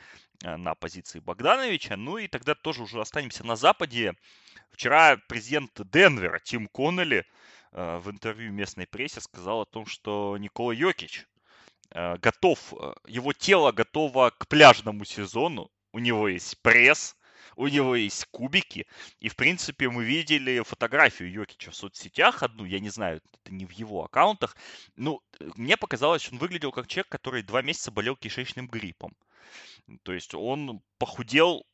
э, 0.43 0.55
на 0.55 0.75
позиции 0.75 1.19
Богдановича. 1.19 1.97
Ну 1.97 2.19
и 2.19 2.27
тогда 2.27 2.53
тоже 2.53 2.83
уже 2.83 3.01
останемся 3.01 3.43
на 3.43 3.55
Западе. 3.55 4.13
Вчера 4.69 5.17
президент 5.27 5.71
Денвера 5.91 6.39
Тим 6.39 6.67
Коннелли 6.67 7.25
э, 7.71 7.97
в 7.97 8.11
интервью 8.11 8.53
местной 8.53 8.85
прессе 8.85 9.19
сказал 9.19 9.61
о 9.61 9.65
том, 9.65 9.87
что 9.87 10.37
Никола 10.37 10.73
Йокич 10.73 11.25
готов, 11.93 12.73
э, 12.73 12.93
его 13.07 13.33
тело 13.33 13.71
готово 13.71 14.31
к 14.37 14.47
пляжному 14.47 15.05
сезону. 15.05 15.71
У 15.93 15.99
него 15.99 16.27
есть 16.27 16.61
пресс, 16.61 17.15
у 17.55 17.67
него 17.67 17.95
есть 17.95 18.25
кубики. 18.31 18.85
И, 19.19 19.29
в 19.29 19.35
принципе, 19.35 19.89
мы 19.89 20.03
видели 20.03 20.61
фотографию 20.61 21.31
Йокича 21.31 21.71
в 21.71 21.75
соцсетях 21.75 22.43
одну, 22.43 22.65
я 22.65 22.79
не 22.79 22.89
знаю, 22.89 23.21
это 23.33 23.53
не 23.53 23.65
в 23.65 23.71
его 23.71 24.03
аккаунтах. 24.05 24.55
Ну, 24.95 25.21
э, 25.39 25.49
мне 25.55 25.77
показалось, 25.77 26.21
что 26.21 26.33
он 26.33 26.39
выглядел 26.39 26.71
как 26.71 26.87
человек, 26.87 27.09
который 27.09 27.43
два 27.43 27.61
месяца 27.61 27.91
болел 27.91 28.15
кишечным 28.15 28.67
гриппом. 28.67 29.15
То 30.03 30.13
есть 30.13 30.33
он 30.35 30.81
похудел, 30.97 31.65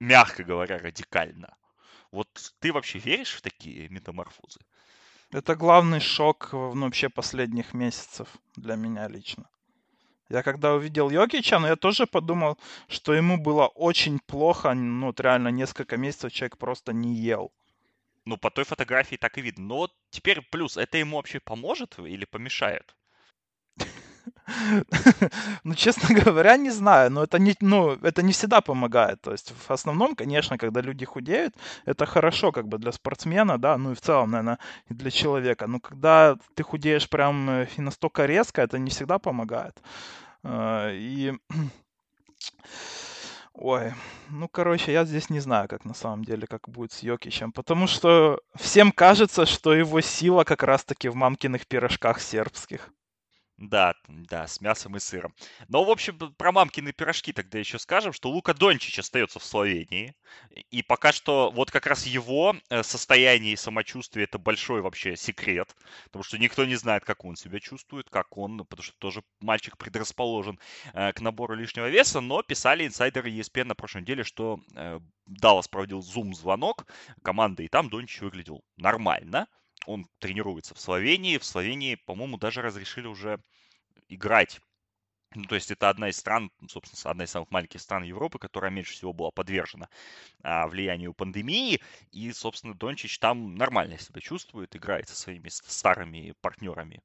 мягко 0.00 0.44
говоря, 0.44 0.78
радикально. 0.78 1.56
Вот 2.10 2.28
ты 2.60 2.72
вообще 2.72 2.98
веришь 2.98 3.34
в 3.34 3.40
такие 3.40 3.88
метаморфозы? 3.88 4.60
Это 5.32 5.56
главный 5.56 6.00
шок 6.00 6.50
э, 6.52 6.56
ну, 6.56 6.84
вообще 6.84 7.08
последних 7.08 7.72
месяцев 7.72 8.28
для 8.54 8.76
меня 8.76 9.08
лично. 9.08 9.48
Я 10.32 10.42
когда 10.42 10.72
увидел 10.72 11.10
Йокича, 11.10 11.58
ну 11.58 11.66
я 11.66 11.76
тоже 11.76 12.06
подумал, 12.06 12.56
что 12.88 13.12
ему 13.12 13.36
было 13.36 13.66
очень 13.66 14.18
плохо, 14.18 14.72
ну 14.72 15.06
вот 15.06 15.20
реально 15.20 15.48
несколько 15.48 15.98
месяцев 15.98 16.32
человек 16.32 16.56
просто 16.56 16.94
не 16.94 17.12
ел. 17.12 17.52
Ну, 18.24 18.38
по 18.38 18.50
той 18.50 18.64
фотографии 18.64 19.16
так 19.16 19.36
и 19.36 19.42
видно. 19.42 19.64
Но 19.66 19.76
вот 19.76 19.92
теперь 20.10 20.40
плюс, 20.50 20.78
это 20.78 20.96
ему 20.96 21.16
вообще 21.16 21.38
поможет 21.40 21.98
или 21.98 22.24
помешает? 22.24 22.96
Ну, 25.64 25.74
честно 25.74 26.14
говоря, 26.24 26.56
не 26.56 26.70
знаю, 26.70 27.10
но 27.10 27.22
это 27.24 27.38
не, 27.38 27.54
ну, 27.60 27.92
это 28.02 28.22
не 28.22 28.32
всегда 28.32 28.60
помогает. 28.60 29.20
То 29.20 29.32
есть, 29.32 29.52
в 29.68 29.70
основном, 29.70 30.14
конечно, 30.14 30.58
когда 30.58 30.80
люди 30.80 31.04
худеют, 31.04 31.54
это 31.86 32.06
хорошо 32.06 32.52
как 32.52 32.68
бы 32.68 32.78
для 32.78 32.92
спортсмена, 32.92 33.58
да, 33.58 33.76
ну 33.78 33.92
и 33.92 33.94
в 33.94 34.00
целом, 34.00 34.30
наверное, 34.30 34.58
и 34.90 34.94
для 34.94 35.10
человека. 35.10 35.66
Но 35.66 35.80
когда 35.80 36.36
ты 36.54 36.62
худеешь 36.62 37.08
прям 37.08 37.50
э, 37.50 37.68
настолько 37.76 38.26
резко, 38.26 38.62
это 38.62 38.78
не 38.78 38.90
всегда 38.90 39.18
помогает. 39.18 39.80
А, 40.44 40.90
и 40.92 41.32
Ой, 43.54 43.92
ну, 44.30 44.48
короче, 44.48 44.92
я 44.92 45.04
здесь 45.04 45.28
не 45.30 45.40
знаю, 45.40 45.68
как 45.68 45.84
на 45.84 45.94
самом 45.94 46.24
деле, 46.24 46.46
как 46.46 46.68
будет 46.68 46.92
с 46.92 47.02
Йокичем, 47.02 47.52
потому 47.52 47.86
что 47.86 48.40
всем 48.54 48.92
кажется, 48.92 49.44
что 49.46 49.74
его 49.74 50.00
сила 50.00 50.44
как 50.44 50.62
раз-таки 50.62 51.08
в 51.08 51.14
мамкиных 51.14 51.66
пирожках 51.66 52.20
сербских. 52.20 52.90
Да, 53.62 53.94
да, 54.08 54.48
с 54.48 54.60
мясом 54.60 54.96
и 54.96 54.98
сыром. 54.98 55.32
Но, 55.68 55.84
в 55.84 55.90
общем, 55.90 56.18
про 56.18 56.50
мамкины 56.50 56.92
пирожки 56.92 57.32
тогда 57.32 57.60
еще 57.60 57.78
скажем, 57.78 58.12
что 58.12 58.28
Лука 58.28 58.54
Дончич 58.54 58.98
остается 58.98 59.38
в 59.38 59.44
Словении. 59.44 60.16
И 60.72 60.82
пока 60.82 61.12
что 61.12 61.52
вот 61.52 61.70
как 61.70 61.86
раз 61.86 62.04
его 62.04 62.56
э, 62.70 62.82
состояние 62.82 63.52
и 63.52 63.56
самочувствие 63.56 64.24
это 64.24 64.38
большой 64.38 64.80
вообще 64.80 65.14
секрет. 65.14 65.76
Потому 66.06 66.24
что 66.24 66.38
никто 66.38 66.64
не 66.64 66.74
знает, 66.74 67.04
как 67.04 67.24
он 67.24 67.36
себя 67.36 67.60
чувствует, 67.60 68.10
как 68.10 68.36
он, 68.36 68.64
потому 68.64 68.82
что 68.82 68.96
тоже 68.98 69.22
мальчик 69.40 69.78
предрасположен 69.78 70.58
э, 70.92 71.12
к 71.12 71.20
набору 71.20 71.54
лишнего 71.54 71.88
веса. 71.88 72.20
Но 72.20 72.42
писали 72.42 72.84
инсайдеры 72.84 73.30
ESPN 73.30 73.66
на 73.66 73.74
прошлой 73.76 74.00
неделе, 74.00 74.24
что 74.24 74.58
э, 74.74 74.98
Даллас 75.26 75.68
проводил 75.68 76.02
зум-звонок 76.02 76.84
команды, 77.22 77.64
и 77.64 77.68
там 77.68 77.90
Дончич 77.90 78.22
выглядел 78.22 78.64
нормально 78.76 79.46
он 79.86 80.06
тренируется 80.18 80.74
в 80.74 80.80
Словении. 80.80 81.38
В 81.38 81.44
Словении, 81.44 81.94
по-моему, 81.94 82.38
даже 82.38 82.62
разрешили 82.62 83.06
уже 83.06 83.40
играть 84.08 84.60
ну, 85.34 85.44
то 85.44 85.54
есть 85.54 85.70
это 85.70 85.88
одна 85.88 86.08
из 86.08 86.16
стран, 86.16 86.50
собственно, 86.68 87.10
одна 87.10 87.24
из 87.24 87.30
самых 87.30 87.50
маленьких 87.50 87.80
стран 87.80 88.02
Европы, 88.02 88.38
которая 88.38 88.70
меньше 88.70 88.92
всего 88.92 89.12
была 89.12 89.30
подвержена 89.30 89.88
а, 90.42 90.66
влиянию 90.66 91.14
пандемии. 91.14 91.80
И, 92.10 92.32
собственно, 92.32 92.74
Дончич 92.74 93.18
там 93.18 93.54
нормально 93.54 93.98
себя 93.98 94.20
чувствует, 94.20 94.74
играет 94.76 95.08
со 95.08 95.16
своими 95.16 95.48
старыми 95.48 96.34
партнерами 96.40 97.00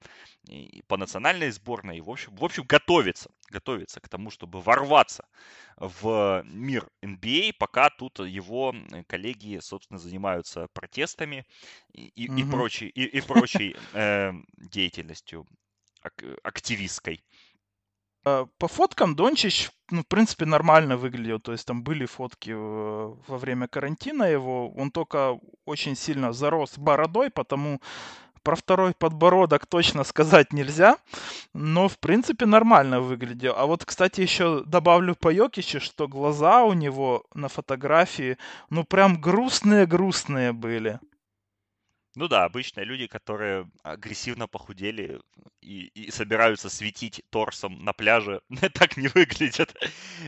и 0.48 0.84
по 0.88 0.98
национальной 0.98 1.52
сборной. 1.52 1.98
И, 1.98 2.02
в 2.02 2.10
общем, 2.10 2.36
в 2.36 2.44
общем, 2.44 2.64
готовится, 2.64 3.30
готовится 3.50 4.00
к 4.00 4.10
тому, 4.10 4.30
чтобы 4.30 4.62
ворваться 4.62 5.28
в 5.78 6.44
мир 6.46 6.88
NBA, 7.04 7.50
а, 7.50 7.54
пока 7.60 7.90
тут 7.90 8.20
его 8.20 8.76
коллеги, 9.08 9.60
собственно, 9.62 10.00
занимаются 10.00 10.68
протестами 10.74 11.46
и, 11.94 12.08
и, 12.08 12.28
mm-hmm. 12.28 12.40
и 12.40 12.52
прочей, 12.52 12.88
и, 12.88 13.04
и 13.06 13.22
прочей 13.22 13.76
э, 13.94 14.34
деятельностью 14.58 15.46
активистской. 16.44 17.24
А, 18.28 18.46
по 18.58 18.68
фоткам 18.68 19.16
Дончич, 19.16 19.72
ну, 19.92 20.02
в 20.02 20.08
принципе, 20.08 20.46
нормально 20.46 20.98
выглядел. 20.98 21.40
То 21.40 21.52
есть 21.54 21.66
там 21.66 21.84
были 21.84 22.06
фотки 22.06 22.52
э, 22.54 23.14
во 23.28 23.38
время 23.38 23.68
карантина 23.68 24.24
его. 24.24 24.70
Он 24.72 24.92
только 24.92 25.40
очень 25.66 25.96
сильно 25.96 26.34
зарос 26.34 26.78
бородой, 26.78 27.30
потому 27.30 27.80
про 28.44 28.56
второй 28.56 28.94
подбородок 28.94 29.66
точно 29.66 30.04
сказать 30.12 30.54
нельзя, 30.54 30.98
но 31.54 31.88
в 31.88 31.98
принципе 32.00 32.46
нормально 32.46 33.00
выглядел. 33.00 33.54
А 33.58 33.66
вот, 33.66 33.86
кстати, 33.86 34.22
еще 34.22 34.64
добавлю 34.66 35.16
по 35.16 35.30
Йокичу, 35.32 35.80
что 35.80 36.08
глаза 36.08 36.64
у 36.64 36.74
него 36.74 37.24
на 37.34 37.48
фотографии, 37.48 38.38
ну 38.70 38.84
прям 38.84 39.22
грустные-грустные 39.22 40.52
были. 40.54 41.00
Ну 42.18 42.28
да, 42.28 42.46
обычные 42.46 42.84
люди, 42.84 43.06
которые 43.06 43.70
агрессивно 43.84 44.48
похудели 44.48 45.22
и, 45.62 45.86
и 45.94 46.10
собираются 46.10 46.68
светить 46.68 47.22
торсом 47.30 47.78
на 47.86 47.94
пляже, 47.94 48.42
так 48.74 48.98
не 48.98 49.08
выглядят. 49.08 49.76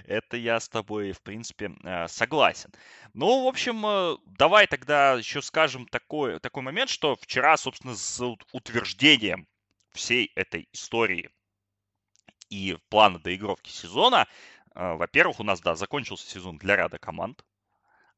Это 0.05 0.37
я 0.37 0.59
с 0.59 0.69
тобой, 0.69 1.13
в 1.13 1.21
принципе, 1.23 1.71
э, 1.83 2.07
согласен. 2.07 2.71
Ну, 3.15 3.43
в 3.43 3.47
общем, 3.47 3.83
э, 3.87 4.17
давай 4.27 4.67
тогда 4.67 5.13
еще 5.13 5.41
скажем 5.41 5.87
такой, 5.87 6.39
такой 6.39 6.61
момент, 6.61 6.91
что 6.91 7.15
вчера, 7.15 7.57
собственно, 7.57 7.95
с 7.95 8.23
утверждением 8.51 9.47
всей 9.91 10.31
этой 10.35 10.69
истории 10.71 11.31
и 12.51 12.77
плана 12.89 13.17
доигровки 13.17 13.71
сезона, 13.71 14.27
э, 14.75 14.93
во-первых, 14.93 15.39
у 15.39 15.43
нас, 15.43 15.59
да, 15.59 15.73
закончился 15.73 16.29
сезон 16.29 16.59
для 16.59 16.75
ряда 16.75 16.99
команд 16.99 17.43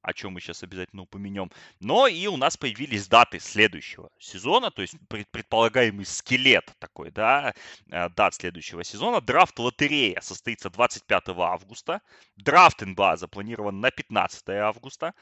о 0.02 0.14
чем 0.14 0.34
мы 0.34 0.42
сейчас 0.42 0.64
обязательно 0.64 1.04
упомянем. 1.04 1.52
Но 1.80 2.08
и 2.08 2.28
у 2.28 2.38
нас 2.38 2.58
появились 2.58 3.08
даты 3.08 3.40
следующего 3.40 4.10
сезона, 4.20 4.72
то 4.72 4.82
есть 4.82 4.96
предполагаемый 5.32 6.06
скелет 6.06 6.72
такой, 6.80 7.12
да, 7.12 7.54
э, 7.90 8.10
дат 8.10 8.34
следующего 8.36 8.84
сезона. 8.84 9.22
Драфт 9.22 9.60
лотерея 9.60 10.20
состоится 10.22 10.70
25 10.70 11.30
августа. 11.38 12.02
Драфт 12.38 12.82
НБА 12.82 13.18
запланирован 13.18 13.80
на 13.80 13.92
15 13.92 14.50
августа. 14.50 15.14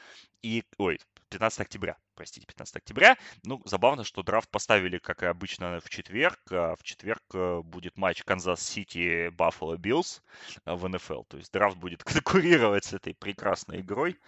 И, 0.42 0.64
ой, 0.78 0.98
15 1.28 1.60
октября, 1.60 1.96
простите, 2.20 2.46
15 2.46 2.76
октября. 2.76 3.16
Ну, 3.44 3.62
забавно, 3.64 4.04
что 4.04 4.22
драфт 4.22 4.50
поставили, 4.50 4.98
как 4.98 5.22
и 5.22 5.26
обычно, 5.26 5.80
в 5.80 5.88
четверг. 5.88 6.38
А 6.50 6.76
в 6.76 6.82
четверг 6.82 7.22
э, 7.32 7.62
будет 7.64 7.96
матч 7.96 8.22
Канзас-Сити 8.24 9.30
Баффало 9.30 9.78
Биллс 9.78 10.20
в 10.66 10.86
НФЛ. 10.86 11.22
То 11.22 11.38
есть 11.38 11.50
драфт 11.50 11.78
будет 11.78 12.04
конкурировать 12.04 12.84
с 12.84 12.92
этой 12.92 13.14
прекрасной 13.14 13.80
игрой. 13.80 14.18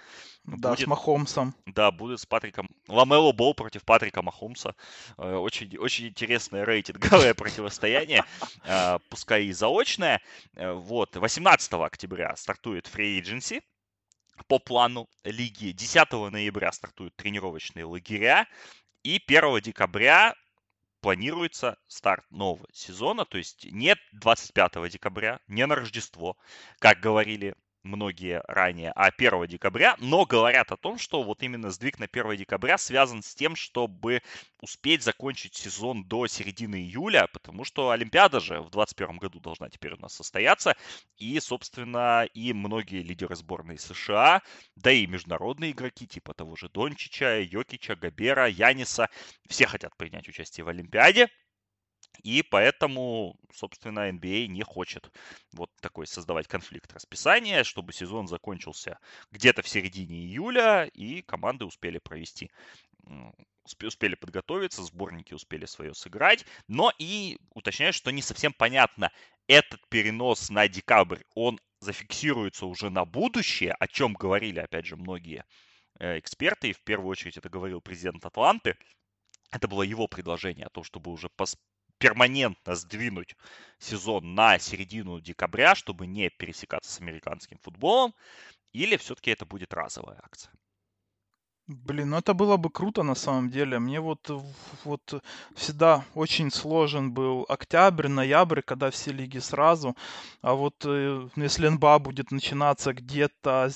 Да, 0.44 0.70
будет, 0.70 0.84
с 0.84 0.86
Махомсом. 0.86 1.54
Да, 1.66 1.90
будет 1.90 2.20
с 2.20 2.24
Патриком. 2.24 2.66
Ламело 2.88 3.32
Бол 3.32 3.52
против 3.52 3.84
Патрика 3.84 4.22
Махомса. 4.22 4.74
Э, 5.18 5.34
очень, 5.34 5.76
очень 5.76 6.06
интересное 6.06 6.64
рейтинговое 6.64 7.34
противостояние. 7.34 8.24
Э, 8.64 9.00
пускай 9.10 9.44
и 9.44 9.52
заочное. 9.52 10.22
Вот, 10.54 11.14
18 11.14 11.74
октября 11.74 12.36
стартует 12.36 12.86
Free 12.86 13.20
Agency 13.20 13.60
по 14.48 14.58
плану 14.58 15.08
лиги. 15.24 15.72
10 15.72 16.12
ноября 16.30 16.72
стартуют 16.72 17.14
тренировочные 17.16 17.84
лагеря. 17.84 18.46
И 19.02 19.20
1 19.26 19.60
декабря 19.60 20.34
планируется 21.00 21.76
старт 21.88 22.24
нового 22.30 22.68
сезона, 22.72 23.24
то 23.24 23.36
есть 23.36 23.66
нет 23.70 23.98
25 24.12 24.88
декабря, 24.88 25.40
не 25.48 25.66
на 25.66 25.74
Рождество, 25.74 26.36
как 26.78 27.00
говорили 27.00 27.54
многие 27.82 28.42
ранее, 28.46 28.92
а 28.94 29.10
1 29.16 29.46
декабря, 29.46 29.96
но 29.98 30.24
говорят 30.26 30.72
о 30.72 30.76
том, 30.76 30.98
что 30.98 31.22
вот 31.22 31.42
именно 31.42 31.70
сдвиг 31.70 31.98
на 31.98 32.06
1 32.06 32.36
декабря 32.36 32.78
связан 32.78 33.22
с 33.22 33.34
тем, 33.34 33.56
чтобы 33.56 34.22
успеть 34.60 35.02
закончить 35.02 35.54
сезон 35.54 36.04
до 36.04 36.26
середины 36.26 36.76
июля, 36.76 37.28
потому 37.32 37.64
что 37.64 37.90
Олимпиада 37.90 38.40
же 38.40 38.60
в 38.60 38.70
2021 38.70 39.16
году 39.18 39.40
должна 39.40 39.68
теперь 39.68 39.94
у 39.94 39.98
нас 39.98 40.14
состояться, 40.14 40.76
и, 41.16 41.38
собственно, 41.40 42.24
и 42.34 42.52
многие 42.52 43.02
лидеры 43.02 43.36
сборной 43.36 43.78
США, 43.78 44.42
да 44.76 44.92
и 44.92 45.06
международные 45.06 45.72
игроки, 45.72 46.06
типа 46.06 46.34
того 46.34 46.56
же 46.56 46.68
Дончича, 46.68 47.40
Йокича, 47.40 47.96
Габера, 47.96 48.48
Яниса, 48.48 49.08
все 49.48 49.66
хотят 49.66 49.96
принять 49.96 50.28
участие 50.28 50.64
в 50.64 50.68
Олимпиаде, 50.68 51.28
и 52.22 52.42
поэтому, 52.42 53.36
собственно, 53.52 54.10
NBA 54.10 54.44
а 54.44 54.46
не 54.48 54.62
хочет 54.62 55.10
вот 55.52 55.70
такой 55.80 56.06
создавать 56.06 56.48
конфликт 56.48 56.92
расписания, 56.92 57.64
чтобы 57.64 57.92
сезон 57.92 58.28
закончился 58.28 58.98
где-то 59.30 59.62
в 59.62 59.68
середине 59.68 60.20
июля, 60.20 60.84
и 60.94 61.22
команды 61.22 61.64
успели 61.64 61.98
провести 61.98 62.50
успели 63.80 64.14
подготовиться, 64.14 64.82
сборники 64.82 65.34
успели 65.34 65.66
свое 65.66 65.94
сыграть, 65.94 66.44
но 66.66 66.92
и 66.98 67.38
уточняю, 67.50 67.92
что 67.92 68.10
не 68.10 68.22
совсем 68.22 68.52
понятно, 68.52 69.12
этот 69.46 69.80
перенос 69.88 70.50
на 70.50 70.68
декабрь, 70.68 71.22
он 71.34 71.60
зафиксируется 71.80 72.66
уже 72.66 72.90
на 72.90 73.04
будущее, 73.04 73.72
о 73.72 73.86
чем 73.86 74.14
говорили, 74.14 74.60
опять 74.60 74.86
же, 74.86 74.96
многие 74.96 75.44
э, 75.98 76.18
эксперты, 76.18 76.70
и 76.70 76.72
в 76.72 76.82
первую 76.82 77.10
очередь 77.10 77.36
это 77.36 77.48
говорил 77.48 77.80
президент 77.80 78.24
Атланты, 78.24 78.76
это 79.50 79.68
было 79.68 79.82
его 79.82 80.06
предложение 80.06 80.66
о 80.66 80.70
том, 80.70 80.84
чтобы 80.84 81.10
уже 81.10 81.28
перманентно 82.02 82.74
сдвинуть 82.74 83.36
сезон 83.78 84.34
на 84.34 84.58
середину 84.58 85.20
декабря, 85.20 85.76
чтобы 85.76 86.08
не 86.08 86.30
пересекаться 86.30 86.90
с 86.90 87.00
американским 87.00 87.58
футболом, 87.62 88.12
или 88.72 88.96
все-таки 88.96 89.30
это 89.30 89.46
будет 89.46 89.72
разовая 89.72 90.18
акция? 90.20 90.52
Блин, 91.68 92.10
ну 92.10 92.16
это 92.16 92.34
было 92.34 92.56
бы 92.56 92.70
круто 92.70 93.04
на 93.04 93.14
самом 93.14 93.50
деле. 93.50 93.78
Мне 93.78 94.00
вот, 94.00 94.28
вот 94.84 95.22
всегда 95.54 96.04
очень 96.14 96.50
сложен 96.50 97.12
был 97.12 97.46
октябрь, 97.48 98.08
ноябрь, 98.08 98.62
когда 98.62 98.90
все 98.90 99.12
лиги 99.12 99.38
сразу. 99.38 99.96
А 100.40 100.54
вот 100.54 100.84
э, 100.84 101.28
если 101.36 101.68
НБА 101.68 102.00
будет 102.00 102.32
начинаться 102.32 102.92
где-то 102.92 103.70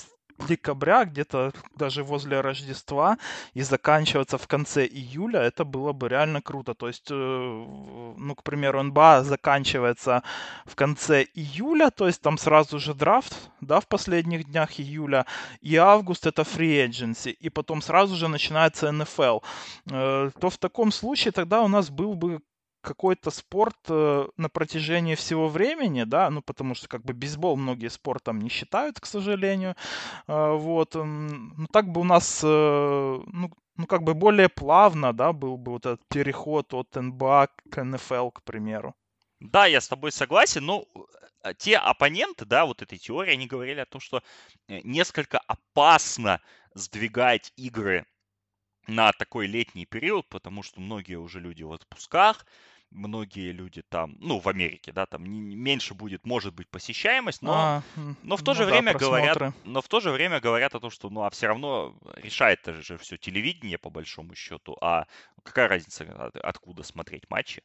декабря, 0.47 1.05
где-то 1.05 1.53
даже 1.75 2.03
возле 2.03 2.41
Рождества, 2.41 3.17
и 3.53 3.61
заканчиваться 3.61 4.37
в 4.37 4.47
конце 4.47 4.85
июля, 4.85 5.41
это 5.41 5.65
было 5.65 5.93
бы 5.93 6.09
реально 6.09 6.41
круто. 6.41 6.73
То 6.73 6.87
есть, 6.87 7.07
э, 7.09 7.13
ну, 7.13 8.35
к 8.35 8.43
примеру, 8.43 8.83
НБА 8.83 9.23
заканчивается 9.23 10.23
в 10.65 10.75
конце 10.75 11.25
июля, 11.33 11.89
то 11.89 12.07
есть 12.07 12.21
там 12.21 12.37
сразу 12.37 12.79
же 12.79 12.93
драфт, 12.93 13.51
да, 13.61 13.79
в 13.79 13.87
последних 13.87 14.45
днях 14.45 14.79
июля, 14.79 15.25
и 15.61 15.75
август 15.75 16.27
это 16.27 16.43
free 16.43 16.87
agency, 16.87 17.31
и 17.31 17.49
потом 17.49 17.81
сразу 17.81 18.15
же 18.15 18.27
начинается 18.27 18.91
НФЛ. 18.91 19.39
Э, 19.89 20.31
то 20.39 20.49
в 20.49 20.57
таком 20.57 20.91
случае 20.91 21.31
тогда 21.31 21.61
у 21.61 21.67
нас 21.67 21.89
был 21.89 22.13
бы 22.13 22.41
какой-то 22.87 23.31
спорт 23.31 23.75
э, 23.89 24.27
на 24.37 24.49
протяжении 24.49 25.15
всего 25.15 25.49
времени, 25.49 26.05
да, 26.05 26.29
ну, 26.29 26.41
потому 26.41 26.73
что 26.73 26.87
как 26.87 27.03
бы 27.03 27.13
бейсбол 27.13 27.57
многие 27.57 27.89
спортом 27.89 28.39
не 28.39 28.49
считают, 28.49 28.99
к 28.99 29.05
сожалению, 29.05 29.75
э, 30.27 30.51
вот, 30.53 30.95
ну, 30.95 31.67
так 31.73 31.89
бы 31.91 32.01
у 32.01 32.03
нас, 32.05 32.41
э, 32.43 32.47
ну, 32.47 33.51
ну, 33.75 33.85
как 33.87 34.03
бы 34.03 34.13
более 34.13 34.47
плавно, 34.47 35.11
да, 35.11 35.33
был 35.33 35.57
бы 35.57 35.73
вот 35.73 35.85
этот 35.85 36.07
переход 36.07 36.73
от 36.73 36.95
НБА 36.95 37.49
к 37.69 37.83
НФЛ, 37.83 38.29
к 38.29 38.41
примеру. 38.43 38.95
Да, 39.39 39.65
я 39.67 39.81
с 39.81 39.87
тобой 39.87 40.11
согласен, 40.11 40.65
но 40.65 40.85
те 41.57 41.77
оппоненты, 41.77 42.45
да, 42.45 42.65
вот 42.65 42.81
этой 42.81 42.97
теории, 42.97 43.33
они 43.33 43.47
говорили 43.47 43.81
о 43.81 43.85
том, 43.85 44.01
что 44.01 44.23
несколько 44.67 45.39
опасно 45.39 46.39
сдвигать 46.73 47.53
игры 47.57 48.05
на 48.87 49.11
такой 49.11 49.47
летний 49.47 49.85
период, 49.85 50.27
потому 50.29 50.63
что 50.63 50.79
многие 50.79 51.15
уже 51.15 51.39
люди 51.39 51.63
в 51.63 51.71
отпусках, 51.73 52.45
многие 52.91 53.51
люди 53.51 53.81
там, 53.81 54.15
ну, 54.19 54.39
в 54.39 54.47
Америке, 54.47 54.91
да, 54.91 55.05
там 55.05 55.23
меньше 55.23 55.93
будет, 55.93 56.25
может 56.25 56.53
быть, 56.53 56.69
посещаемость, 56.69 57.41
но, 57.41 57.53
а, 57.53 57.83
но 58.23 58.37
в 58.37 58.43
то 58.43 58.51
ну 58.51 58.55
же 58.55 58.65
да, 58.65 58.71
время 58.71 58.93
говорят, 58.93 59.53
но 59.63 59.81
в 59.81 59.87
то 59.87 59.99
же 59.99 60.11
время 60.11 60.39
говорят 60.39 60.75
о 60.75 60.79
том, 60.79 60.89
что, 60.89 61.09
ну, 61.09 61.23
а 61.23 61.29
все 61.29 61.47
равно 61.47 61.95
решает 62.15 62.59
это 62.61 62.81
же 62.81 62.97
все 62.97 63.17
телевидение, 63.17 63.77
по 63.77 63.89
большому 63.89 64.35
счету, 64.35 64.77
а 64.81 65.05
какая 65.43 65.67
разница, 65.67 66.31
откуда 66.41 66.83
смотреть 66.83 67.29
матчи, 67.29 67.63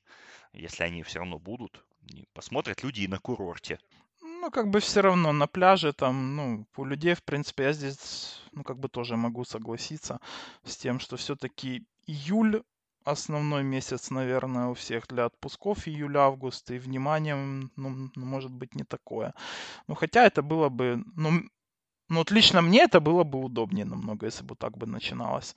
если 0.53 0.85
они 0.85 1.03
все 1.03 1.21
равно 1.21 1.39
будут, 1.39 1.85
посмотрят 2.33 2.83
люди 2.83 3.03
и 3.03 3.09
на 3.09 3.19
курорте. 3.19 3.79
Ну, 4.21 4.51
как 4.51 4.69
бы 4.69 4.81
все 4.81 5.03
равно 5.03 5.33
на 5.33 5.47
пляже 5.47 5.93
там, 5.93 6.37
ну, 6.37 6.67
у 6.77 6.85
людей, 6.85 7.15
в 7.15 7.23
принципе, 7.23 7.65
я 7.65 7.73
здесь, 7.73 8.41
ну, 8.53 8.65
как 8.65 8.79
бы 8.79 8.89
тоже 8.89 9.17
могу 9.17 9.45
согласиться 9.45 10.21
с 10.65 10.77
тем, 10.77 10.99
что 10.99 11.17
все-таки 11.17 11.87
июль 12.07 12.63
основной 13.05 13.63
месяц, 13.65 14.11
наверное, 14.11 14.69
у 14.69 14.75
всех 14.75 15.07
для 15.09 15.27
отпусков 15.27 15.89
июль-август, 15.89 16.71
и 16.71 16.79
вниманием, 16.79 17.71
ну, 17.77 18.11
ну, 18.15 18.27
может 18.27 18.53
быть, 18.53 18.75
не 18.75 18.85
такое. 18.85 19.35
Ну, 19.89 19.95
хотя 19.95 20.27
это 20.27 20.43
было 20.43 20.69
бы, 20.71 21.03
ну, 21.17 21.43
ну, 22.13 22.19
вот 22.19 22.31
лично 22.31 22.61
мне 22.63 22.83
это 22.83 23.01
было 23.01 23.25
бы 23.25 23.39
удобнее 23.39 23.87
намного, 23.87 24.27
если 24.27 24.45
бы 24.45 24.55
так 24.55 24.77
бы 24.77 24.87
начиналось. 24.87 25.57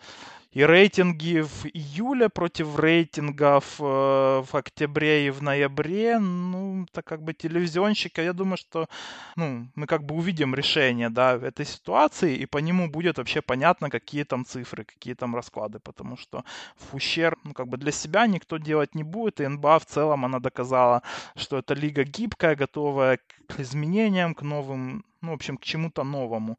И 0.54 0.66
рейтинги 0.66 1.42
в 1.42 1.66
июле 1.66 2.30
против 2.30 2.80
рейтингов 2.80 3.76
э, 3.80 3.84
в 3.84 4.48
октябре 4.54 5.28
и 5.28 5.30
в 5.30 5.44
ноябре, 5.44 6.18
ну, 6.18 6.84
это 6.84 7.02
как 7.02 7.22
бы 7.22 7.34
телевизионщика, 7.34 8.22
я 8.22 8.32
думаю, 8.32 8.56
что, 8.56 8.88
ну, 9.36 9.68
мы 9.76 9.86
как 9.86 10.06
бы 10.06 10.16
увидим 10.16 10.56
решение, 10.56 11.10
да, 11.10 11.36
этой 11.36 11.66
ситуации, 11.66 12.38
и 12.38 12.46
по 12.46 12.60
нему 12.60 12.90
будет 12.90 13.18
вообще 13.18 13.42
понятно, 13.42 13.90
какие 13.90 14.24
там 14.24 14.46
цифры, 14.46 14.86
какие 14.86 15.14
там 15.14 15.36
расклады, 15.36 15.80
потому 15.80 16.16
что 16.16 16.46
в 16.78 16.96
ущерб, 16.96 17.38
ну, 17.44 17.54
как 17.54 17.68
бы 17.68 17.78
для 17.78 17.92
себя 17.92 18.28
никто 18.28 18.58
делать 18.58 18.96
не 18.96 19.04
будет, 19.04 19.42
и 19.42 19.48
НБА 19.48 19.80
в 19.80 19.86
целом, 19.86 20.24
она 20.24 20.40
доказала, 20.40 21.02
что 21.36 21.58
это 21.58 21.74
лига 21.74 22.06
гибкая, 22.06 22.56
готовая 22.56 23.20
к 23.48 23.60
изменениям, 23.60 24.34
к 24.34 24.42
новым, 24.42 25.04
ну, 25.26 25.32
в 25.32 25.36
общем, 25.36 25.58
к 25.58 25.64
чему-то 25.64 26.04
новому 26.04 26.58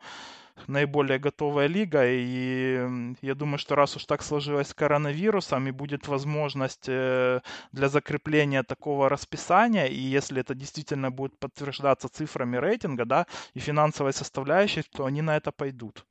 наиболее 0.66 1.18
готовая 1.18 1.66
лига, 1.66 2.02
и 2.06 3.14
я 3.22 3.34
думаю, 3.34 3.58
что 3.58 3.74
раз 3.74 3.96
уж 3.96 4.04
так 4.06 4.22
сложилось 4.22 4.68
с 4.68 4.74
коронавирусом, 4.74 5.68
и 5.68 5.70
будет 5.70 6.08
возможность 6.08 6.88
э, 6.88 7.40
для 7.72 7.88
закрепления 7.88 8.62
такого 8.62 9.08
расписания, 9.08 9.86
и 9.86 9.98
если 9.98 10.40
это 10.40 10.54
действительно 10.54 11.10
будет 11.10 11.38
подтверждаться 11.38 12.08
цифрами 12.08 12.56
рейтинга, 12.56 13.04
да, 13.04 13.26
и 13.54 13.60
финансовой 13.60 14.12
составляющей, 14.12 14.82
то 14.82 15.04
они 15.04 15.22
на 15.22 15.36
это 15.36 15.52
пойдут. 15.52 16.04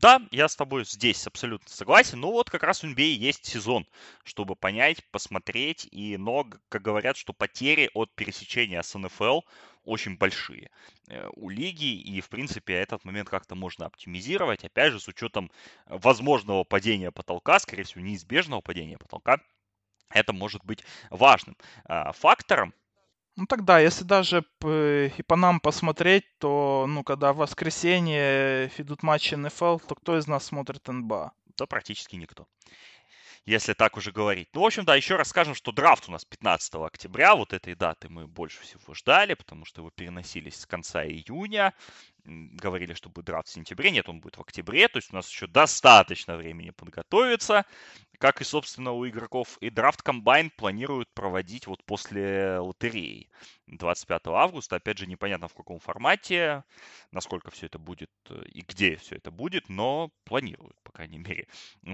Да, 0.00 0.20
я 0.30 0.48
с 0.48 0.56
тобой 0.56 0.84
здесь 0.84 1.26
абсолютно 1.26 1.70
согласен. 1.70 2.20
Ну 2.20 2.30
вот 2.32 2.50
как 2.50 2.62
раз 2.62 2.82
у 2.82 2.88
NBA 2.88 3.14
есть 3.14 3.46
сезон, 3.46 3.86
чтобы 4.24 4.56
понять, 4.56 5.04
посмотреть. 5.10 5.86
И, 5.90 6.16
но, 6.16 6.44
как 6.68 6.82
говорят, 6.82 7.16
что 7.16 7.32
потери 7.32 7.90
от 7.94 8.12
пересечения 8.14 8.82
с 8.82 8.98
НФЛ 8.98 9.40
очень 9.84 10.16
большие 10.16 10.70
э, 11.08 11.28
у 11.34 11.48
лиги, 11.48 11.94
и, 11.94 12.20
в 12.20 12.28
принципе, 12.28 12.74
этот 12.74 13.04
момент 13.04 13.28
как-то 13.28 13.54
можно 13.54 13.86
оптимизировать, 13.86 14.64
опять 14.64 14.92
же, 14.92 15.00
с 15.00 15.08
учетом 15.08 15.50
возможного 15.86 16.64
падения 16.64 17.10
потолка, 17.12 17.58
скорее 17.60 17.84
всего, 17.84 18.00
неизбежного 18.00 18.62
падения 18.62 18.98
потолка, 18.98 19.38
это 20.10 20.32
может 20.32 20.64
быть 20.64 20.84
важным 21.10 21.56
а, 21.84 22.12
фактором. 22.12 22.74
Ну 23.36 23.46
тогда, 23.46 23.80
если 23.80 24.04
даже 24.04 24.44
и 24.64 25.22
по 25.26 25.36
нам 25.36 25.58
посмотреть, 25.58 26.24
то, 26.38 26.86
ну, 26.88 27.02
когда 27.02 27.32
в 27.32 27.38
воскресенье 27.38 28.70
идут 28.78 29.02
матчи 29.02 29.34
НФЛ, 29.34 29.78
то 29.78 29.94
кто 29.96 30.16
из 30.16 30.26
нас 30.28 30.44
смотрит 30.44 30.86
НБА? 30.86 31.32
Да 31.56 31.66
практически 31.66 32.16
никто 32.16 32.46
если 33.46 33.74
так 33.74 33.96
уже 33.96 34.10
говорить. 34.10 34.48
Ну, 34.54 34.62
в 34.62 34.64
общем, 34.64 34.84
да, 34.84 34.94
еще 34.94 35.16
раз 35.16 35.28
скажем, 35.28 35.54
что 35.54 35.72
драфт 35.72 36.08
у 36.08 36.12
нас 36.12 36.24
15 36.24 36.74
октября, 36.76 37.34
вот 37.34 37.52
этой 37.52 37.74
даты 37.74 38.08
мы 38.08 38.26
больше 38.26 38.62
всего 38.62 38.94
ждали, 38.94 39.34
потому 39.34 39.64
что 39.64 39.82
его 39.82 39.90
переносились 39.90 40.60
с 40.60 40.66
конца 40.66 41.04
июня 41.04 41.74
говорили, 42.24 42.94
что 42.94 43.10
будет 43.10 43.26
драфт 43.26 43.48
в 43.48 43.52
сентябре. 43.52 43.90
Нет, 43.90 44.08
он 44.08 44.20
будет 44.20 44.36
в 44.36 44.40
октябре. 44.40 44.88
То 44.88 44.98
есть 44.98 45.12
у 45.12 45.16
нас 45.16 45.28
еще 45.28 45.46
достаточно 45.46 46.36
времени 46.36 46.70
подготовиться. 46.70 47.64
Как 48.18 48.40
и, 48.40 48.44
собственно, 48.44 48.92
у 48.92 49.06
игроков. 49.06 49.58
И 49.60 49.70
драфт 49.70 50.02
комбайн 50.02 50.50
планируют 50.50 51.12
проводить 51.14 51.66
вот 51.66 51.84
после 51.84 52.58
лотереи 52.58 53.28
25 53.66 54.26
августа. 54.28 54.76
Опять 54.76 54.98
же, 54.98 55.06
непонятно 55.06 55.48
в 55.48 55.54
каком 55.54 55.78
формате, 55.78 56.64
насколько 57.10 57.50
все 57.50 57.66
это 57.66 57.78
будет 57.78 58.10
э, 58.30 58.42
и 58.46 58.62
где 58.62 58.96
все 58.96 59.16
это 59.16 59.30
будет, 59.30 59.68
но 59.68 60.10
планируют, 60.24 60.76
по 60.82 60.92
крайней 60.92 61.18
мере, 61.18 61.48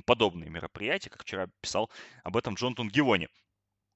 подобные 0.05 0.51
мероприятия, 0.51 1.11
как 1.11 1.23
вчера 1.23 1.49
писал 1.61 1.91
об 2.23 2.37
этом 2.37 2.55
Джонатан 2.55 2.89
Гивони. 2.89 3.29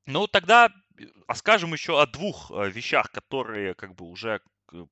Ну, 0.07 0.27
тогда 0.27 0.71
э, 0.99 1.05
а 1.27 1.35
скажем 1.35 1.73
еще 1.73 2.01
о 2.01 2.07
двух 2.07 2.51
э, 2.51 2.71
вещах, 2.71 3.11
которые 3.11 3.75
как 3.75 3.95
бы 3.95 4.07
уже 4.07 4.41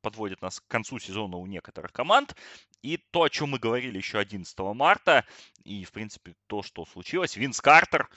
подводит 0.00 0.42
нас 0.42 0.60
к 0.60 0.66
концу 0.68 0.98
сезона 0.98 1.36
у 1.36 1.46
некоторых 1.46 1.92
команд. 1.92 2.36
И 2.82 2.96
то, 2.96 3.22
о 3.22 3.30
чем 3.30 3.50
мы 3.50 3.58
говорили 3.58 3.96
еще 3.96 4.18
11 4.18 4.58
марта, 4.74 5.24
и, 5.64 5.84
в 5.84 5.92
принципе, 5.92 6.34
то, 6.48 6.62
что 6.62 6.84
случилось, 6.84 7.36
Винс 7.36 7.60
Картер, 7.60 8.08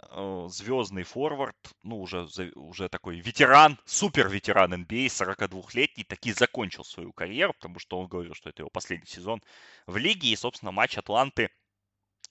э, 0.00 0.46
звездный 0.50 1.04
форвард, 1.04 1.56
ну, 1.82 2.00
уже, 2.00 2.26
уже 2.56 2.88
такой 2.88 3.20
ветеран, 3.20 3.78
супер 3.84 4.28
ветеран 4.28 4.74
NBA, 4.74 5.06
42-летний, 5.06 6.04
таки 6.04 6.32
закончил 6.32 6.84
свою 6.84 7.12
карьеру, 7.12 7.54
потому 7.54 7.78
что 7.78 8.00
он 8.00 8.08
говорил, 8.08 8.34
что 8.34 8.50
это 8.50 8.62
его 8.62 8.70
последний 8.70 9.06
сезон 9.06 9.40
в 9.86 9.96
лиге, 9.96 10.30
и, 10.30 10.36
собственно, 10.36 10.72
матч 10.72 10.98
Атланты 10.98 11.50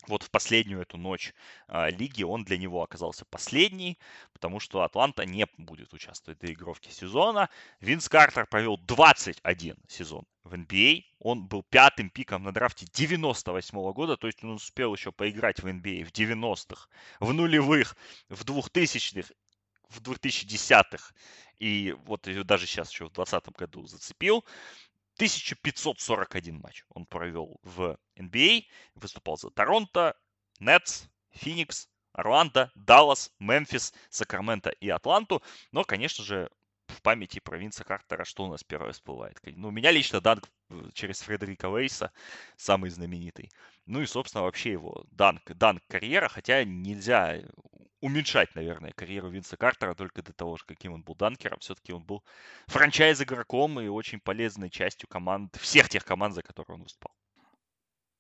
вот 0.06 0.24
в 0.24 0.30
последнюю 0.30 0.82
эту 0.82 0.98
ночь 0.98 1.34
э, 1.68 1.90
лиги 1.92 2.24
он 2.24 2.44
для 2.44 2.58
него 2.58 2.84
оказался 2.84 3.26
последний, 3.26 3.98
потому 4.32 4.60
что 4.60 4.84
Атланта 4.84 5.26
не 5.26 5.46
будет 5.58 5.94
участвовать 5.94 6.40
в 6.40 6.42
доигровке 6.42 6.92
сезона. 6.92 7.50
Винс 7.82 8.08
Картер 8.08 8.46
провел 8.46 8.78
21 8.78 9.76
сезон 9.88 10.26
в 10.44 10.54
NBA. 10.54 11.04
Он 11.20 11.48
был 11.48 11.64
пятым 11.64 12.10
пиком 12.10 12.44
на 12.44 12.54
драфте 12.54 12.86
98 12.94 13.78
-го 13.78 13.94
года, 13.94 14.18
то 14.18 14.28
есть 14.28 14.44
он 14.44 14.52
успел 14.52 14.94
еще 14.94 15.12
поиграть 15.12 15.62
в 15.62 15.66
NBA 15.66 16.06
в 16.06 16.12
90-х, 16.12 16.88
в 17.20 17.34
нулевых, 17.34 17.98
в 18.30 18.46
2000-х, 18.46 19.34
в 19.90 20.02
2010-х. 20.02 21.14
И 21.60 21.96
вот 22.06 22.28
даже 22.46 22.68
сейчас 22.68 22.92
еще 22.92 23.06
в 23.06 23.14
2020 23.14 23.58
году 23.58 23.88
зацепил. 23.88 24.46
1541 25.18 26.60
матч 26.60 26.84
он 26.90 27.06
провел 27.08 27.60
в 27.64 27.98
NBA, 28.16 28.66
выступал 28.94 29.38
за 29.38 29.50
Торонто, 29.50 30.16
Нетс, 30.60 31.06
Феникс, 31.32 31.90
Орландо, 32.14 32.72
Даллас, 32.76 33.32
Мемфис, 33.40 33.94
Сакраменто 34.10 34.70
и 34.70 34.90
Атланту. 34.90 35.42
Но, 35.72 35.84
конечно 35.84 36.24
же, 36.24 36.50
в 36.98 37.02
памяти 37.02 37.40
провинция 37.40 37.86
Картера 37.86 38.26
что 38.26 38.46
у 38.46 38.52
нас 38.52 38.64
первое 38.64 38.92
всплывает? 38.92 39.40
Ну, 39.44 39.70
у 39.70 39.72
меня 39.72 39.92
лично 39.92 40.20
данк 40.20 40.50
э, 40.70 40.90
через 40.94 41.22
Фредерика 41.22 41.70
Вейса 41.70 42.12
самый 42.58 42.90
знаменитый. 42.90 43.52
Ну 43.86 44.02
и, 44.02 44.06
собственно, 44.06 44.44
вообще 44.44 44.72
его 44.72 45.06
данк, 45.12 45.44
данк 45.54 45.82
карьера, 45.88 46.28
хотя 46.28 46.64
нельзя 46.64 47.42
уменьшать, 48.02 48.54
наверное, 48.56 48.92
карьеру 48.92 49.30
Винса 49.30 49.58
Картера 49.58 49.94
только 49.94 50.22
до 50.22 50.34
того, 50.34 50.58
каким 50.66 50.94
он 50.94 51.04
был 51.04 51.16
данкером. 51.16 51.60
Все-таки 51.60 51.94
он 51.94 52.04
был 52.04 52.24
франчайз-игроком 52.68 53.80
и 53.80 53.88
очень 53.88 54.20
полезной 54.20 54.70
частью 54.70 55.08
команд, 55.08 55.56
всех 55.56 55.90
тех 55.90 56.04
команд, 56.04 56.36
за 56.36 56.42
которые 56.42 56.76
он 56.76 56.84
выступал. 56.84 57.16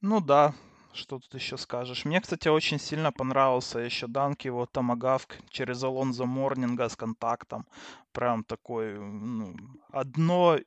Ну 0.02 0.22
да, 0.22 0.54
что 0.98 1.20
тут 1.20 1.34
еще 1.34 1.58
скажешь? 1.58 2.06
Мне, 2.06 2.20
кстати, 2.20 2.48
очень 2.50 2.80
сильно 2.80 3.12
понравился 3.12 3.80
еще 3.80 4.08
данк 4.08 4.42
его 4.46 4.66
Томагавк 4.66 5.38
через 5.50 5.84
Алонзо 5.84 6.26
Морнинга 6.26 6.90
с 6.90 6.96
контактом. 6.96 7.66
Прям 8.12 8.44
такой, 8.44 9.00
ну, 9.00 9.56
одно 9.92 10.58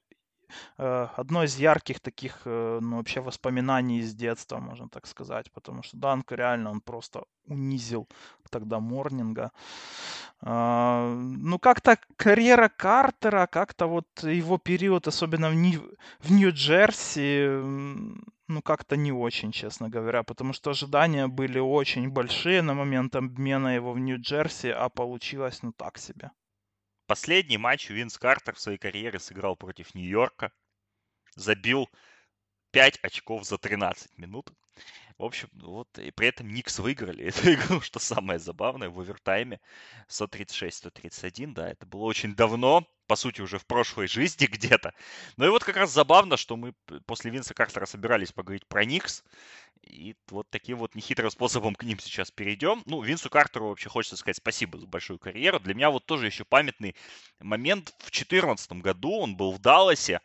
одно 0.76 1.44
из 1.44 1.57
ярких 1.59 2.01
таких, 2.01 2.42
э, 2.44 2.78
ну, 2.82 2.96
вообще 2.96 3.20
воспоминаний 3.20 4.01
из 4.01 4.14
детства, 4.14 4.59
можно 4.59 4.88
так 4.88 5.07
сказать, 5.07 5.51
потому 5.53 5.82
что 5.82 5.96
Данк 5.96 6.32
реально, 6.32 6.70
он 6.70 6.80
просто 6.80 7.24
унизил 7.46 8.09
тогда 8.51 8.80
Морнинга. 8.80 9.51
А, 10.40 11.14
ну, 11.14 11.59
как-то 11.59 11.98
карьера 12.16 12.68
Картера, 12.68 13.46
как-то 13.46 13.86
вот 13.86 14.07
его 14.22 14.59
период, 14.59 15.09
особенно 15.09 15.51
в 15.51 16.30
Нью-Джерси, 16.30 17.48
ну, 18.48 18.62
как-то 18.62 18.96
не 18.96 19.12
очень, 19.12 19.53
честно 19.53 19.88
говоря, 19.88 20.22
потому 20.22 20.53
что 20.53 20.70
ожидания 20.70 21.28
были 21.28 21.61
очень 21.61 22.11
большие 22.11 22.62
на 22.62 22.74
момент 22.74 23.16
обмена 23.16 23.76
его 23.76 23.92
в 23.92 23.98
Нью-Джерси, 23.98 24.70
а 24.70 24.88
получилось, 24.88 25.62
ну, 25.62 25.72
так 25.72 25.98
себе. 25.98 26.30
Последний 27.11 27.58
матч 27.58 27.90
Винс 27.90 28.16
Картер 28.18 28.54
в 28.54 28.61
своей 28.61 28.78
карьере 28.78 29.18
сыграл 29.18 29.56
против 29.56 29.96
Нью-Йорка, 29.96 30.52
забил 31.34 31.90
5 32.70 33.00
очков 33.02 33.44
за 33.44 33.58
13 33.58 34.16
минут. 34.16 34.52
В 35.20 35.24
общем, 35.24 35.50
вот, 35.52 35.98
и 35.98 36.10
при 36.10 36.28
этом 36.28 36.48
Никс 36.48 36.78
выиграли 36.78 37.24
эту 37.26 37.52
игру, 37.52 37.82
что 37.82 37.98
самое 37.98 38.38
забавное, 38.38 38.88
в 38.88 38.98
овертайме 38.98 39.60
136-131, 40.08 41.52
да, 41.52 41.68
это 41.68 41.84
было 41.84 42.04
очень 42.04 42.34
давно, 42.34 42.88
по 43.06 43.16
сути, 43.16 43.42
уже 43.42 43.58
в 43.58 43.66
прошлой 43.66 44.08
жизни 44.08 44.46
где-то. 44.50 44.94
Ну 45.36 45.44
и 45.44 45.50
вот 45.50 45.62
как 45.62 45.76
раз 45.76 45.92
забавно, 45.92 46.38
что 46.38 46.56
мы 46.56 46.72
после 47.04 47.30
Винса 47.30 47.52
Картера 47.52 47.84
собирались 47.84 48.32
поговорить 48.32 48.66
про 48.66 48.86
Никс, 48.86 49.22
и 49.82 50.16
вот 50.30 50.48
таким 50.48 50.78
вот 50.78 50.94
нехитрым 50.94 51.30
способом 51.30 51.74
к 51.74 51.82
ним 51.82 51.98
сейчас 51.98 52.30
перейдем. 52.30 52.82
Ну, 52.86 53.02
Винсу 53.02 53.28
Картеру 53.28 53.68
вообще 53.68 53.90
хочется 53.90 54.16
сказать 54.16 54.38
спасибо 54.38 54.78
за 54.78 54.86
большую 54.86 55.18
карьеру. 55.18 55.60
Для 55.60 55.74
меня 55.74 55.90
вот 55.90 56.06
тоже 56.06 56.26
еще 56.26 56.46
памятный 56.46 56.96
момент. 57.40 57.90
В 57.98 58.10
2014 58.10 58.72
году 58.72 59.12
он 59.18 59.36
был 59.36 59.52
в 59.52 59.58
Далласе, 59.58 60.20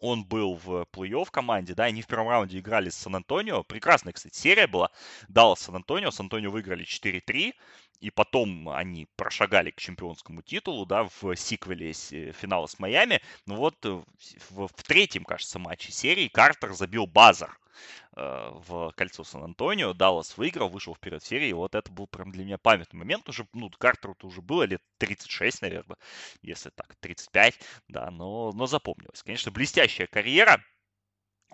он 0.00 0.24
был 0.24 0.54
в 0.56 0.86
плей-офф 0.92 1.28
команде, 1.30 1.74
да, 1.74 1.84
они 1.84 2.02
в 2.02 2.06
первом 2.06 2.28
раунде 2.28 2.58
играли 2.58 2.90
с 2.90 2.96
Сан-Антонио. 2.96 3.62
Прекрасная, 3.64 4.12
кстати, 4.12 4.36
серия 4.36 4.66
была. 4.66 4.90
Даллас 5.28 5.60
Сан-Антонио, 5.60 6.10
Сан-Антонио 6.10 6.50
выиграли 6.50 6.84
4-3, 6.84 7.54
и 8.00 8.10
потом 8.10 8.68
они 8.68 9.06
прошагали 9.16 9.70
к 9.70 9.80
чемпионскому 9.80 10.42
титулу, 10.42 10.84
да, 10.84 11.08
в 11.20 11.34
сиквеле 11.36 11.92
финала 11.92 12.66
с 12.66 12.78
Майами. 12.78 13.20
Ну 13.46 13.56
вот 13.56 13.76
э, 13.84 14.02
в, 14.50 14.68
в 14.68 14.82
третьем, 14.82 15.24
кажется, 15.24 15.58
матче 15.58 15.92
серии 15.92 16.28
Картер 16.28 16.74
забил 16.74 17.06
базар 17.06 17.58
Э, 17.58 17.65
в 18.12 18.92
кольцо 18.96 19.24
Сан-Антонио. 19.24 19.92
Даллас 19.92 20.36
выиграл, 20.36 20.68
вышел 20.68 20.94
вперед 20.94 21.22
в 21.22 21.26
серии. 21.26 21.48
И 21.48 21.52
вот 21.52 21.74
это 21.74 21.90
был 21.92 22.06
прям 22.06 22.32
для 22.32 22.44
меня 22.44 22.58
памятный 22.58 22.98
момент. 22.98 23.28
Уже, 23.28 23.46
ну, 23.52 23.70
Картеру-то 23.70 24.26
уже 24.26 24.42
было 24.42 24.62
лет 24.64 24.82
36, 24.98 25.62
наверное, 25.62 25.96
если 26.42 26.70
так, 26.70 26.96
35, 27.00 27.58
да, 27.88 28.10
но, 28.10 28.52
но 28.52 28.66
запомнилось. 28.66 29.22
Конечно, 29.22 29.50
блестящая 29.50 30.06
карьера. 30.06 30.62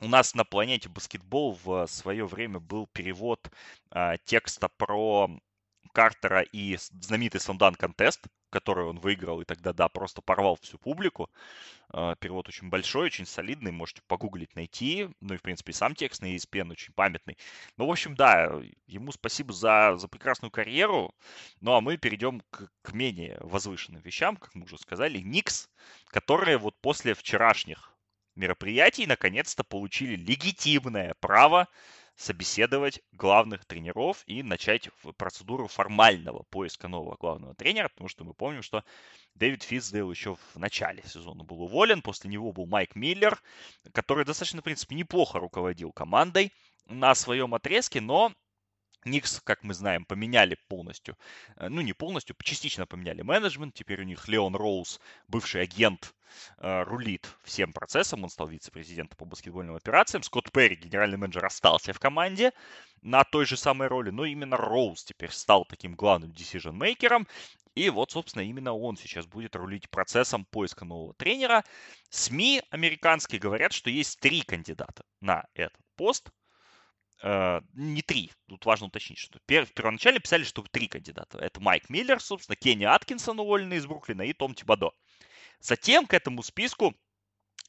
У 0.01 0.09
нас 0.09 0.35
на 0.35 0.45
планете 0.45 0.89
баскетбол 0.89 1.59
в 1.63 1.87
свое 1.87 2.27
время 2.27 2.59
был 2.59 2.89
перевод 2.93 3.51
э, 3.95 4.17
текста 4.25 4.69
про 4.77 5.31
Картера 5.93 6.41
и 6.41 6.77
знаменитый 6.77 7.41
Сондан 7.41 7.75
контест, 7.75 8.27
который 8.51 8.85
он 8.85 8.99
выиграл, 8.99 9.41
и 9.41 9.45
тогда, 9.45 9.73
да, 9.73 9.89
просто 9.89 10.21
порвал 10.21 10.57
всю 10.61 10.79
публику. 10.79 11.31
А, 11.89 12.15
перевод 12.17 12.49
очень 12.49 12.69
большой, 12.69 13.07
очень 13.07 13.27
солидный, 13.27 13.73
можете 13.73 14.03
погуглить, 14.07 14.55
найти. 14.55 15.09
Ну 15.21 15.35
и, 15.35 15.37
в 15.39 15.43
принципе, 15.43 15.73
сам 15.73 15.95
текст 15.95 16.21
на 16.21 16.35
ESPN 16.35 16.71
очень 16.71 16.93
памятный. 16.93 17.39
Ну, 17.77 17.87
в 17.87 17.91
общем, 17.91 18.15
да, 18.15 18.61
ему 18.87 19.13
спасибо 19.13 19.53
за, 19.53 19.97
за 19.97 20.07
прекрасную 20.09 20.51
карьеру. 20.51 21.15
Ну, 21.61 21.73
а 21.73 21.81
мы 21.81 21.97
перейдем 21.97 22.43
к, 22.51 22.69
к 22.83 22.93
менее 22.93 23.39
возвышенным 23.41 24.03
вещам, 24.03 24.37
как 24.37 24.55
мы 24.55 24.65
уже 24.65 24.79
сказали. 24.79 25.19
Никс, 25.19 25.69
которые 26.09 26.59
вот 26.59 26.79
после 26.81 27.15
вчерашних 27.15 27.93
мероприятий 28.35 29.07
наконец-то 29.07 29.65
получили 29.65 30.17
легитимное 30.17 31.15
право 31.21 31.69
собеседовать 32.23 33.01
главных 33.13 33.65
тренеров 33.65 34.23
и 34.27 34.43
начать 34.43 34.89
процедуру 35.17 35.67
формального 35.67 36.45
поиска 36.45 36.87
нового 36.87 37.17
главного 37.17 37.55
тренера, 37.55 37.89
потому 37.89 38.09
что 38.09 38.25
мы 38.25 38.33
помним, 38.33 38.63
что 38.63 38.85
Дэвид 39.35 39.65
Фитцдейл 39.65 40.11
еще 40.11 40.37
в 40.55 40.59
начале 40.59 41.03
сезона 41.03 41.43
был 41.43 41.63
уволен, 41.63 42.01
после 42.01 42.31
него 42.31 42.53
был 42.53 42.67
Майк 42.67 42.95
Миллер, 42.95 43.41
который 43.93 44.25
достаточно, 44.25 44.61
в 44.61 44.65
принципе, 44.65 44.95
неплохо 44.95 45.41
руководил 45.41 45.91
командой 45.91 46.53
на 46.87 47.15
своем 47.17 47.55
отрезке, 47.55 48.01
но 48.01 48.33
Никс, 49.05 49.41
как 49.41 49.65
мы 49.65 49.75
знаем, 49.75 50.05
поменяли 50.05 50.57
полностью, 50.69 51.17
э, 51.57 51.69
ну 51.69 51.81
не 51.81 51.93
полностью, 51.93 52.37
частично 52.43 52.87
поменяли 52.87 53.23
менеджмент. 53.23 53.75
Теперь 53.75 54.01
у 54.01 54.05
них 54.05 54.29
Леон 54.29 54.55
Роуз, 54.55 55.01
бывший 55.29 55.63
агент, 55.63 56.15
э, 56.59 56.83
рулит 56.85 57.29
всем 57.43 57.73
процессом. 57.73 58.25
Он 58.25 58.31
стал 58.31 58.49
вице-президентом 58.49 59.17
по 59.17 59.25
баскетбольным 59.25 59.75
операциям. 59.77 60.23
Скотт 60.23 60.53
Перри, 60.53 60.77
генеральный 60.77 61.19
менеджер, 61.19 61.45
остался 61.45 61.93
в 61.93 61.99
команде 61.99 62.53
на 63.03 63.25
той 63.25 63.45
же 63.47 63.57
самой 63.57 63.89
роли. 63.89 64.11
Но 64.11 64.25
именно 64.25 64.57
Роуз 64.57 65.05
теперь 65.05 65.31
стал 65.31 65.65
таким 65.65 65.95
главным 65.95 66.31
decision-мейкером. 66.31 67.27
И 67.75 67.89
вот, 67.89 68.11
собственно, 68.11 68.43
именно 68.43 68.75
он 68.75 68.97
сейчас 68.97 69.27
будет 69.27 69.57
рулить 69.57 69.89
процессом 69.91 70.45
поиска 70.45 70.85
нового 70.85 71.15
тренера. 71.15 71.65
СМИ 72.11 72.63
американские 72.71 73.41
говорят, 73.41 73.73
что 73.73 73.91
есть 73.91 74.21
три 74.21 74.43
кандидата 74.43 75.05
на 75.21 75.47
этот 75.55 75.81
пост. 75.97 76.31
Э, 77.23 77.61
не 77.75 78.03
три, 78.03 78.33
тут 78.49 78.67
важно 78.67 78.89
уточнить, 78.89 79.19
что 79.19 79.39
пер, 79.47 79.67
первоначально 79.67 80.19
писали, 80.19 80.43
что 80.43 80.63
три 80.63 80.89
кандидата. 80.89 81.39
Это 81.39 81.61
Майк 81.61 81.89
Миллер, 81.89 82.21
собственно, 82.21 82.57
Кенни 82.57 82.85
Аткинсон, 82.85 83.39
уволенный 83.39 83.77
из 83.77 83.87
Бруклина, 83.87 84.23
и 84.23 84.33
Том 84.33 84.55
Тибадо. 84.55 84.91
Затем 85.61 86.07
к 86.07 86.15
этому 86.15 86.43
списку 86.43 86.95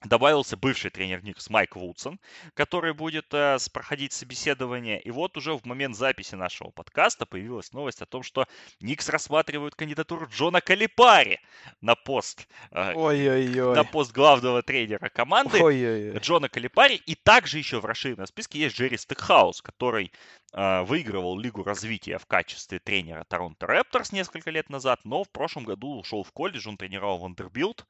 добавился 0.03 0.57
бывший 0.57 0.91
тренер 0.91 1.23
Никс 1.23 1.49
Майк 1.49 1.75
Вудсон, 1.75 2.19
который 2.53 2.93
будет 2.93 3.33
э, 3.33 3.57
проходить 3.71 4.13
собеседование. 4.13 4.99
И 5.01 5.11
вот 5.11 5.37
уже 5.37 5.53
в 5.53 5.65
момент 5.65 5.95
записи 5.95 6.35
нашего 6.35 6.69
подкаста 6.69 7.25
появилась 7.25 7.71
новость 7.73 8.01
о 8.01 8.05
том, 8.05 8.23
что 8.23 8.45
Никс 8.79 9.09
рассматривают 9.09 9.75
кандидатуру 9.75 10.27
Джона 10.27 10.61
Калипари 10.61 11.39
на 11.81 11.95
пост, 11.95 12.47
э, 12.71 12.93
на 12.93 13.83
пост 13.83 14.11
главного 14.13 14.61
тренера 14.61 15.09
команды. 15.09 15.61
Ой-ой-ой. 15.61 16.19
Джона 16.19 16.49
Калипари. 16.49 16.95
И 16.95 17.15
также 17.15 17.57
еще 17.57 17.79
в 17.79 17.85
расширенном 17.85 18.27
списке 18.27 18.59
есть 18.59 18.75
Джерри 18.75 18.97
Стекхаус, 18.97 19.61
который 19.61 20.11
э, 20.53 20.81
выигрывал 20.83 21.39
Лигу 21.39 21.63
развития 21.63 22.17
в 22.17 22.25
качестве 22.25 22.79
тренера 22.79 23.23
Торонто 23.23 23.67
Рэпторс 23.67 24.11
несколько 24.11 24.51
лет 24.51 24.69
назад, 24.69 24.99
но 25.03 25.23
в 25.23 25.29
прошлом 25.29 25.63
году 25.63 25.99
ушел 25.99 26.23
в 26.23 26.31
колледж, 26.31 26.67
он 26.67 26.77
тренировал 26.77 27.19
Вандербильт 27.19 27.85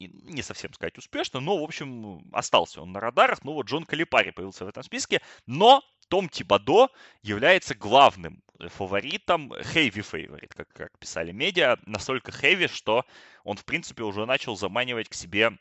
не 0.00 0.42
совсем 0.42 0.72
сказать 0.72 0.96
успешно, 0.98 1.40
но, 1.40 1.58
в 1.58 1.64
общем, 1.64 2.22
остался 2.32 2.80
он 2.82 2.92
на 2.92 3.00
радарах. 3.00 3.42
Ну 3.44 3.52
вот 3.52 3.66
Джон 3.66 3.84
Калипари 3.84 4.30
появился 4.30 4.64
в 4.64 4.68
этом 4.68 4.82
списке, 4.82 5.20
но 5.46 5.82
том 6.08 6.28
Тибадо 6.28 6.88
является 7.22 7.74
главным 7.74 8.42
фаворитом, 8.58 9.52
heavy 9.52 10.02
favorite, 10.02 10.48
как, 10.48 10.68
как 10.70 10.98
писали 10.98 11.32
медиа, 11.32 11.78
настолько 11.86 12.32
heavy, 12.32 12.68
что 12.68 13.04
он, 13.44 13.56
в 13.56 13.64
принципе, 13.64 14.02
уже 14.02 14.26
начал 14.26 14.56
заманивать 14.56 15.08
к 15.08 15.14
себе 15.14 15.52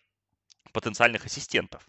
потенциальных 0.71 1.25
ассистентов. 1.25 1.87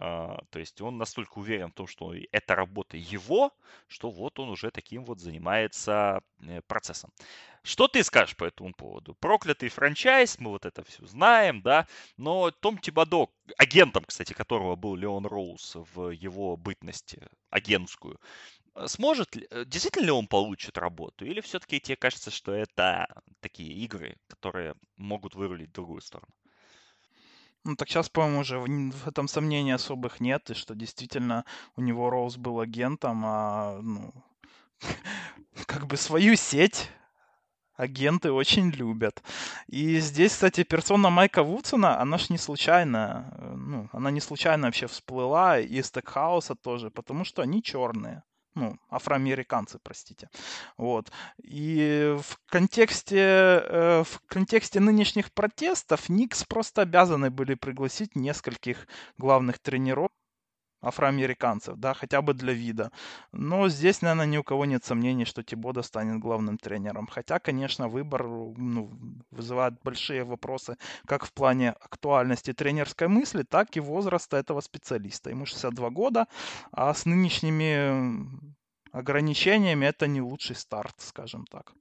Uh, 0.00 0.38
то 0.50 0.60
есть 0.60 0.80
он 0.80 0.96
настолько 0.96 1.38
уверен 1.38 1.70
в 1.70 1.74
том, 1.74 1.88
что 1.88 2.14
это 2.30 2.54
работа 2.54 2.96
его, 2.96 3.52
что 3.88 4.10
вот 4.10 4.38
он 4.38 4.48
уже 4.48 4.70
таким 4.70 5.04
вот 5.04 5.18
занимается 5.18 6.20
э, 6.40 6.60
процессом. 6.68 7.10
Что 7.64 7.88
ты 7.88 8.04
скажешь 8.04 8.36
по 8.36 8.44
этому 8.44 8.72
поводу? 8.72 9.14
Проклятый 9.14 9.68
франчайз, 9.68 10.38
мы 10.38 10.50
вот 10.50 10.66
это 10.66 10.84
все 10.84 11.04
знаем, 11.04 11.62
да, 11.62 11.88
но 12.16 12.52
Том 12.52 12.78
Тибадо, 12.78 13.26
агентом, 13.56 14.04
кстати, 14.04 14.34
которого 14.34 14.76
был 14.76 14.94
Леон 14.94 15.26
Роуз 15.26 15.74
в 15.74 16.10
его 16.10 16.56
бытности 16.56 17.26
агентскую, 17.50 18.20
э, 18.76 18.86
сможет 18.86 19.36
э, 19.36 19.64
действительно 19.64 20.04
ли 20.04 20.12
он 20.12 20.28
получит 20.28 20.78
работу? 20.78 21.24
Или 21.24 21.40
все-таки 21.40 21.80
тебе 21.80 21.96
кажется, 21.96 22.30
что 22.30 22.52
это 22.52 23.08
такие 23.40 23.72
игры, 23.84 24.16
которые 24.28 24.76
могут 24.96 25.34
вырулить 25.34 25.70
в 25.70 25.72
другую 25.72 26.02
сторону? 26.02 26.32
Ну, 27.64 27.76
так 27.76 27.88
сейчас, 27.88 28.08
по-моему, 28.08 28.40
уже 28.40 28.58
в 28.58 29.06
этом 29.06 29.28
сомнений 29.28 29.72
особых 29.72 30.20
нет, 30.20 30.50
и 30.50 30.54
что 30.54 30.74
действительно 30.74 31.44
у 31.76 31.80
него 31.80 32.10
Роуз 32.10 32.36
был 32.36 32.60
агентом, 32.60 33.22
а, 33.24 33.78
ну, 33.82 34.12
как 35.66 35.86
бы 35.86 35.96
свою 35.96 36.36
сеть 36.36 36.90
агенты 37.78 38.32
очень 38.32 38.70
любят. 38.70 39.22
И 39.68 40.00
здесь, 40.00 40.32
кстати, 40.32 40.64
персона 40.64 41.10
Майка 41.10 41.42
Вудсона, 41.42 42.00
она 42.00 42.18
ж 42.18 42.30
не 42.30 42.38
случайно, 42.38 43.32
э, 43.38 43.54
ну, 43.56 43.88
она 43.92 44.10
не 44.10 44.20
случайно 44.20 44.66
вообще 44.66 44.86
всплыла 44.86 45.60
из 45.60 45.86
Стекхауса 45.86 46.54
тоже, 46.56 46.90
потому 46.90 47.24
что 47.24 47.42
они 47.42 47.62
черные. 47.62 48.22
Ну, 48.58 48.76
афроамериканцы, 48.90 49.78
простите. 49.80 50.28
Вот. 50.76 51.12
И 51.44 52.16
в 52.20 52.38
контексте, 52.48 53.16
э, 53.16 54.02
в 54.04 54.20
контексте 54.26 54.80
нынешних 54.80 55.30
протестов 55.32 56.08
Никс 56.08 56.42
просто 56.42 56.82
обязаны 56.82 57.30
были 57.30 57.54
пригласить 57.54 58.16
нескольких 58.16 58.88
главных 59.16 59.60
тренеров 59.60 60.10
афроамериканцев, 60.80 61.76
да, 61.76 61.94
хотя 61.94 62.22
бы 62.22 62.34
для 62.34 62.52
вида. 62.52 62.90
Но 63.32 63.68
здесь, 63.68 64.02
наверное, 64.02 64.26
ни 64.26 64.38
у 64.38 64.44
кого 64.44 64.64
нет 64.64 64.84
сомнений, 64.84 65.24
что 65.24 65.42
Тибода 65.42 65.82
станет 65.82 66.20
главным 66.20 66.58
тренером. 66.58 67.06
Хотя, 67.06 67.38
конечно, 67.38 67.88
выбор 67.88 68.26
ну, 68.26 68.90
вызывает 69.30 69.74
большие 69.82 70.24
вопросы 70.24 70.76
как 71.06 71.24
в 71.24 71.32
плане 71.32 71.70
актуальности 71.70 72.52
тренерской 72.52 73.08
мысли, 73.08 73.42
так 73.42 73.76
и 73.76 73.80
возраста 73.80 74.36
этого 74.36 74.60
специалиста. 74.60 75.30
Ему 75.30 75.46
62 75.46 75.90
года, 75.90 76.26
а 76.72 76.94
с 76.94 77.06
нынешними 77.06 78.28
ограничениями 78.92 79.86
это 79.86 80.06
не 80.06 80.20
лучший 80.20 80.56
старт, 80.56 80.94
скажем 80.98 81.44
так. 81.46 81.72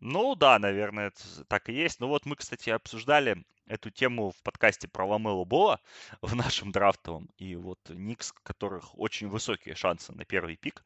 Ну 0.00 0.34
да, 0.34 0.58
наверное, 0.58 1.08
это 1.08 1.44
так 1.46 1.68
и 1.68 1.72
есть. 1.72 2.00
Ну 2.00 2.08
вот 2.08 2.26
мы, 2.26 2.36
кстати, 2.36 2.70
обсуждали 2.70 3.44
эту 3.66 3.90
тему 3.90 4.30
в 4.30 4.42
подкасте 4.42 4.88
про 4.88 5.06
Ламело 5.06 5.44
Бола 5.44 5.80
в 6.22 6.34
нашем 6.34 6.72
драфтовом. 6.72 7.28
И 7.38 7.56
вот 7.56 7.78
Никс, 7.88 8.30
у 8.30 8.42
которых 8.42 8.96
очень 8.98 9.28
высокие 9.28 9.74
шансы 9.74 10.12
на 10.12 10.24
первый 10.24 10.56
пик, 10.56 10.84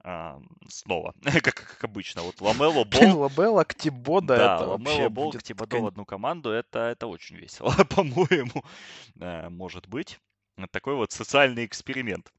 а, 0.00 0.40
снова, 0.68 1.14
как, 1.22 1.54
как 1.54 1.84
обычно. 1.84 2.22
Вот 2.22 2.40
Ламело 2.40 2.84
Бол... 2.84 3.18
Ламело 3.38 3.64
к 3.64 3.74
Тибода 3.74 4.36
да, 4.36 4.56
это 4.56 4.66
Ламело 4.66 5.08
Бол 5.08 5.32
к 5.32 5.42
Тибодо 5.42 5.78
в 5.78 5.86
одну 5.86 6.04
команду, 6.04 6.50
это, 6.50 6.80
это 6.80 7.06
очень 7.06 7.36
весело, 7.36 7.72
по-моему, 7.96 8.62
э, 9.20 9.48
может 9.48 9.88
быть. 9.88 10.20
Такой 10.72 10.96
вот 10.96 11.12
социальный 11.12 11.64
эксперимент 11.64 12.32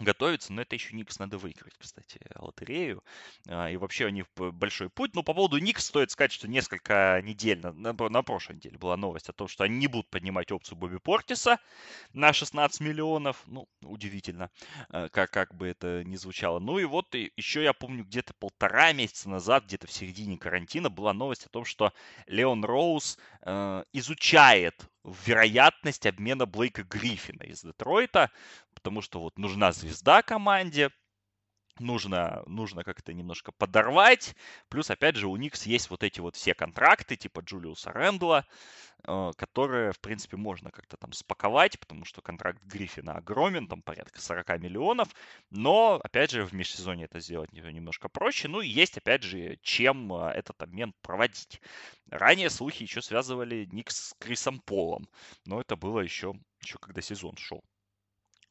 готовиться, 0.00 0.52
но 0.52 0.62
это 0.62 0.74
еще 0.74 0.94
Никс 0.96 1.18
надо 1.18 1.38
выиграть, 1.38 1.74
кстати, 1.78 2.20
лотерею. 2.36 3.02
А, 3.48 3.70
и 3.70 3.76
вообще 3.76 4.06
у 4.06 4.10
них 4.10 4.26
большой 4.36 4.90
путь. 4.90 5.14
Но 5.14 5.22
по 5.22 5.34
поводу 5.34 5.58
Никс 5.58 5.84
стоит 5.84 6.10
сказать, 6.10 6.32
что 6.32 6.48
несколько 6.48 7.20
недель, 7.22 7.60
на, 7.60 7.92
на 7.92 8.22
прошлой 8.22 8.56
неделе 8.56 8.78
была 8.78 8.96
новость 8.96 9.28
о 9.28 9.32
том, 9.32 9.48
что 9.48 9.64
они 9.64 9.76
не 9.78 9.86
будут 9.86 10.08
поднимать 10.08 10.52
опцию 10.52 10.78
Бобби 10.78 10.98
Портиса 10.98 11.58
на 12.12 12.32
16 12.32 12.80
миллионов. 12.80 13.42
Ну, 13.46 13.68
удивительно, 13.82 14.50
а, 14.88 15.08
как, 15.08 15.30
как 15.30 15.54
бы 15.54 15.68
это 15.68 16.04
ни 16.04 16.16
звучало. 16.16 16.58
Ну 16.58 16.78
и 16.78 16.84
вот 16.84 17.14
еще 17.14 17.62
я 17.62 17.72
помню, 17.72 18.04
где-то 18.04 18.34
полтора 18.34 18.92
месяца 18.92 19.28
назад, 19.28 19.64
где-то 19.64 19.86
в 19.86 19.92
середине 19.92 20.38
карантина, 20.38 20.90
была 20.90 21.12
новость 21.12 21.46
о 21.46 21.48
том, 21.48 21.64
что 21.64 21.92
Леон 22.26 22.64
Роуз 22.64 23.18
э, 23.42 23.84
изучает 23.92 24.88
вероятность 25.04 26.06
обмена 26.06 26.46
Блейка 26.46 26.82
Гриффина 26.82 27.42
из 27.44 27.62
Детройта, 27.62 28.30
потому 28.74 29.02
что 29.02 29.20
вот 29.20 29.38
нужна 29.38 29.72
звезда 29.72 30.22
команде, 30.22 30.90
нужно, 31.80 32.42
нужно 32.46 32.84
как-то 32.84 33.12
немножко 33.12 33.52
подорвать. 33.52 34.36
Плюс, 34.68 34.90
опять 34.90 35.16
же, 35.16 35.26
у 35.28 35.36
Никс 35.36 35.66
есть 35.66 35.90
вот 35.90 36.02
эти 36.02 36.20
вот 36.20 36.36
все 36.36 36.54
контракты, 36.54 37.16
типа 37.16 37.40
Джулиуса 37.40 37.92
Рэндла, 37.92 38.46
э, 39.04 39.30
которые, 39.36 39.92
в 39.92 40.00
принципе, 40.00 40.36
можно 40.36 40.70
как-то 40.70 40.96
там 40.96 41.12
спаковать, 41.12 41.78
потому 41.80 42.04
что 42.04 42.22
контракт 42.22 42.62
Гриффина 42.64 43.16
огромен, 43.16 43.66
там 43.66 43.82
порядка 43.82 44.20
40 44.20 44.60
миллионов. 44.60 45.08
Но, 45.50 46.00
опять 46.02 46.30
же, 46.30 46.44
в 46.44 46.52
межсезонье 46.52 47.06
это 47.06 47.20
сделать 47.20 47.52
немножко 47.52 48.08
проще. 48.08 48.48
Ну 48.48 48.60
и 48.60 48.68
есть, 48.68 48.98
опять 48.98 49.22
же, 49.22 49.58
чем 49.62 50.12
э, 50.12 50.30
этот 50.32 50.62
обмен 50.62 50.94
проводить. 51.02 51.60
Ранее 52.10 52.50
слухи 52.50 52.82
еще 52.82 53.02
связывали 53.02 53.68
Никс 53.72 54.10
с 54.10 54.14
Крисом 54.18 54.60
Полом, 54.60 55.08
но 55.46 55.60
это 55.60 55.76
было 55.76 56.00
еще, 56.00 56.34
еще 56.60 56.78
когда 56.78 57.00
сезон 57.00 57.36
шел. 57.36 57.62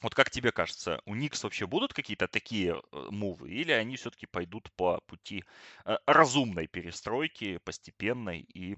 Вот 0.01 0.15
как 0.15 0.29
тебе 0.29 0.51
кажется, 0.51 1.01
у 1.05 1.15
Никс 1.15 1.43
вообще 1.43 1.67
будут 1.67 1.93
какие-то 1.93 2.27
такие 2.27 2.81
э, 2.91 3.07
мувы, 3.11 3.49
или 3.49 3.71
они 3.71 3.97
все-таки 3.97 4.25
пойдут 4.27 4.71
по 4.73 5.01
пути 5.01 5.43
э, 5.85 5.97
разумной 6.05 6.67
перестройки, 6.67 7.57
постепенной 7.59 8.41
и 8.53 8.77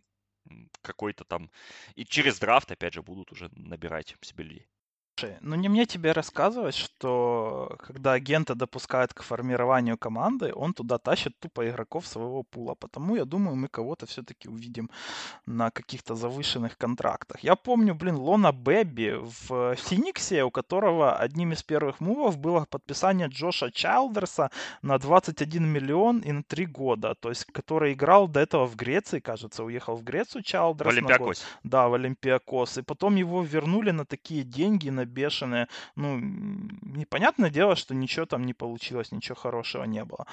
какой-то 0.82 1.24
там... 1.24 1.52
И 1.96 2.06
через 2.06 2.40
драфт, 2.40 2.72
опять 2.72 2.94
же, 2.94 3.04
будут 3.04 3.32
уже 3.32 3.50
набирать 3.54 4.16
себе 4.22 4.44
людей? 4.44 4.68
Ну 5.42 5.56
не 5.56 5.70
мне 5.70 5.86
тебе 5.86 6.12
рассказывать, 6.12 6.76
что 6.76 7.76
когда 7.80 8.14
агента 8.14 8.56
допускают 8.56 9.14
к 9.14 9.24
формированию 9.24 9.98
команды, 9.98 10.52
он 10.56 10.74
туда 10.74 10.98
тащит 10.98 11.38
тупо 11.40 11.70
игроков 11.70 12.08
своего 12.08 12.44
пула. 12.44 12.76
Потому 12.76 13.16
я 13.16 13.26
думаю, 13.26 13.56
мы 13.56 13.68
кого-то 13.68 14.06
все-таки 14.06 14.50
увидим 14.50 14.90
на 15.46 15.72
каких-то 15.72 16.16
завышенных 16.16 16.78
контрактах. 16.78 17.44
Я 17.44 17.56
помню, 17.56 17.96
блин, 17.96 18.16
Лона 18.16 18.52
Бэби 18.52 19.20
в 19.22 19.76
Фениксе, 19.76 20.44
у 20.44 20.52
которого 20.52 21.16
одним 21.16 21.52
из 21.52 21.64
первых 21.64 22.00
мувов 22.00 22.38
было 22.38 22.66
подписание 22.66 23.28
Джоша 23.28 23.72
Чайлдерса 23.72 24.50
на 24.82 24.98
21 24.98 25.66
миллион 25.66 26.20
и 26.20 26.32
на 26.32 26.44
3 26.44 26.66
года. 26.66 27.16
То 27.16 27.30
есть, 27.30 27.46
который 27.46 27.94
играл 27.94 28.28
до 28.28 28.40
этого 28.40 28.66
в 28.66 28.76
Греции, 28.76 29.20
кажется, 29.20 29.64
уехал 29.64 29.96
в 29.96 30.04
Грецию 30.04 30.44
Чайлдерс. 30.44 30.94
В 30.94 30.98
Олимпиакос. 30.98 31.44
Да, 31.64 31.88
в 31.88 31.94
Олимпиакос. 31.94 32.78
И 32.78 32.82
потом 32.82 33.16
его 33.16 33.44
вернули 33.44 33.92
на 33.92 34.06
такие 34.06 34.44
деньги, 34.44 34.90
на 34.90 35.01
бешеные. 35.06 35.68
Ну, 35.96 36.20
непонятное 36.20 37.50
дело, 37.50 37.76
что 37.76 37.94
ничего 37.94 38.26
там 38.26 38.44
не 38.44 38.54
получилось, 38.54 39.12
ничего 39.12 39.36
хорошего 39.36 39.84
не 39.84 40.04
было. 40.06 40.26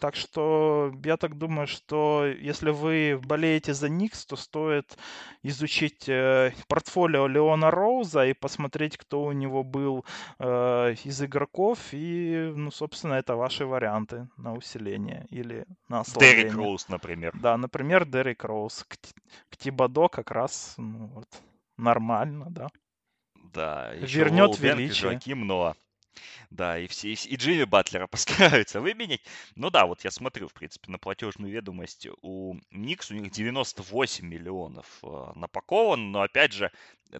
Так 0.00 0.14
что 0.14 0.92
я 1.04 1.16
так 1.16 1.38
думаю, 1.38 1.66
что 1.66 2.26
если 2.26 2.70
вы 2.70 3.20
болеете 3.22 3.74
за 3.74 3.88
Никс, 3.88 4.26
то 4.26 4.36
стоит 4.36 4.96
изучить 5.42 6.08
э, 6.08 6.52
портфолио 6.68 7.26
Леона 7.26 7.70
Роуза 7.70 8.26
и 8.26 8.34
посмотреть, 8.34 8.96
кто 8.96 9.22
у 9.22 9.32
него 9.32 9.64
был 9.64 10.04
э, 10.38 10.94
из 11.04 11.22
игроков. 11.22 11.78
И, 11.92 12.52
ну, 12.54 12.70
собственно, 12.70 13.14
это 13.14 13.36
ваши 13.36 13.64
варианты 13.64 14.28
на 14.36 14.54
усиление 14.54 15.26
или 15.30 15.64
на 15.88 16.00
ослабление. 16.00 16.44
Дерек 16.44 16.56
Роуз, 16.56 16.88
например. 16.88 17.32
Да, 17.40 17.56
например, 17.56 18.04
Дерек 18.04 18.44
Роуз. 18.44 18.84
К, 18.84 18.96
к 19.50 19.56
Тибадо 19.56 20.08
как 20.08 20.30
раз 20.30 20.74
ну, 20.76 21.06
вот, 21.06 21.28
нормально, 21.76 22.46
да. 22.50 22.68
Да, 23.52 23.92
еще 23.92 24.18
Вернет 24.18 24.58
величие. 24.58 25.10
Жаким 25.10 25.46
Ноа. 25.46 25.76
Да, 26.50 26.78
и 26.78 26.86
все, 26.86 27.12
и 27.12 27.36
Джимми 27.36 27.64
Батлера 27.64 28.06
постараются 28.08 28.80
выменять. 28.80 29.22
Ну 29.54 29.70
да, 29.70 29.86
вот 29.86 30.04
я 30.04 30.10
смотрю, 30.10 30.48
в 30.48 30.54
принципе, 30.54 30.90
на 30.90 30.98
платежную 30.98 31.52
ведомость 31.52 32.08
у 32.22 32.54
Никс, 32.70 33.10
у 33.10 33.14
них 33.14 33.30
98 33.32 34.26
миллионов 34.26 34.86
э, 35.02 35.32
напакован, 35.34 36.12
но 36.12 36.22
опять 36.22 36.52
же, 36.52 36.70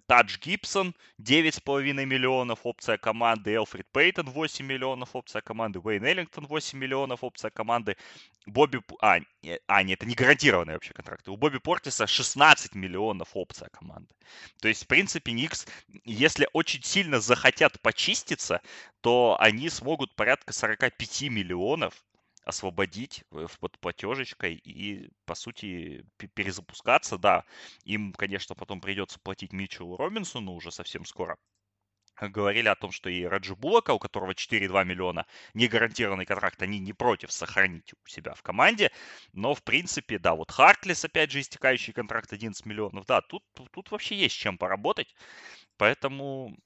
Тадж 0.06 0.38
Гибсон 0.38 0.94
9,5 1.20 2.04
миллионов 2.04 2.60
опция 2.64 2.98
команды, 2.98 3.54
Элфрид 3.54 3.86
Пейтон 3.92 4.30
8 4.30 4.64
миллионов 4.64 5.14
опция 5.14 5.40
команды, 5.42 5.78
Уэйн 5.78 6.04
Эллингтон 6.04 6.46
8 6.46 6.78
миллионов 6.78 7.22
опция 7.22 7.50
команды, 7.50 7.96
Бобби... 8.46 8.80
А, 9.00 9.18
не, 9.42 9.60
а, 9.66 9.82
нет, 9.82 9.98
это 9.98 10.06
не 10.06 10.14
гарантированные 10.14 10.74
вообще 10.74 10.92
контракты. 10.92 11.30
У 11.30 11.36
Бобби 11.36 11.58
Портиса 11.58 12.06
16 12.06 12.74
миллионов 12.74 13.30
опция 13.34 13.68
команды. 13.68 14.14
То 14.60 14.68
есть, 14.68 14.84
в 14.84 14.86
принципе, 14.86 15.32
Никс, 15.32 15.66
если 16.04 16.48
очень 16.52 16.82
сильно 16.82 17.20
захотят 17.20 17.80
почиститься, 17.80 18.60
то 19.00 19.36
они 19.40 19.68
смогут 19.68 20.14
порядка 20.14 20.52
45 20.52 21.22
миллионов 21.22 21.94
освободить 22.46 23.24
под 23.60 23.78
платежечкой 23.80 24.54
и, 24.54 25.10
по 25.26 25.34
сути, 25.34 26.06
перезапускаться, 26.34 27.18
да. 27.18 27.44
Им, 27.84 28.12
конечно, 28.14 28.54
потом 28.54 28.80
придется 28.80 29.18
платить 29.20 29.52
Митчеллу 29.52 29.96
Робинсону 29.98 30.52
уже 30.54 30.70
совсем 30.72 31.04
скоро. 31.04 31.36
Говорили 32.18 32.68
о 32.68 32.76
том, 32.76 32.92
что 32.92 33.10
и 33.10 33.24
Раджи 33.24 33.54
Булака, 33.54 33.92
у 33.92 33.98
которого 33.98 34.34
4,2 34.34 34.84
миллиона, 34.84 35.26
не 35.54 35.68
гарантированный 35.68 36.24
контракт, 36.24 36.62
они 36.62 36.78
не 36.78 36.94
против 36.94 37.30
сохранить 37.32 37.92
у 37.92 38.08
себя 38.08 38.32
в 38.34 38.42
команде. 38.42 38.90
Но, 39.34 39.54
в 39.54 39.62
принципе, 39.62 40.18
да, 40.18 40.34
вот 40.34 40.50
Хартлис, 40.50 41.04
опять 41.04 41.30
же, 41.30 41.40
истекающий 41.40 41.92
контракт 41.92 42.32
11 42.32 42.64
миллионов, 42.64 43.04
да, 43.06 43.20
тут, 43.20 43.42
тут 43.70 43.90
вообще 43.90 44.16
есть 44.16 44.36
чем 44.36 44.56
поработать. 44.56 45.14
Поэтому 45.78 46.56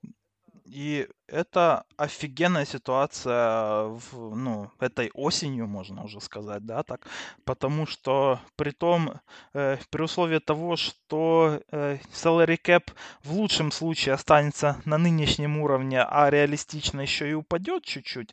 и 0.70 1.08
это 1.26 1.84
офигенная 1.96 2.64
ситуация, 2.64 3.84
в, 3.86 4.36
ну, 4.36 4.70
этой 4.78 5.10
осенью, 5.14 5.66
можно 5.66 6.04
уже 6.04 6.20
сказать, 6.20 6.64
да, 6.64 6.82
так, 6.82 7.06
потому 7.44 7.86
что 7.86 8.38
при 8.56 8.70
том, 8.70 9.20
э, 9.52 9.78
при 9.90 10.02
условии 10.02 10.38
того, 10.38 10.76
что 10.76 11.60
э, 11.72 11.98
salary 12.12 12.58
cap 12.62 12.92
в 13.22 13.32
лучшем 13.32 13.72
случае 13.72 14.14
останется 14.14 14.80
на 14.84 14.96
нынешнем 14.96 15.58
уровне, 15.58 16.02
а 16.02 16.30
реалистично 16.30 17.00
еще 17.00 17.28
и 17.28 17.34
упадет 17.34 17.84
чуть-чуть, 17.84 18.32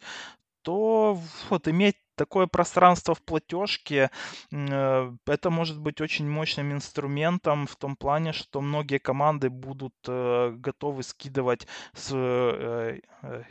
то 0.62 1.20
вот 1.50 1.68
иметь 1.68 1.96
такое 2.18 2.47
пространство 2.47 3.13
в 3.13 3.22
платежке, 3.22 4.09
э, 4.51 5.13
это 5.26 5.49
может 5.49 5.80
быть 5.80 6.01
очень 6.01 6.28
мощным 6.30 6.74
инструментом 6.74 7.68
в 7.68 7.76
том 7.76 7.95
плане, 7.95 8.34
что 8.34 8.59
многие 8.59 8.97
команды 8.97 9.49
будут 9.49 9.93
э, 10.07 10.51
готовы 10.57 11.03
скидывать 11.03 11.68
э, 12.11 12.99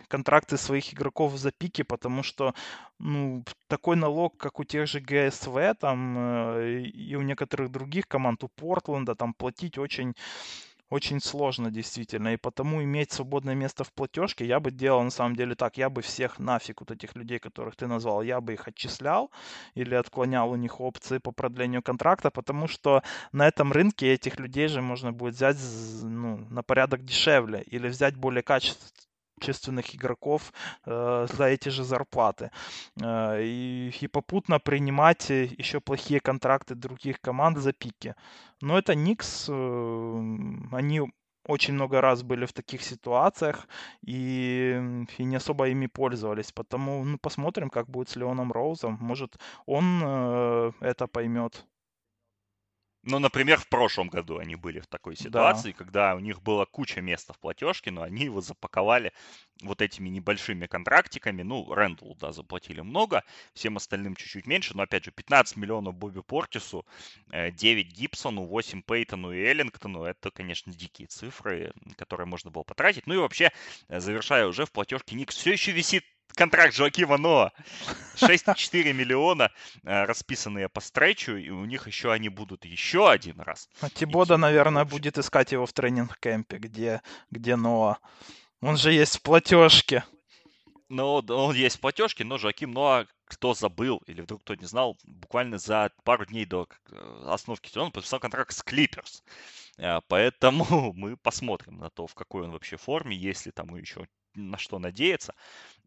контракты 0.08 0.56
своих 0.58 0.92
игроков 0.92 1.36
за 1.36 1.52
пики, 1.52 1.82
потому 1.82 2.22
что 2.22 2.54
ну, 2.98 3.44
такой 3.68 3.96
налог, 3.96 4.36
как 4.36 4.60
у 4.60 4.64
тех 4.64 4.88
же 4.88 5.00
ГСВ 5.00 5.56
там, 5.80 6.58
и 6.58 7.14
у 7.16 7.22
некоторых 7.22 7.70
других 7.70 8.08
команд, 8.08 8.44
у 8.44 8.48
Портленда, 8.48 9.14
там 9.14 9.34
платить 9.34 9.78
очень 9.78 10.14
очень 10.90 11.20
сложно 11.20 11.70
действительно, 11.70 12.32
и 12.34 12.36
потому 12.36 12.82
иметь 12.82 13.12
свободное 13.12 13.54
место 13.54 13.84
в 13.84 13.92
платежке 13.92 14.46
я 14.46 14.60
бы 14.60 14.70
делал 14.70 15.02
на 15.02 15.10
самом 15.10 15.34
деле 15.34 15.54
так, 15.54 15.76
я 15.78 15.90
бы 15.90 16.02
всех 16.02 16.38
нафиг 16.38 16.80
вот 16.80 16.90
этих 16.90 17.16
людей, 17.16 17.38
которых 17.38 17.76
ты 17.76 17.86
назвал, 17.86 18.22
я 18.22 18.40
бы 18.40 18.52
их 18.52 18.68
отчислял 18.68 19.30
или 19.74 19.94
отклонял 19.94 20.50
у 20.50 20.56
них 20.56 20.80
опции 20.80 21.18
по 21.18 21.32
продлению 21.32 21.82
контракта, 21.82 22.30
потому 22.30 22.68
что 22.68 23.02
на 23.32 23.48
этом 23.48 23.72
рынке 23.72 24.12
этих 24.12 24.38
людей 24.38 24.68
же 24.68 24.80
можно 24.80 25.12
будет 25.12 25.34
взять 25.34 25.56
ну, 26.02 26.46
на 26.50 26.62
порядок 26.62 27.04
дешевле 27.04 27.62
или 27.62 27.88
взять 27.88 28.16
более 28.16 28.42
качественных 28.42 29.05
качественных 29.40 29.94
игроков 29.94 30.52
э, 30.84 31.26
за 31.32 31.44
эти 31.44 31.68
же 31.68 31.84
зарплаты. 31.84 32.50
Э, 33.02 33.42
и, 33.42 33.92
и 34.00 34.08
попутно 34.08 34.58
принимать 34.58 35.30
еще 35.30 35.80
плохие 35.80 36.20
контракты 36.20 36.74
других 36.74 37.20
команд 37.20 37.58
за 37.58 37.72
пики. 37.72 38.14
Но 38.60 38.78
это 38.78 38.94
Никс, 38.94 39.46
э, 39.48 39.52
они 40.72 41.02
очень 41.48 41.74
много 41.74 42.00
раз 42.00 42.22
были 42.22 42.44
в 42.44 42.52
таких 42.52 42.82
ситуациях 42.82 43.68
и, 44.02 45.06
и 45.18 45.24
не 45.24 45.36
особо 45.36 45.68
ими 45.68 45.86
пользовались. 45.86 46.52
Потому 46.52 47.04
ну, 47.04 47.18
посмотрим, 47.18 47.70
как 47.70 47.88
будет 47.88 48.08
с 48.08 48.16
Леоном 48.16 48.52
Роузом. 48.52 48.98
Может, 49.00 49.38
он 49.66 50.02
э, 50.04 50.72
это 50.80 51.06
поймет. 51.06 51.64
Ну, 53.06 53.20
например, 53.20 53.60
в 53.60 53.68
прошлом 53.68 54.08
году 54.08 54.38
они 54.38 54.56
были 54.56 54.80
в 54.80 54.88
такой 54.88 55.14
ситуации, 55.14 55.70
да. 55.70 55.78
когда 55.78 56.16
у 56.16 56.18
них 56.18 56.42
была 56.42 56.66
куча 56.66 57.00
места 57.00 57.32
в 57.32 57.38
платежке, 57.38 57.92
но 57.92 58.02
они 58.02 58.24
его 58.24 58.40
запаковали 58.40 59.12
вот 59.62 59.80
этими 59.80 60.08
небольшими 60.08 60.66
контрактиками. 60.66 61.42
Ну, 61.42 61.72
Рэндаллу, 61.72 62.16
да, 62.16 62.32
заплатили 62.32 62.80
много, 62.80 63.22
всем 63.54 63.76
остальным 63.76 64.16
чуть-чуть 64.16 64.48
меньше, 64.48 64.76
но, 64.76 64.82
опять 64.82 65.04
же, 65.04 65.12
15 65.12 65.56
миллионов 65.56 65.94
Бобби 65.94 66.20
Портису, 66.20 66.84
9 67.30 67.62
э, 67.62 67.88
Гибсону, 67.88 68.44
8 68.44 68.82
Пейтону 68.82 69.32
и 69.32 69.40
Эллингтону. 69.40 70.02
Это, 70.02 70.32
конечно, 70.32 70.72
дикие 70.72 71.06
цифры, 71.06 71.72
которые 71.96 72.26
можно 72.26 72.50
было 72.50 72.64
потратить. 72.64 73.06
Ну 73.06 73.14
и 73.14 73.18
вообще, 73.18 73.52
э, 73.86 74.00
завершая 74.00 74.48
уже 74.48 74.66
в 74.66 74.72
платежке, 74.72 75.14
Никс 75.14 75.36
все 75.36 75.52
еще 75.52 75.70
висит 75.70 76.04
контракт 76.36 76.74
Жоакима 76.74 77.16
Ноа. 77.16 77.52
6,4 78.16 78.92
миллиона 78.92 79.50
э, 79.82 80.04
расписанные 80.04 80.68
по 80.68 80.80
стрейчу, 80.80 81.36
и 81.36 81.50
у 81.50 81.64
них 81.64 81.86
еще 81.86 82.12
они 82.12 82.28
будут 82.28 82.64
еще 82.64 83.10
один 83.10 83.40
раз. 83.40 83.68
А 83.80 83.90
Тибода, 83.90 84.36
наверное, 84.36 84.84
будет 84.84 85.18
искать 85.18 85.52
его 85.52 85.66
в 85.66 85.72
тренинг-кемпе, 85.72 86.58
где, 86.58 87.02
где 87.30 87.56
Ноа. 87.56 87.98
Он 88.60 88.76
же 88.76 88.92
есть 88.92 89.16
в 89.16 89.22
платежке. 89.22 90.04
Ну, 90.88 91.16
он 91.28 91.54
есть 91.54 91.76
в 91.76 91.80
платежке, 91.80 92.24
но 92.24 92.38
Жоаким 92.38 92.70
Ноа, 92.70 93.06
кто 93.24 93.54
забыл 93.54 94.00
или 94.06 94.20
вдруг 94.20 94.42
кто 94.42 94.54
не 94.54 94.66
знал, 94.66 94.96
буквально 95.04 95.58
за 95.58 95.90
пару 96.04 96.26
дней 96.26 96.44
до 96.44 96.68
э, 96.90 97.22
основки 97.26 97.68
сезона 97.68 97.90
подписал 97.90 98.20
контракт 98.20 98.52
с 98.52 98.62
Клиперс. 98.62 99.24
Э, 99.78 100.00
поэтому 100.06 100.92
мы 100.94 101.16
посмотрим 101.16 101.78
на 101.78 101.90
то, 101.90 102.06
в 102.06 102.14
какой 102.14 102.44
он 102.44 102.52
вообще 102.52 102.76
форме, 102.76 103.16
если 103.16 103.50
там 103.50 103.74
еще 103.74 104.06
на 104.36 104.58
что 104.58 104.78
надеяться, 104.78 105.34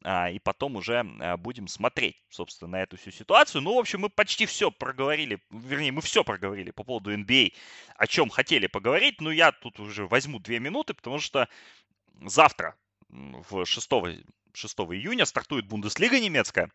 а, 0.03 0.29
и 0.29 0.39
потом 0.39 0.75
уже 0.75 1.05
а, 1.19 1.37
будем 1.37 1.67
смотреть, 1.67 2.21
собственно, 2.29 2.71
на 2.71 2.81
эту 2.81 2.97
всю 2.97 3.11
ситуацию. 3.11 3.61
Ну, 3.61 3.75
в 3.75 3.79
общем, 3.79 4.01
мы 4.01 4.09
почти 4.09 4.45
все 4.45 4.71
проговорили, 4.71 5.39
вернее, 5.49 5.91
мы 5.91 6.01
все 6.01 6.23
проговорили 6.23 6.71
по 6.71 6.83
поводу 6.83 7.13
NBA, 7.13 7.53
о 7.95 8.07
чем 8.07 8.29
хотели 8.29 8.67
поговорить, 8.67 9.21
но 9.21 9.31
я 9.31 9.51
тут 9.51 9.79
уже 9.79 10.07
возьму 10.07 10.39
две 10.39 10.59
минуты, 10.59 10.93
потому 10.93 11.19
что 11.19 11.47
завтра, 12.21 12.75
в 13.09 13.65
6, 13.65 13.89
6 14.53 14.79
июня, 14.79 15.25
стартует 15.25 15.67
Бундеслига 15.67 16.19
немецкая, 16.19 16.69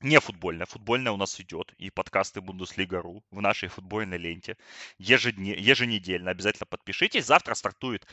не 0.00 0.20
футбольная. 0.20 0.66
Футбольная 0.66 1.12
у 1.12 1.16
нас 1.16 1.40
идет. 1.40 1.72
И 1.78 1.90
подкасты 1.90 2.40
Бундеслига.ру 2.40 3.24
в 3.30 3.40
нашей 3.40 3.68
футбольной 3.68 4.18
ленте. 4.18 4.56
Ежедне, 4.98 5.52
еженедельно. 5.56 6.30
Обязательно 6.30 6.66
подпишитесь. 6.66 7.26
Завтра 7.26 7.54
стартует 7.54 8.06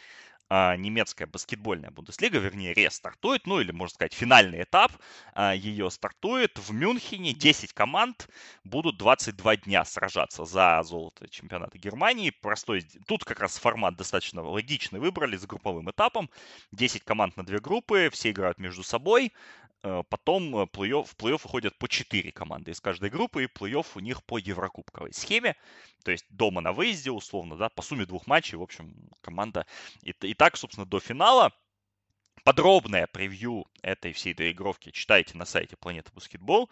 а, 0.48 0.76
немецкая 0.76 1.26
баскетбольная 1.26 1.90
Бундеслига, 1.90 2.38
вернее, 2.38 2.74
рестартует, 2.74 3.48
ну 3.48 3.60
или, 3.60 3.72
можно 3.72 3.96
сказать, 3.96 4.14
финальный 4.14 4.62
этап 4.62 4.92
а, 5.34 5.56
ее 5.56 5.90
стартует 5.90 6.60
в 6.60 6.72
Мюнхене. 6.72 7.34
10 7.34 7.74
команд 7.74 8.30
будут 8.64 8.98
22 8.98 9.58
дня 9.58 9.84
сражаться 9.86 10.46
за 10.46 10.82
золото 10.84 11.28
чемпионата 11.30 11.80
Германии. 11.80 12.30
Простой, 12.30 12.86
тут 13.08 13.24
как 13.24 13.40
раз 13.40 13.58
формат 13.58 13.96
достаточно 13.96 14.44
логичный 14.44 15.00
выбрали 15.00 15.36
с 15.36 15.48
групповым 15.48 15.90
этапом. 15.90 16.30
10 16.72 17.04
команд 17.04 17.38
на 17.38 17.44
две 17.44 17.60
группы, 17.60 18.10
все 18.12 18.30
играют 18.30 18.60
между 18.60 18.84
собой. 18.84 19.34
Э, 19.86 20.02
потом 20.10 20.58
э, 20.58 20.66
плей 20.66 20.94
в 20.94 21.16
плей-офф 21.16 21.44
выходят 21.44 21.78
по 21.78 21.88
4 21.88 22.32
команды 22.32 22.72
из 22.72 22.82
каждой 22.82 23.12
группы, 23.12 23.44
и 23.44 23.48
плей-офф 23.48 23.86
у 23.94 24.00
них 24.00 24.24
по 24.24 24.40
еврокубковой 24.40 25.14
схеме. 25.14 25.56
То 26.04 26.10
есть 26.10 26.26
дома 26.30 26.60
на 26.62 26.74
выезде, 26.74 27.12
условно, 27.12 27.56
да, 27.56 27.70
по 27.70 27.84
сумме 27.84 28.08
двух 28.08 28.26
матчей, 28.26 28.58
в 28.58 28.64
общем, 28.64 28.96
команда. 29.22 29.68
И, 30.02 30.10
и 30.22 30.34
так, 30.34 30.58
собственно, 30.58 30.88
до 30.88 31.00
финала 31.00 31.54
подробное 32.44 33.08
превью 33.08 33.66
этой 33.82 34.14
всей 34.14 34.34
доигровки 34.34 34.92
читайте 34.92 35.38
на 35.38 35.46
сайте 35.46 35.76
Планета 35.76 36.12
Баскетбол. 36.14 36.70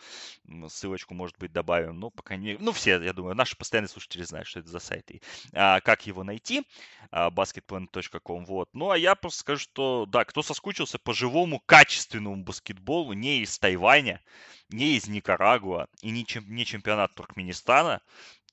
Ссылочку, 0.69 1.13
может 1.13 1.37
быть, 1.37 1.51
добавим. 1.51 1.99
Ну, 1.99 2.09
пока 2.09 2.35
не... 2.35 2.57
Ну, 2.57 2.71
все, 2.71 3.01
я 3.01 3.13
думаю, 3.13 3.35
наши 3.35 3.55
постоянные 3.55 3.89
слушатели 3.89 4.23
знают, 4.23 4.47
что 4.47 4.59
это 4.59 4.69
за 4.69 4.79
сайт 4.79 5.11
и 5.11 5.21
а, 5.53 5.79
как 5.81 6.05
его 6.07 6.23
найти. 6.23 6.63
А, 7.11 7.29
basketplanet.com. 7.29 8.45
Вот. 8.45 8.69
Ну, 8.73 8.91
а 8.91 8.97
я 8.97 9.15
просто 9.15 9.39
скажу, 9.39 9.59
что, 9.59 10.05
да, 10.07 10.25
кто 10.25 10.41
соскучился 10.41 10.99
по 10.99 11.13
живому, 11.13 11.61
качественному 11.65 12.43
баскетболу 12.43 13.13
не 13.13 13.41
из 13.41 13.57
Тайваня, 13.59 14.21
не 14.69 14.95
из 14.95 15.07
Никарагуа 15.07 15.87
и 16.01 16.09
не, 16.09 16.25
чем, 16.25 16.45
не 16.47 16.65
чемпионат 16.65 17.13
Туркменистана, 17.15 18.01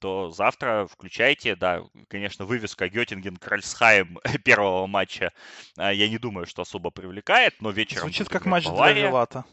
то 0.01 0.31
завтра 0.31 0.89
включайте, 0.91 1.55
да, 1.55 1.83
конечно, 2.09 2.45
вывеска 2.45 2.89
Геттинген-Кральсхайм 2.89 4.19
первого 4.45 4.87
матча 4.87 5.33
а, 5.77 5.93
я 5.93 6.09
не 6.09 6.19
думаю, 6.19 6.47
что 6.47 6.63
особо 6.63 6.91
привлекает, 6.91 7.61
но 7.61 7.71
вечером... 7.71 8.03
Звучит 8.03 8.29
как 8.29 8.47
матч 8.47 8.65
Бавария. 8.65 8.95
для 8.95 9.09
Вилата. 9.09 9.45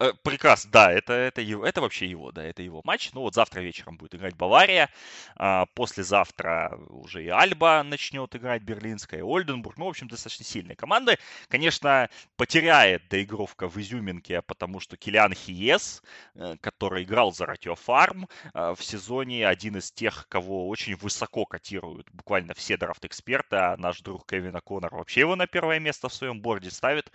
Э, 0.00 0.12
прекрасно, 0.22 0.70
да, 0.70 0.92
это, 0.92 1.12
это, 1.12 1.40
его, 1.40 1.66
это 1.66 1.80
вообще 1.80 2.06
его, 2.06 2.30
да, 2.30 2.44
это 2.44 2.62
его 2.62 2.82
матч. 2.84 3.10
Ну 3.14 3.22
вот 3.22 3.34
завтра 3.34 3.60
вечером 3.60 3.96
будет 3.96 4.14
играть 4.14 4.36
Бавария, 4.36 4.90
а, 5.34 5.66
послезавтра 5.74 6.78
уже 6.88 7.24
и 7.24 7.28
Альба 7.28 7.82
начнет 7.82 8.34
играть, 8.36 8.62
Берлинская, 8.62 9.20
и 9.20 9.22
Ольденбург. 9.24 9.76
Ну, 9.76 9.86
в 9.86 9.88
общем, 9.88 10.06
достаточно 10.06 10.44
сильные 10.44 10.76
команды. 10.76 11.18
Конечно, 11.48 12.08
потеряет 12.36 13.08
доигровка 13.08 13.68
в 13.68 13.76
изюминке, 13.76 14.40
потому 14.42 14.78
что 14.78 14.96
Килиан 14.96 15.34
Хиес, 15.34 16.02
э, 16.36 16.56
который 16.60 17.02
играл 17.02 17.32
за 17.32 17.46
Ратио 17.46 17.74
Фарм 17.74 18.28
э, 18.54 18.74
в 18.76 18.84
сезоне, 18.84 19.48
один 19.48 19.78
из 19.78 19.90
тех, 19.90 20.28
кого 20.28 20.68
очень 20.68 20.94
высоко 20.94 21.44
котируют 21.44 22.08
буквально 22.12 22.54
все 22.54 22.76
драфт-эксперты, 22.76 23.56
а 23.56 23.76
наш 23.76 24.00
друг 24.02 24.26
Кевин 24.26 24.58
Коннор 24.62 24.94
вообще 24.94 25.20
его 25.20 25.34
на 25.34 25.48
первое 25.48 25.80
место 25.80 26.08
в 26.08 26.14
своем 26.14 26.40
борде 26.40 26.70
ставит. 26.70 27.10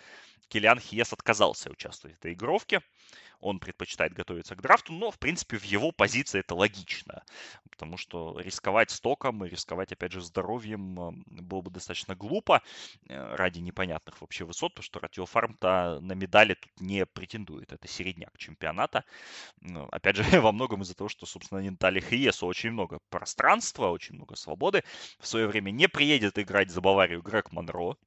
Килиан 0.53 0.79
Хиес 0.79 1.11
отказался 1.11 1.71
участвовать 1.71 2.15
в 2.15 2.19
этой 2.19 2.33
игровке. 2.33 2.81
Он 3.39 3.59
предпочитает 3.59 4.13
готовиться 4.13 4.55
к 4.55 4.61
драфту, 4.61 4.93
но, 4.93 5.09
в 5.09 5.17
принципе, 5.17 5.57
в 5.57 5.63
его 5.63 5.91
позиции 5.91 6.41
это 6.41 6.53
логично, 6.53 7.23
потому 7.71 7.97
что 7.97 8.39
рисковать 8.39 8.91
стоком 8.91 9.43
и 9.43 9.49
рисковать, 9.49 9.91
опять 9.91 10.11
же, 10.11 10.21
здоровьем 10.21 11.23
было 11.25 11.61
бы 11.61 11.71
достаточно 11.71 12.15
глупо 12.15 12.61
э, 13.09 13.35
ради 13.35 13.59
непонятных 13.59 14.21
вообще 14.21 14.45
высот, 14.45 14.75
потому 14.75 14.83
что 14.83 14.99
Ратио 14.99 15.25
Фарм-то 15.25 15.99
на 16.01 16.13
медали 16.13 16.53
тут 16.53 16.71
не 16.79 17.07
претендует. 17.07 17.73
Это 17.73 17.87
середняк 17.87 18.37
чемпионата. 18.37 19.03
Но, 19.59 19.89
опять 19.91 20.17
же, 20.17 20.23
во 20.39 20.51
многом 20.51 20.83
из-за 20.83 20.93
того, 20.93 21.09
что, 21.09 21.25
собственно, 21.25 21.59
не 21.59 21.71
дали 21.71 21.99
Хиесу 21.99 22.45
очень 22.45 22.69
много 22.71 22.99
пространства, 23.09 23.89
очень 23.89 24.15
много 24.15 24.35
свободы. 24.35 24.83
В 25.19 25.27
свое 25.27 25.47
время 25.47 25.71
не 25.71 25.89
приедет 25.89 26.37
играть 26.37 26.69
за 26.69 26.79
Баварию 26.79 27.23
Грег 27.23 27.51
Монро, 27.51 27.97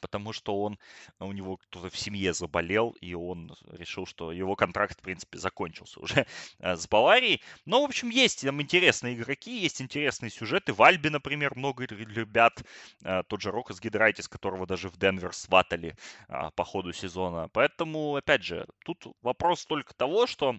потому 0.00 0.32
что 0.32 0.60
он, 0.60 0.78
у 1.18 1.32
него 1.32 1.56
кто-то 1.56 1.90
в 1.90 1.96
семье 1.96 2.32
заболел, 2.32 2.90
и 3.00 3.14
он 3.14 3.54
решил, 3.70 4.06
что 4.06 4.32
его 4.32 4.56
контракт, 4.56 4.98
в 4.98 5.02
принципе, 5.02 5.38
закончился 5.38 6.00
уже 6.00 6.26
э, 6.58 6.76
с 6.76 6.88
Баварией. 6.88 7.42
Но, 7.64 7.82
в 7.82 7.84
общем, 7.84 8.10
есть 8.10 8.42
там 8.42 8.60
интересные 8.60 9.14
игроки, 9.14 9.58
есть 9.58 9.80
интересные 9.80 10.30
сюжеты. 10.30 10.72
В 10.72 10.82
Альбе, 10.82 11.10
например, 11.10 11.56
много 11.56 11.86
любят. 11.86 12.64
Э, 13.04 13.22
тот 13.26 13.40
же 13.40 13.50
Рокос 13.50 13.80
Гидрайтис, 13.80 14.28
которого 14.28 14.66
даже 14.66 14.88
в 14.88 14.96
Денвер 14.96 15.32
сватали 15.34 15.96
э, 16.28 16.50
по 16.54 16.64
ходу 16.64 16.92
сезона. 16.92 17.48
Поэтому, 17.52 18.16
опять 18.16 18.42
же, 18.42 18.66
тут 18.84 19.06
вопрос 19.22 19.66
только 19.66 19.94
того, 19.94 20.26
что 20.26 20.56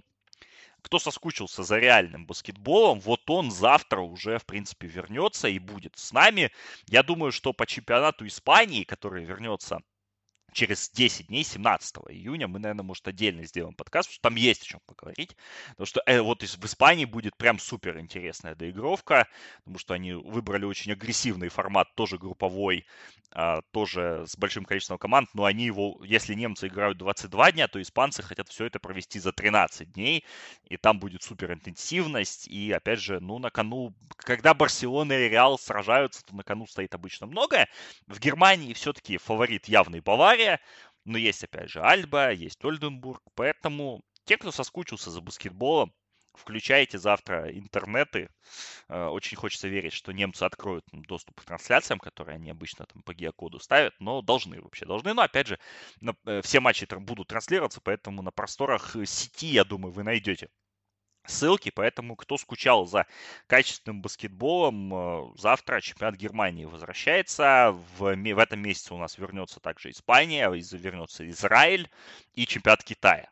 кто 0.84 1.00
соскучился 1.00 1.64
за 1.64 1.80
реальным 1.80 2.28
баскетболом, 2.28 3.00
вот 3.00 3.28
он 3.30 3.52
завтра 3.52 4.02
уже, 4.02 4.38
в 4.38 4.46
принципе, 4.46 4.88
вернется 4.88 5.48
и 5.48 5.58
будет 5.58 5.98
с 5.98 6.12
нами. 6.12 6.52
Я 6.88 7.02
думаю, 7.02 7.32
что 7.32 7.54
по 7.54 7.66
чемпионату 7.66 8.28
Испании, 8.28 8.84
который 8.84 9.24
вернется 9.26 9.82
через 10.54 10.90
10 10.90 11.28
дней, 11.28 11.44
17 11.44 11.96
июня, 12.10 12.48
мы, 12.48 12.60
наверное, 12.60 12.84
может, 12.84 13.08
отдельно 13.08 13.46
сделаем 13.46 13.76
подкаст, 13.76 14.08
потому 14.08 14.14
что 14.14 14.22
там 14.22 14.36
есть 14.36 14.64
о 14.64 14.66
чем 14.66 14.80
поговорить. 14.86 15.36
Потому 15.70 15.86
что 15.86 16.02
э, 16.06 16.22
вот 16.22 16.44
в 16.44 16.66
Испании 16.66 17.06
будет 17.06 17.36
прям 17.38 17.60
супер 17.60 18.00
интересная 18.00 18.56
доигровка, 18.56 19.28
потому 19.60 19.80
что 19.80 19.94
они 19.94 20.14
выбрали 20.14 20.66
очень 20.66 20.92
агрессивный 20.92 21.50
формат, 21.50 21.94
тоже 21.96 22.18
групповой, 22.18 22.86
а, 23.36 23.62
тоже 23.72 24.26
с 24.28 24.38
большим 24.38 24.64
количеством 24.64 25.00
команд, 25.00 25.28
но 25.34 25.46
они 25.46 25.66
его, 25.66 26.00
если 26.04 26.36
немцы 26.36 26.68
играют 26.68 27.00
22 27.00 27.52
дня, 27.54 27.68
то 27.68 27.82
испанцы 27.82 28.22
хотят 28.22 28.48
все 28.50 28.66
это 28.66 28.80
провести 28.80 29.20
за 29.20 29.32
13 29.32 29.92
дней, 29.92 30.24
и 30.70 30.78
там 30.78 31.00
будет 31.00 31.24
супер 31.24 31.52
интенсивность, 31.52 32.48
и 32.48 32.72
опять 32.72 33.00
же, 33.00 33.20
ну, 33.20 33.40
на 33.40 33.50
кону, 33.50 33.96
когда 34.18 34.54
Барселона 34.54 35.14
и 35.14 35.30
Реал 35.30 35.58
сражаются, 35.58 36.24
то 36.24 36.36
на 36.36 36.44
кону 36.44 36.68
стоит 36.68 36.94
обычно 36.94 37.26
многое. 37.26 37.70
В 38.06 38.20
Германии 38.20 38.74
все-таки 38.74 39.18
фаворит 39.18 39.66
явный 39.66 40.02
Бавария, 40.02 40.43
но 41.06 41.18
есть, 41.18 41.44
опять 41.44 41.70
же, 41.70 41.82
Альба, 41.82 42.32
есть 42.32 42.64
Ольденбург, 42.64 43.22
поэтому 43.36 44.02
те, 44.26 44.38
кто 44.38 44.52
соскучился 44.52 45.12
за 45.12 45.22
баскетболом, 45.22 45.94
Включайте 46.36 46.98
завтра 46.98 47.52
интернеты. 47.52 48.30
Э, 48.90 49.06
очень 49.06 49.38
хочется 49.38 49.68
верить, 49.68 49.94
что 49.94 50.12
немцы 50.12 50.44
откроют 50.44 50.84
доступ 50.92 51.40
к 51.42 51.46
трансляциям, 51.46 52.00
которые 52.00 52.36
они 52.36 52.50
обычно 52.50 52.86
там 52.86 53.04
по 53.04 53.14
геокоду 53.14 53.60
ставят, 53.60 53.94
но 54.00 54.22
должны 54.22 54.60
вообще, 54.60 54.86
должны. 54.86 55.14
Но 55.14 55.22
опять 55.22 55.48
же, 55.48 55.60
э, 56.26 56.42
все 56.42 56.60
матчи 56.60 56.88
будут 56.96 57.28
транслироваться, 57.28 57.82
поэтому 57.82 58.24
на 58.24 58.32
просторах 58.32 58.96
сети, 59.06 59.48
я 59.48 59.64
думаю, 59.64 59.92
вы 59.94 60.04
найдете 60.04 60.50
ссылки, 61.26 61.72
поэтому 61.74 62.16
кто 62.16 62.38
скучал 62.38 62.86
за 62.86 63.06
качественным 63.48 64.02
баскетболом, 64.02 64.94
э, 64.94 65.38
завтра 65.38 65.82
чемпионат 65.82 66.16
Германии 66.16 66.66
возвращается. 66.66 67.76
В, 67.98 68.16
в 68.16 68.40
этом 68.40 68.60
месяце 68.60 68.94
у 68.94 68.98
нас 68.98 69.18
вернется 69.18 69.60
также 69.60 69.92
Испания, 69.92 70.50
вернется 70.50 71.28
Израиль 71.30 71.90
и 72.34 72.46
чемпионат 72.46 72.84
Китая 72.84 73.30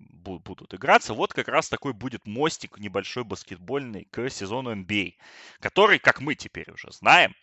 будут 0.00 0.72
играться. 0.74 1.14
Вот 1.14 1.32
как 1.32 1.48
раз 1.48 1.68
такой 1.68 1.92
будет 1.92 2.26
мостик 2.26 2.78
небольшой 2.78 3.24
баскетбольный 3.24 4.06
к 4.10 4.28
сезону 4.30 4.74
NBA, 4.74 5.14
который, 5.60 5.98
как 5.98 6.20
мы 6.20 6.34
теперь 6.34 6.70
уже 6.70 6.90
знаем, 6.90 7.34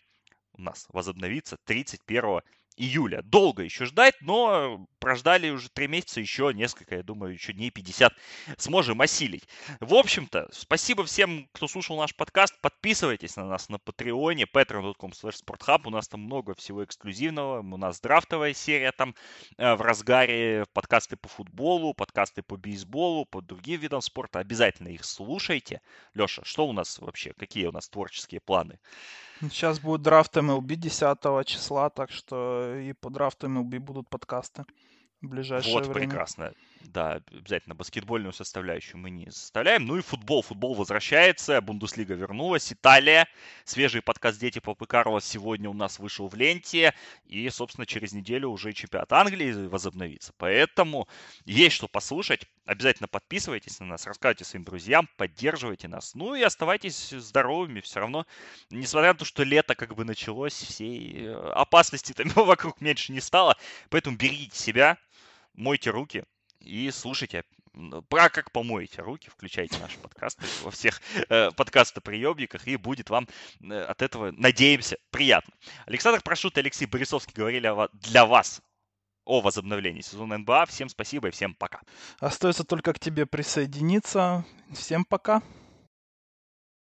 у 0.52 0.62
нас 0.62 0.86
возобновится 0.88 1.56
31 1.64 2.40
июля. 2.78 3.22
Долго 3.22 3.62
еще 3.62 3.84
ждать, 3.84 4.14
но 4.20 4.86
прождали 4.98 5.50
уже 5.50 5.68
три 5.68 5.88
месяца, 5.88 6.20
еще 6.20 6.52
несколько, 6.54 6.96
я 6.96 7.02
думаю, 7.02 7.32
еще 7.32 7.52
дней 7.52 7.70
50 7.70 8.12
сможем 8.56 9.00
осилить. 9.00 9.48
В 9.80 9.94
общем-то, 9.94 10.48
спасибо 10.52 11.04
всем, 11.04 11.48
кто 11.52 11.68
слушал 11.68 11.98
наш 11.98 12.14
подкаст. 12.14 12.58
Подписывайтесь 12.60 13.36
на 13.36 13.46
нас 13.46 13.68
на 13.68 13.78
Патреоне, 13.78 14.44
patreon.com 14.44 15.10
sporthub. 15.10 15.82
У 15.84 15.90
нас 15.90 16.08
там 16.08 16.20
много 16.20 16.54
всего 16.54 16.84
эксклюзивного. 16.84 17.60
У 17.60 17.76
нас 17.76 18.00
драфтовая 18.00 18.54
серия 18.54 18.92
там 18.92 19.14
э, 19.56 19.74
в 19.74 19.82
разгаре, 19.82 20.64
подкасты 20.72 21.16
по 21.16 21.28
футболу, 21.28 21.94
подкасты 21.94 22.42
по 22.42 22.56
бейсболу, 22.56 23.24
по 23.26 23.40
другим 23.40 23.80
видам 23.80 24.00
спорта. 24.00 24.38
Обязательно 24.38 24.88
их 24.88 25.04
слушайте. 25.04 25.80
Леша, 26.14 26.42
что 26.44 26.66
у 26.66 26.72
нас 26.72 26.98
вообще? 26.98 27.32
Какие 27.32 27.66
у 27.66 27.72
нас 27.72 27.88
творческие 27.88 28.40
планы? 28.40 28.78
Сейчас 29.40 29.80
будет 29.80 30.02
драфт 30.02 30.36
MLB 30.36 30.74
10 30.74 31.46
числа, 31.46 31.90
так 31.90 32.10
что 32.10 32.74
и 32.76 32.92
по 32.92 33.10
драфту 33.10 33.46
MLB 33.46 33.78
будут 33.78 34.08
подкасты 34.08 34.64
в 35.20 35.28
ближайшее 35.28 35.74
вот, 35.74 35.86
время. 35.86 36.00
Вот, 36.00 36.10
прекрасно. 36.10 36.52
Да, 36.82 37.20
обязательно 37.30 37.74
баскетбольную 37.74 38.32
составляющую 38.32 38.98
мы 38.98 39.10
не 39.10 39.30
составляем. 39.30 39.84
Ну 39.84 39.96
и 39.96 40.02
футбол. 40.02 40.42
Футбол 40.42 40.74
возвращается, 40.74 41.60
Бундеслига 41.60 42.14
вернулась, 42.14 42.72
Италия. 42.72 43.28
Свежий 43.64 44.00
подкаст 44.00 44.38
«Дети 44.38 44.58
Папы 44.60 44.86
Карла» 44.86 45.20
сегодня 45.20 45.68
у 45.68 45.74
нас 45.74 45.98
вышел 45.98 46.28
в 46.28 46.34
ленте. 46.34 46.94
И, 47.26 47.48
собственно, 47.50 47.86
через 47.86 48.12
неделю 48.12 48.50
уже 48.50 48.72
чемпионат 48.72 49.12
Англии 49.12 49.66
возобновится. 49.66 50.32
Поэтому 50.38 51.08
есть 51.44 51.74
что 51.76 51.88
послушать. 51.88 52.46
Обязательно 52.64 53.08
подписывайтесь 53.08 53.80
на 53.80 53.86
нас, 53.86 54.06
рассказывайте 54.06 54.44
своим 54.44 54.64
друзьям, 54.64 55.08
поддерживайте 55.16 55.88
нас. 55.88 56.14
Ну 56.14 56.34
и 56.34 56.42
оставайтесь 56.42 57.10
здоровыми. 57.10 57.80
Все 57.80 58.00
равно, 58.00 58.26
несмотря 58.70 59.12
на 59.12 59.18
то, 59.18 59.24
что 59.24 59.42
лето 59.42 59.74
как 59.74 59.94
бы 59.94 60.04
началось, 60.04 60.54
всей 60.54 61.26
э, 61.26 61.34
опасности 61.54 62.12
там 62.12 62.28
вокруг 62.34 62.80
меньше 62.80 63.12
не 63.12 63.20
стало. 63.20 63.56
Поэтому 63.88 64.16
берегите 64.16 64.58
себя, 64.58 64.98
мойте 65.54 65.90
руки, 65.90 66.24
и 66.68 66.90
слушайте 66.90 67.44
про 68.08 68.28
как 68.28 68.50
помоете 68.50 69.02
руки, 69.02 69.30
включайте 69.30 69.78
наши 69.78 69.98
подкасты 69.98 70.44
во 70.62 70.70
всех 70.70 71.00
э, 71.28 71.50
подкастоприемниках, 71.52 72.66
и 72.66 72.76
будет 72.76 73.08
вам 73.10 73.28
э, 73.60 73.80
от 73.80 74.02
этого, 74.02 74.32
надеемся, 74.32 74.98
приятно. 75.10 75.54
Александр 75.86 76.20
Прошут 76.22 76.56
и 76.56 76.60
Алексей 76.60 76.86
Борисовский 76.86 77.34
говорили 77.34 77.72
для 78.00 78.26
вас 78.26 78.60
о 79.24 79.40
возобновлении 79.40 80.00
сезона 80.00 80.38
НБА. 80.38 80.66
Всем 80.66 80.88
спасибо 80.88 81.28
и 81.28 81.30
всем 81.30 81.54
пока. 81.54 81.80
Остается 82.18 82.64
только 82.64 82.92
к 82.94 82.98
тебе 82.98 83.26
присоединиться. 83.26 84.44
Всем 84.74 85.04
пока. 85.04 85.42